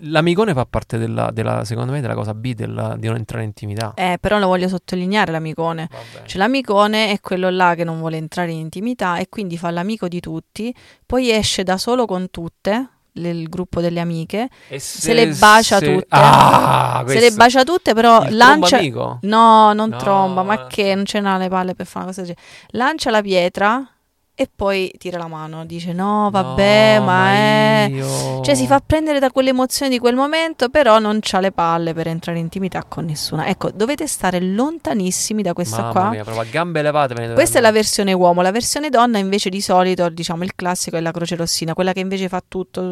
L'amicone 0.00 0.52
fa 0.54 0.64
parte 0.66 0.98
della, 0.98 1.30
della- 1.32 1.64
secondo 1.64 1.92
me, 1.92 2.00
della 2.00 2.14
cosa 2.14 2.34
B 2.34 2.54
della- 2.54 2.96
di 2.96 3.06
non 3.06 3.16
entrare 3.16 3.42
in 3.42 3.48
intimità. 3.48 3.92
Eh, 3.94 4.18
però 4.20 4.38
lo 4.38 4.46
voglio 4.46 4.68
sottolineare 4.68 5.32
l'amicone. 5.32 5.88
Cioè, 6.24 6.38
l'amicone 6.38 7.10
è 7.10 7.20
quello 7.20 7.50
là 7.50 7.74
che 7.74 7.84
non 7.84 7.98
vuole 7.98 8.16
entrare 8.16 8.50
in 8.52 8.58
intimità 8.58 9.16
e 9.18 9.28
quindi 9.28 9.56
fa 9.58 9.70
l'amico 9.70 10.08
di 10.08 10.20
tutti, 10.20 10.74
poi 11.04 11.30
esce 11.30 11.62
da 11.62 11.76
solo 11.78 12.06
con 12.06 12.30
tutte, 12.30 12.90
il 13.16 13.48
gruppo 13.48 13.80
delle 13.80 14.00
amiche, 14.00 14.48
E 14.68 14.78
se 14.78 15.14
le 15.14 15.28
bacia 15.34 15.78
se- 15.78 15.86
tutte. 15.94 16.06
Ah, 16.10 17.02
se 17.06 17.18
le 17.18 17.30
bacia 17.30 17.64
tutte, 17.64 17.94
però 17.94 18.22
il 18.24 18.36
lancia... 18.36 18.78
No, 19.22 19.72
non 19.72 19.88
No. 19.88 19.96
tromba, 19.96 20.42
ma 20.42 20.66
che 20.66 20.94
non 20.94 21.06
ce 21.06 21.20
n'ha 21.20 21.38
le 21.38 21.48
palle 21.48 21.74
per 21.74 21.86
fare 21.86 22.04
una 22.04 22.14
cosa 22.14 22.22
del 22.26 22.34
genere. 22.34 22.46
Lancia 22.72 23.10
la 23.10 23.22
pietra 23.22 23.90
e 24.38 24.50
poi 24.54 24.92
tira 24.98 25.16
la 25.16 25.28
mano, 25.28 25.64
dice 25.64 25.94
no, 25.94 26.28
vabbè, 26.30 26.96
No, 26.98 27.04
ma 27.06 27.28
è... 27.30 27.88
io- 27.90 28.42
Cioè 28.42 28.54
si 28.54 28.66
fa 28.66 28.80
prendere 28.84 29.18
da 29.18 29.30
quell'emozione 29.30 29.90
di 29.90 29.98
quel 29.98 30.14
momento, 30.14 30.68
però 30.68 30.98
non 30.98 31.20
c'ha 31.22 31.40
le 31.40 31.52
palle 31.52 31.94
per 31.94 32.06
entrare 32.08 32.36
in 32.36 32.44
intimità 32.44 32.84
con 32.86 33.06
nessuna. 33.06 33.46
Ecco, 33.46 33.70
dovete 33.70 34.06
stare 34.06 34.38
lontanissimi 34.40 35.40
da 35.42 35.54
questa 35.54 35.78
Mamma 35.80 35.92
qua. 35.92 36.08
mia, 36.10 36.22
proprio 36.22 36.44
a 36.44 36.48
gambe 36.50 36.82
levate. 36.82 37.14
Questa 37.14 37.58
è 37.58 37.60
la 37.62 37.68
andare. 37.68 37.72
versione 37.72 38.12
uomo, 38.12 38.42
la 38.42 38.50
versione 38.52 38.90
donna 38.90 39.16
invece 39.16 39.48
di 39.48 39.62
solito, 39.62 40.06
diciamo 40.10 40.44
il 40.44 40.54
classico 40.54 40.96
è 40.96 41.00
la 41.00 41.12
croce 41.12 41.34
rossina, 41.34 41.72
quella 41.72 41.94
che 41.94 42.00
invece 42.00 42.28
fa 42.28 42.42
tutto 42.46 42.82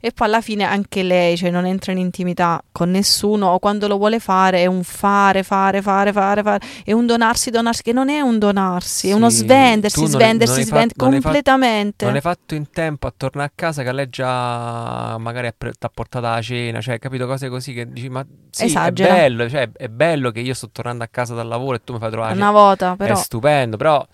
e 0.00 0.12
poi 0.12 0.26
alla 0.26 0.40
fine 0.40 0.64
anche 0.64 1.02
lei, 1.02 1.36
cioè 1.36 1.50
non 1.50 1.66
entra 1.66 1.92
in 1.92 1.98
intimità 1.98 2.62
con 2.72 2.90
nessuno 2.90 3.48
o 3.48 3.58
quando 3.58 3.88
lo 3.88 3.96
vuole 3.96 4.18
fare 4.20 4.62
è 4.62 4.66
un 4.66 4.82
fare, 4.84 5.42
fare, 5.42 5.82
fare, 5.82 6.12
fare, 6.12 6.42
fare, 6.42 6.60
è 6.84 6.92
un 6.92 7.06
donarsi, 7.06 7.50
donarsi, 7.50 7.82
che 7.82 7.92
non 7.92 8.08
è 8.08 8.20
un 8.20 8.38
donarsi, 8.38 9.08
è 9.08 9.12
uno 9.12 9.28
Sì, 9.30 9.36
svendersi, 9.38 9.98
non 10.18 10.56
hai 10.56 10.64
fatto- 10.64 10.94
completamente. 10.96 12.04
Non 12.04 12.14
hai 12.14 12.20
fatto 12.20 12.54
in 12.54 12.70
tempo 12.70 13.06
a 13.06 13.14
tornare 13.16 13.48
a 13.48 13.52
casa 13.54 13.82
che 13.82 13.92
lei 13.92 14.08
già 14.08 15.16
magari 15.18 15.50
ti 15.58 15.66
ha 15.80 15.88
portato 15.88 16.26
la 16.26 16.40
cena, 16.42 16.80
cioè, 16.80 16.98
capito? 16.98 17.26
Cose 17.26 17.48
così 17.48 17.72
che 17.72 17.90
dici, 17.90 18.08
ma 18.08 18.24
sì, 18.50 18.64
Esagera. 18.64 19.14
è 19.14 19.16
bello, 19.18 19.48
cioè, 19.48 19.70
è 19.72 19.88
bello 19.88 20.30
che 20.30 20.40
io 20.40 20.54
sto 20.54 20.70
tornando 20.70 21.04
a 21.04 21.08
casa 21.10 21.34
dal 21.34 21.46
lavoro 21.48 21.76
e 21.76 21.80
tu 21.84 21.92
mi 21.92 21.98
fai 21.98 22.10
trovare 22.10 22.34
Una 22.34 22.50
volta, 22.50 22.96
però 22.96 23.14
È 23.14 23.16
stupendo, 23.16 23.76
però, 23.76 24.06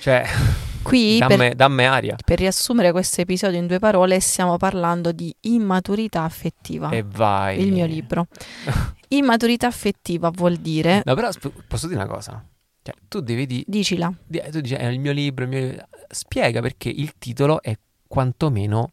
cioè, 0.00 0.24
qui 0.82 1.16
per, 1.18 1.28
dammi, 1.28 1.54
dammi 1.54 1.86
aria. 1.86 2.16
per 2.24 2.38
riassumere 2.38 2.92
questo 2.92 3.20
episodio 3.22 3.58
in 3.58 3.66
due 3.66 3.78
parole 3.78 4.20
stiamo 4.20 4.56
parlando 4.56 5.12
di 5.12 5.34
immaturità 5.42 6.22
affettiva. 6.22 6.90
E 6.90 7.04
vai. 7.06 7.60
il 7.60 7.72
mio 7.72 7.86
libro. 7.86 8.26
Immaturità 9.08 9.66
affettiva 9.68 10.30
vuol 10.30 10.56
dire, 10.56 11.02
No, 11.04 11.14
però 11.14 11.28
posso 11.68 11.86
dire 11.86 12.02
una 12.02 12.12
cosa? 12.12 12.44
Cioè, 12.84 12.94
tu 13.08 13.20
devi 13.20 13.46
dire, 13.46 13.64
dicila, 13.66 14.12
tu 14.50 14.60
dici, 14.60 14.74
è 14.74 14.84
il 14.84 15.00
mio 15.00 15.12
libro, 15.12 15.44
il 15.44 15.50
mio... 15.50 15.88
spiega 16.10 16.60
perché 16.60 16.90
il 16.90 17.14
titolo 17.16 17.62
è 17.62 17.74
quantomeno 18.06 18.92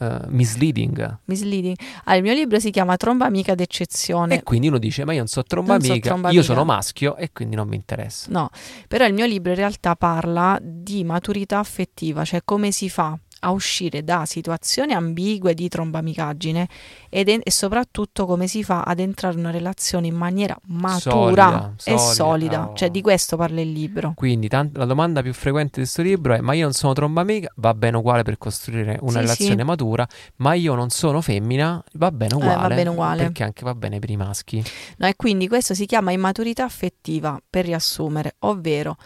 eh, 0.00 0.18
misleading. 0.26 1.18
misleading. 1.26 1.76
Ah, 2.06 2.16
il 2.16 2.22
mio 2.24 2.34
libro 2.34 2.58
si 2.58 2.70
chiama 2.70 2.96
Tromba 2.96 3.26
amica 3.26 3.54
d'eccezione. 3.54 4.38
E 4.38 4.42
quindi 4.42 4.66
uno 4.66 4.78
dice, 4.78 5.04
ma 5.04 5.12
io 5.12 5.18
non 5.18 5.28
so 5.28 5.44
tromba 5.44 5.74
Non 5.74 5.82
so 5.82 5.92
amica, 5.92 6.08
tromba 6.08 6.30
io 6.30 6.38
amica." 6.40 6.52
sono 6.52 6.64
maschio 6.64 7.16
e 7.16 7.30
quindi 7.32 7.54
non 7.54 7.68
mi 7.68 7.76
interessa. 7.76 8.26
No, 8.32 8.50
però 8.88 9.06
il 9.06 9.14
mio 9.14 9.26
libro 9.26 9.50
in 9.50 9.58
realtà 9.58 9.94
parla 9.94 10.58
di 10.60 11.04
maturità 11.04 11.60
affettiva, 11.60 12.24
cioè 12.24 12.40
come 12.44 12.72
si 12.72 12.90
fa 12.90 13.16
a 13.40 13.50
uscire 13.50 14.04
da 14.04 14.24
situazioni 14.26 14.92
ambigue 14.92 15.54
di 15.54 15.68
trombamicaggine 15.68 16.68
ed 17.08 17.28
e 17.28 17.50
soprattutto 17.50 18.26
come 18.26 18.46
si 18.46 18.62
fa 18.64 18.82
ad 18.82 18.98
entrare 19.00 19.34
in 19.34 19.40
una 19.40 19.50
relazione 19.50 20.06
in 20.08 20.14
maniera 20.14 20.58
matura 20.66 21.72
Solida, 21.76 21.94
e 21.94 21.98
solida, 21.98 22.12
solida. 22.14 22.68
oh. 22.68 22.74
Cioè 22.74 22.90
di 22.90 23.00
questo 23.00 23.36
parla 23.36 23.60
il 23.60 23.70
libro. 23.72 24.12
Quindi 24.16 24.48
tant- 24.48 24.76
la 24.76 24.84
domanda 24.84 25.22
più 25.22 25.32
frequente 25.32 25.80
di 25.80 25.86
questo 25.86 26.02
libro 26.02 26.34
è: 26.34 26.40
ma 26.40 26.52
io 26.54 26.64
non 26.64 26.72
sono 26.72 26.92
tromba 26.92 27.20
amica? 27.22 27.52
Va 27.56 27.74
bene 27.74 27.96
uguale 27.96 28.22
per 28.22 28.38
costruire 28.38 28.98
una 29.00 29.10
Sì, 29.12 29.18
relazione 29.20 29.60
sì. 29.60 29.64
matura, 29.64 30.06
ma 30.36 30.54
io 30.54 30.74
non 30.74 30.90
sono 30.90 31.20
femmina? 31.20 31.82
Va 31.94 32.10
bene 32.10 32.34
Eh, 32.34 32.38
va 32.38 32.52
uguale. 32.54 32.74
bene 32.74 32.88
uguale. 32.90 33.22
Perché 33.24 33.42
anche 33.44 33.64
va 33.64 33.74
bene 33.74 33.98
per 33.98 34.10
i 34.10 34.16
maschi. 34.16 34.62
No, 34.98 35.06
e 35.06 35.16
quindi 35.16 35.48
questo 35.48 35.74
si 35.74 35.86
chiama 35.86 36.12
immaturità 36.12 36.64
affettiva, 36.64 37.40
per 37.48 37.64
riassumere, 37.64 38.34
ovvero 38.40 38.96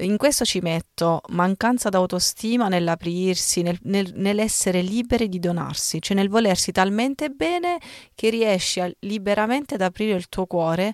in 0.00 0.16
questo 0.16 0.44
ci 0.44 0.60
metto 0.60 1.20
mancanza 1.28 1.88
d'autostima 1.88 2.68
nell'aprirsi, 2.68 3.62
nel- 3.62 3.78
nel- 3.82 4.12
nell'essere 4.16 4.82
liberi 4.82 5.28
di 5.28 5.38
donarsi, 5.38 6.00
cioè 6.02 6.16
nel 6.16 6.28
volersi 6.28 6.72
talmente 6.72 7.30
bene 7.30 7.78
che 8.14 8.30
riesci 8.30 8.80
a- 8.80 8.90
liberamente 9.00 9.74
ad 9.74 9.80
aprire 9.80 10.16
il 10.16 10.28
tuo 10.28 10.46
cuore 10.46 10.92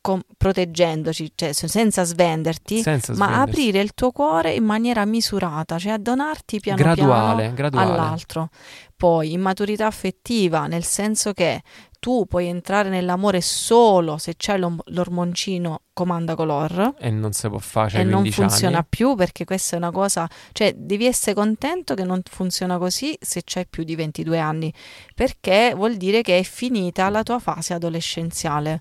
con- 0.00 0.22
proteggendoci, 0.36 1.32
cioè 1.34 1.52
se- 1.52 1.68
senza 1.68 2.04
svenderti, 2.04 2.80
Senza 2.82 3.12
ma 3.14 3.40
aprire 3.40 3.80
il 3.80 3.92
tuo 3.94 4.12
cuore 4.12 4.52
in 4.54 4.64
maniera 4.64 5.04
misurata, 5.04 5.78
cioè 5.78 5.92
a 5.92 5.98
donarti 5.98 6.60
piano 6.60 6.78
graduale, 6.80 7.40
piano 7.42 7.54
graduale. 7.54 7.90
all'altro. 7.90 8.48
Poi 8.96 9.32
immaturità 9.32 9.86
affettiva, 9.86 10.66
nel 10.66 10.84
senso 10.84 11.32
che 11.32 11.62
tu 11.98 12.26
puoi 12.26 12.46
entrare 12.46 12.88
nell'amore 12.88 13.40
solo 13.40 14.18
se 14.18 14.36
c'è 14.36 14.56
l'ormoncino 14.56 15.82
comanda 15.92 16.36
color 16.36 16.94
E 16.98 17.10
non 17.10 17.32
si 17.32 17.48
può 17.48 17.58
fare, 17.58 17.98
e 17.98 18.04
non 18.04 18.20
15 18.20 18.40
funziona 18.40 18.76
anni. 18.76 18.86
più 18.88 19.14
perché 19.16 19.44
questa 19.44 19.74
è 19.74 19.78
una 19.78 19.90
cosa, 19.90 20.28
cioè 20.52 20.72
devi 20.76 21.06
essere 21.06 21.34
contento 21.34 21.94
che 21.94 22.04
non 22.04 22.20
funziona 22.24 22.78
così 22.78 23.16
se 23.20 23.42
c'hai 23.44 23.66
più 23.66 23.82
di 23.82 23.96
22 23.96 24.38
anni, 24.38 24.72
perché 25.14 25.72
vuol 25.74 25.96
dire 25.96 26.22
che 26.22 26.38
è 26.38 26.42
finita 26.42 27.08
la 27.08 27.22
tua 27.22 27.38
fase 27.38 27.74
adolescenziale. 27.74 28.80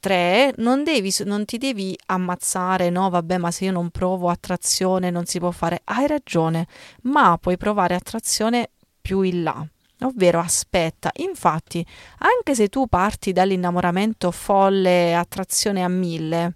3. 0.00 0.54
Non, 0.58 0.84
devi, 0.84 1.10
non 1.24 1.46
ti 1.46 1.56
devi 1.56 1.98
ammazzare, 2.06 2.90
no, 2.90 3.08
vabbè, 3.08 3.38
ma 3.38 3.50
se 3.50 3.64
io 3.64 3.72
non 3.72 3.88
provo 3.88 4.28
attrazione 4.28 5.08
non 5.10 5.24
si 5.24 5.38
può 5.38 5.50
fare. 5.50 5.80
Hai 5.84 6.06
ragione, 6.06 6.66
ma 7.04 7.38
puoi 7.38 7.56
provare 7.56 7.94
attrazione 7.94 8.68
più 9.00 9.22
in 9.22 9.42
là. 9.42 9.66
Ovvero, 10.04 10.38
aspetta, 10.38 11.10
infatti, 11.16 11.84
anche 12.18 12.54
se 12.54 12.68
tu 12.68 12.86
parti 12.86 13.32
dall'innamoramento 13.32 14.30
folle, 14.30 15.14
attrazione 15.14 15.82
a 15.82 15.88
mille, 15.88 16.54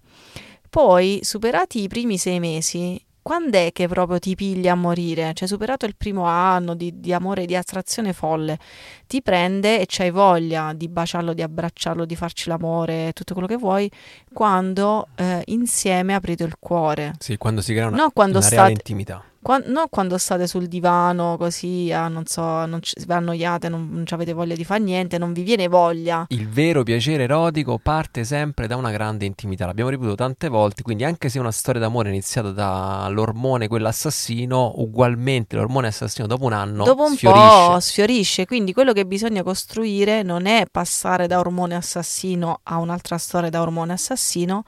poi, 0.69 1.21
superati 1.23 1.83
i 1.83 1.89
primi 1.89 2.19
sei 2.19 2.41
mesi, 2.41 3.03
quando 3.23 3.59
è 3.59 3.73
che 3.73 3.89
proprio 3.89 4.19
ti 4.19 4.35
piglia 4.35 4.73
a 4.73 4.75
morire? 4.75 5.33
Cioè, 5.35 5.47
superato 5.47 5.85
il 5.85 5.97
primo 5.97 6.25
anno 6.25 6.75
di, 6.75 6.99
di 6.99 7.13
amore, 7.13 7.45
di 7.45 7.55
attrazione 7.55 8.15
folle, 8.15 8.59
ti 9.07 9.21
prende 9.21 9.81
e 9.81 9.85
c'hai 9.87 10.11
voglia 10.11 10.73
di 10.75 10.89
baciarlo, 10.89 11.35
di 11.35 11.43
abbracciarlo, 11.43 12.07
di 12.07 12.17
farci 12.17 12.49
l'amore, 12.49 13.13
tutto 13.13 13.35
quello 13.35 13.49
che 13.49 13.57
vuoi, 13.57 13.91
quando 14.33 15.09
eh, 15.15 15.43
insieme 15.47 16.15
aprite 16.15 16.45
il 16.45 16.57
cuore. 16.59 17.15
Sì, 17.19 17.37
quando 17.37 17.61
si 17.61 17.75
crea 17.75 17.89
una, 17.89 17.97
No, 17.97 18.11
quando 18.13 18.39
una 18.39 18.47
state- 18.47 18.73
intimità. 18.73 19.23
Qua- 19.41 19.63
non 19.65 19.87
quando 19.89 20.19
state 20.19 20.47
sul 20.47 20.67
divano 20.67 21.37
così, 21.39 21.93
ah, 21.93 22.09
non 22.09 22.27
so, 22.27 22.67
non 22.67 22.81
ci, 22.83 22.95
vi 23.07 23.13
annoiate, 23.13 23.69
non, 23.69 23.89
non 23.91 24.05
avete 24.09 24.33
voglia 24.33 24.55
di 24.55 24.65
fare 24.65 24.81
niente, 24.83 25.17
non 25.17 25.33
vi 25.33 25.43
viene 25.43 25.69
voglia. 25.69 26.25
Il 26.29 26.49
vero 26.49 26.83
piacere 26.83 27.23
erotico 27.23 27.79
parte 27.79 28.25
sempre 28.25 28.67
da 28.67 28.77
una 28.77 28.91
grande 28.91 29.25
intimità, 29.27 29.67
l'abbiamo 29.67 29.91
ripetuto 29.91 30.17
tante 30.17 30.49
volte, 30.49 30.83
quindi 30.83 31.05
anche 31.05 31.29
se 31.29 31.39
una 31.39 31.53
storia 31.53 31.81
d'amore 31.81 32.09
è 32.09 32.13
iniziata 32.13 32.51
dall'ormone 32.51 33.69
quello 33.69 33.89
assassino, 33.89 34.75
ugualmente 34.77 35.57
l'ormone 35.57 35.87
assassino 35.89 36.27
dopo 36.27 36.45
un 36.45 36.53
anno 36.53 36.85
Dopo 36.85 37.05
un 37.05 37.15
sfiorisce. 37.15 37.69
po' 37.69 37.81
sfiorisce, 37.81 38.47
quindi 38.47 38.73
quello 38.73 38.93
che 38.93 39.07
bisogna 39.07 39.43
costruire 39.43 40.23
non 40.23 40.47
è 40.47 40.67
passare 40.71 41.27
da 41.27 41.39
ormone 41.39 41.75
assassino 41.77 42.61
a 42.65 42.79
un'altra 42.79 43.17
storia 43.19 43.51
da 43.51 43.61
ormone 43.63 43.93
assassino, 43.93 44.65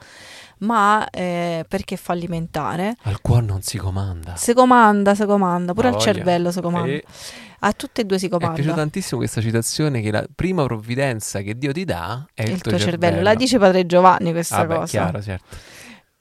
ma 0.61 1.07
eh, 1.09 1.65
perché 1.67 1.95
è 1.95 1.97
fallimentare. 1.97 2.95
Al 3.03 3.21
cuore 3.21 3.45
non 3.45 3.61
si 3.61 3.77
comanda. 3.77 4.35
Si 4.35 4.53
comanda, 4.53 5.13
si 5.15 5.25
comanda, 5.25 5.73
pure 5.73 5.87
al 5.89 5.93
voglia. 5.93 6.13
cervello 6.13 6.51
si 6.51 6.61
comanda. 6.61 6.87
E 6.91 7.03
A 7.63 7.73
tutte 7.73 8.01
e 8.01 8.05
due 8.05 8.17
si 8.17 8.25
mi 8.27 8.31
è 8.33 8.37
piaciuta 8.37 8.59
comanda. 8.61 8.75
tantissimo 8.81 9.19
questa 9.19 9.39
citazione 9.41 10.01
che 10.01 10.09
la 10.11 10.25
prima 10.33 10.63
provvidenza 10.63 11.41
che 11.41 11.55
Dio 11.57 11.71
ti 11.71 11.85
dà 11.85 12.25
è 12.33 12.43
il, 12.43 12.51
Il 12.53 12.61
tuo 12.61 12.77
cervello. 12.79 13.21
La 13.21 13.35
dice 13.35 13.57
Padre 13.59 13.85
Giovanni 13.85 14.31
questa 14.31 14.57
Ah, 14.57 14.65
beh, 14.65 14.75
cosa. 14.75 14.85
chiaro, 14.87 15.21
certo. 15.21 15.57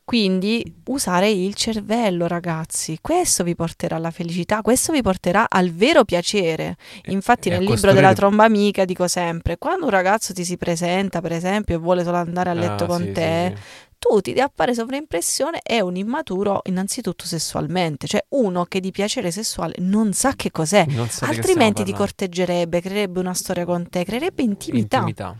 Quindi 0.04 0.80
usare 0.86 1.30
il 1.30 1.54
cervello, 1.54 2.26
ragazzi, 2.26 2.98
questo 3.00 3.44
vi 3.44 3.54
porterà 3.54 3.94
alla 3.94 4.10
felicità, 4.10 4.60
questo 4.60 4.90
vi 4.92 5.02
porterà 5.02 5.46
al 5.48 5.70
vero 5.70 6.04
piacere. 6.04 6.74
Infatti 7.06 7.46
e 7.46 7.52
nel 7.52 7.60
libro 7.60 7.74
costruire- 7.74 8.00
della 8.00 8.12
tromba 8.14 8.42
amica 8.44 8.84
dico 8.84 9.06
sempre, 9.06 9.56
quando 9.56 9.84
un 9.84 9.90
ragazzo 9.92 10.32
ti 10.32 10.44
si 10.44 10.56
presenta, 10.56 11.20
per 11.20 11.30
esempio, 11.30 11.76
e 11.76 11.78
vuole 11.78 12.02
solo 12.02 12.16
andare 12.16 12.50
a 12.50 12.54
letto 12.54 12.84
Ah, 12.84 12.86
con 12.88 13.02
sì, 13.04 13.12
te, 13.12 13.52
sì, 13.54 13.62
sì. 13.62 13.88
Tu 14.00 14.20
ti 14.20 14.32
appare 14.40 14.74
sovraimpressione 14.74 15.60
è 15.62 15.80
un 15.80 15.94
immaturo 15.94 16.62
innanzitutto 16.64 17.26
sessualmente, 17.26 18.06
cioè 18.06 18.24
uno 18.30 18.64
che 18.64 18.80
di 18.80 18.90
piacere 18.90 19.30
sessuale 19.30 19.74
non 19.78 20.14
sa 20.14 20.32
che 20.34 20.50
cos'è. 20.50 20.86
Sa 20.88 21.26
di 21.26 21.32
che 21.32 21.36
Altrimenti 21.38 21.84
ti 21.84 21.92
corteggerebbe, 21.92 22.80
creerebbe 22.80 23.20
una 23.20 23.34
storia 23.34 23.66
con 23.66 23.88
te, 23.90 24.04
creerebbe 24.04 24.42
intimità. 24.42 24.96
Intimità. 24.96 25.36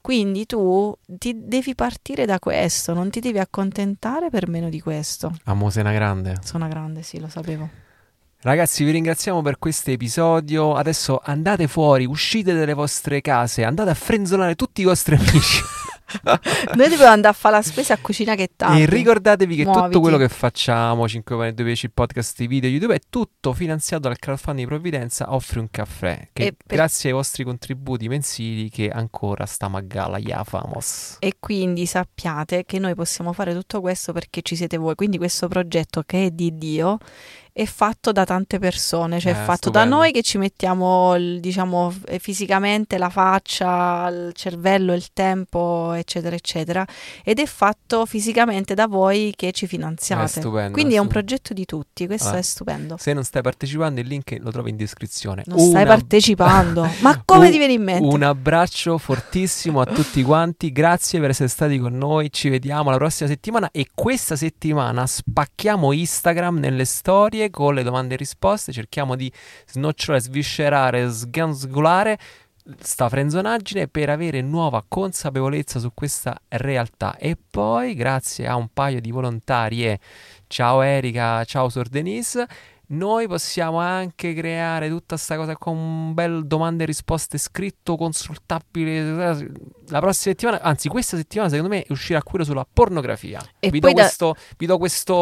Quindi 0.00 0.46
tu 0.46 0.96
ti 1.04 1.34
devi 1.36 1.74
partire 1.74 2.26
da 2.26 2.38
questo, 2.38 2.94
non 2.94 3.10
ti 3.10 3.18
devi 3.18 3.40
accontentare 3.40 4.30
per 4.30 4.48
meno 4.48 4.68
di 4.68 4.80
questo. 4.80 5.36
Amo 5.44 5.68
sei 5.68 5.82
una 5.82 5.92
grande. 5.92 6.36
Sono 6.44 6.64
una 6.64 6.72
grande, 6.72 7.02
sì, 7.02 7.18
lo 7.18 7.28
sapevo. 7.28 7.68
Ragazzi, 8.38 8.84
vi 8.84 8.92
ringraziamo 8.92 9.42
per 9.42 9.58
questo 9.58 9.90
episodio. 9.90 10.74
Adesso 10.74 11.20
andate 11.24 11.66
fuori, 11.66 12.04
uscite 12.04 12.54
dalle 12.54 12.74
vostre 12.74 13.20
case, 13.20 13.64
andate 13.64 13.90
a 13.90 13.94
frenzolare 13.94 14.54
tutti 14.54 14.82
i 14.82 14.84
vostri 14.84 15.16
amici. 15.18 15.60
Noi 16.74 16.88
dobbiamo 16.88 17.12
andare 17.12 17.34
a 17.34 17.36
fare 17.36 17.56
la 17.56 17.62
spesa 17.62 17.94
a 17.94 17.98
cucina 17.98 18.34
che 18.34 18.50
tanto. 18.56 18.80
E 18.80 18.86
ricordatevi 18.86 19.56
che 19.56 19.64
tutto 19.64 19.78
Muoviti. 19.78 20.00
quello 20.00 20.16
che 20.16 20.28
facciamo, 20.28 21.08
5 21.08 21.36
pane 21.36 21.54
2 21.54 21.64
pesci, 21.64 21.86
il 21.86 21.92
podcast, 21.92 22.40
i 22.40 22.46
video, 22.46 22.70
YouTube, 22.70 22.94
è 22.94 23.00
tutto 23.08 23.52
finanziato 23.52 24.02
dal 24.02 24.18
crowdfunding 24.18 24.68
di 24.68 24.74
Provvidenza 24.74 25.34
Offri 25.34 25.58
un 25.58 25.68
caffè. 25.70 26.28
Che 26.32 26.54
per- 26.56 26.76
grazie 26.76 27.10
ai 27.10 27.14
vostri 27.14 27.44
contributi 27.44 28.08
mensili 28.08 28.70
che 28.70 28.88
ancora 28.88 29.46
stiamo 29.46 29.76
a 29.76 29.80
gala, 29.80 30.18
ya 30.18 30.44
famos. 30.44 31.16
E 31.18 31.36
quindi 31.40 31.86
sappiate 31.86 32.64
che 32.64 32.78
noi 32.78 32.94
possiamo 32.94 33.32
fare 33.32 33.52
tutto 33.52 33.80
questo 33.80 34.12
perché 34.12 34.42
ci 34.42 34.56
siete 34.56 34.76
voi. 34.76 34.94
Quindi 34.94 35.18
questo 35.18 35.48
progetto 35.48 36.02
che 36.06 36.26
è 36.26 36.30
di 36.30 36.56
Dio 36.56 36.98
è 37.58 37.64
fatto 37.64 38.12
da 38.12 38.26
tante 38.26 38.58
persone, 38.58 39.18
cioè 39.18 39.32
Eh, 39.32 39.34
è 39.34 39.38
fatto 39.38 39.68
stupendo. 39.70 39.88
da 39.88 39.96
noi 39.96 40.12
che 40.12 40.20
ci 40.20 40.36
mettiamo, 40.36 41.16
diciamo, 41.40 41.90
eh, 42.06 42.18
fisicamente 42.18 42.98
la 42.98 43.08
faccia, 43.08 44.06
il 44.08 44.32
cervello, 44.34 44.92
il 44.92 45.06
tempo, 45.14 45.92
eccetera, 45.92 46.36
eccetera. 46.36 46.84
Ed 47.24 47.38
è 47.38 47.46
fatto 47.46 48.04
fisicamente 48.04 48.74
da 48.74 48.86
voi 48.86 49.32
che 49.34 49.52
ci 49.52 49.64
È 49.64 49.68
finanziate. 49.68 50.40
stupendo. 50.40 50.72
Quindi 50.72 50.96
è 50.96 50.98
un 50.98 51.04
stu- 51.04 51.14
progetto 51.14 51.54
di 51.54 51.64
tutti, 51.64 52.06
questo 52.06 52.28
Ah. 52.28 52.36
è 52.36 52.42
stupendo. 52.42 52.96
Se 52.98 53.14
non 53.14 53.24
stai 53.24 53.40
partecipando, 53.40 54.00
il 54.02 54.06
link 54.06 54.36
lo 54.38 54.50
trovi 54.50 54.68
in 54.68 54.76
descrizione. 54.76 55.42
Non 55.46 55.58
stai 55.58 55.82
Una- 55.84 55.94
partecipando, 55.94 56.86
ma 57.00 57.22
come 57.24 57.46
un- 57.46 57.52
ti 57.52 57.56
viene 57.56 57.72
in 57.72 57.82
mente? 57.82 58.06
Un 58.06 58.22
abbraccio 58.22 58.98
fortissimo 58.98 59.80
a 59.80 59.86
tutti 59.86 60.22
quanti, 60.22 60.70
grazie 60.72 61.20
per 61.20 61.30
essere 61.30 61.48
stati 61.48 61.78
con 61.78 61.96
noi, 61.96 62.30
ci 62.30 62.50
vediamo 62.50 62.90
la 62.90 62.96
prossima 62.98 63.30
settimana 63.30 63.70
e 63.72 63.86
questa 63.94 64.36
settimana 64.36 65.06
spacchiamo 65.06 65.92
Instagram 65.92 66.58
nelle 66.58 66.84
storie 66.84 67.44
con 67.50 67.74
le 67.74 67.82
domande 67.82 68.14
e 68.14 68.16
risposte, 68.16 68.72
cerchiamo 68.72 69.16
di 69.16 69.32
snocciolare, 69.66 70.22
sviscerare, 70.22 71.10
sgansgolare 71.10 72.18
sta 72.80 73.08
frenzonaggine 73.08 73.86
per 73.86 74.10
avere 74.10 74.40
nuova 74.40 74.84
consapevolezza 74.86 75.78
su 75.78 75.92
questa 75.94 76.36
realtà 76.48 77.16
e 77.16 77.36
poi 77.48 77.94
grazie 77.94 78.48
a 78.48 78.56
un 78.56 78.68
paio 78.72 79.00
di 79.00 79.12
volontarie 79.12 80.00
ciao 80.48 80.80
Erika, 80.80 81.44
ciao 81.44 81.68
Sor 81.68 81.86
Denise 81.86 82.48
noi 82.88 83.26
possiamo 83.26 83.78
anche 83.78 84.32
creare 84.32 84.88
tutta 84.88 85.16
questa 85.16 85.36
cosa 85.36 85.56
con 85.56 85.76
un 85.76 86.14
bel 86.14 86.46
domande 86.46 86.84
e 86.84 86.86
risposte 86.86 87.36
scritto, 87.36 87.96
consultabile. 87.96 89.54
La 89.88 90.00
prossima 90.00 90.34
settimana, 90.34 90.60
anzi, 90.62 90.88
questa 90.88 91.16
settimana, 91.16 91.48
secondo 91.48 91.72
me, 91.74 91.84
uscirà 91.90 92.22
quello 92.22 92.44
sulla 92.44 92.66
pornografia. 92.70 93.40
E 93.58 93.70
vi, 93.70 93.80
poi 93.80 93.90
do 93.92 93.96
da- 93.96 94.02
questo, 94.04 94.34
vi 94.58 94.66
do 94.66 94.78
questo. 94.78 95.14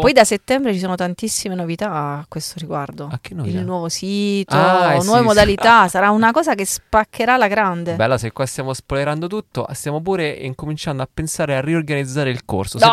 Poi 0.00 0.12
da 0.12 0.24
settembre 0.24 0.72
ci 0.72 0.78
sono 0.78 0.94
tantissime 0.94 1.54
novità 1.54 1.90
a 1.92 2.24
questo 2.28 2.54
riguardo. 2.58 3.08
A 3.10 3.18
che 3.20 3.34
novità? 3.34 3.58
Il 3.58 3.64
nuovo 3.64 3.88
sito, 3.88 4.54
Ah, 4.56 4.94
eh, 4.94 5.02
nuove 5.04 5.20
sì, 5.20 5.24
modalità, 5.26 5.88
sarà 5.88 6.10
una 6.10 6.32
cosa 6.32 6.54
che 6.54 6.64
spaccherà 6.64 7.36
la 7.36 7.48
grande. 7.48 7.94
Bella, 7.94 8.18
se 8.18 8.32
qua 8.32 8.46
stiamo 8.46 8.72
spoilerando 8.74 9.26
tutto, 9.26 9.66
stiamo 9.72 10.00
pure 10.00 10.28
incominciando 10.30 11.02
a 11.02 11.08
pensare 11.12 11.56
a 11.56 11.60
riorganizzare 11.60 12.30
il 12.30 12.44
corso. 12.44 12.78
Se, 12.78 12.84
No! 12.86 12.92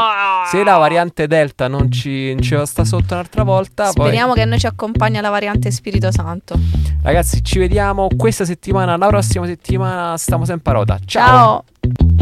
se 0.49 0.63
la 0.63 0.77
variante 0.77 1.27
Delta 1.27 1.67
non 1.67 1.91
ci, 1.91 2.33
non 2.33 2.41
ci 2.43 2.57
sta 2.65 2.83
sotto 2.85 3.13
un'altra 3.13 3.43
volta, 3.43 3.83
poi 3.93 4.05
Speriamo 4.07 4.33
che 4.33 4.41
a 4.41 4.45
noi 4.45 4.59
ci 4.59 4.67
accompagna 4.67 5.21
la 5.21 5.29
variante 5.29 5.71
Spirito 5.71 6.11
Santo. 6.11 6.55
ragazzi, 7.03 7.43
ci 7.43 7.59
vediamo 7.59 8.07
questa 8.17 8.45
settimana. 8.45 8.97
La 8.97 9.07
prossima 9.07 9.45
settimana 9.45 10.17
stiamo 10.17 10.45
sempre 10.45 10.71
a 10.71 10.75
rota. 10.75 10.98
Ciao. 11.07 11.63
Ciao. 11.81 12.18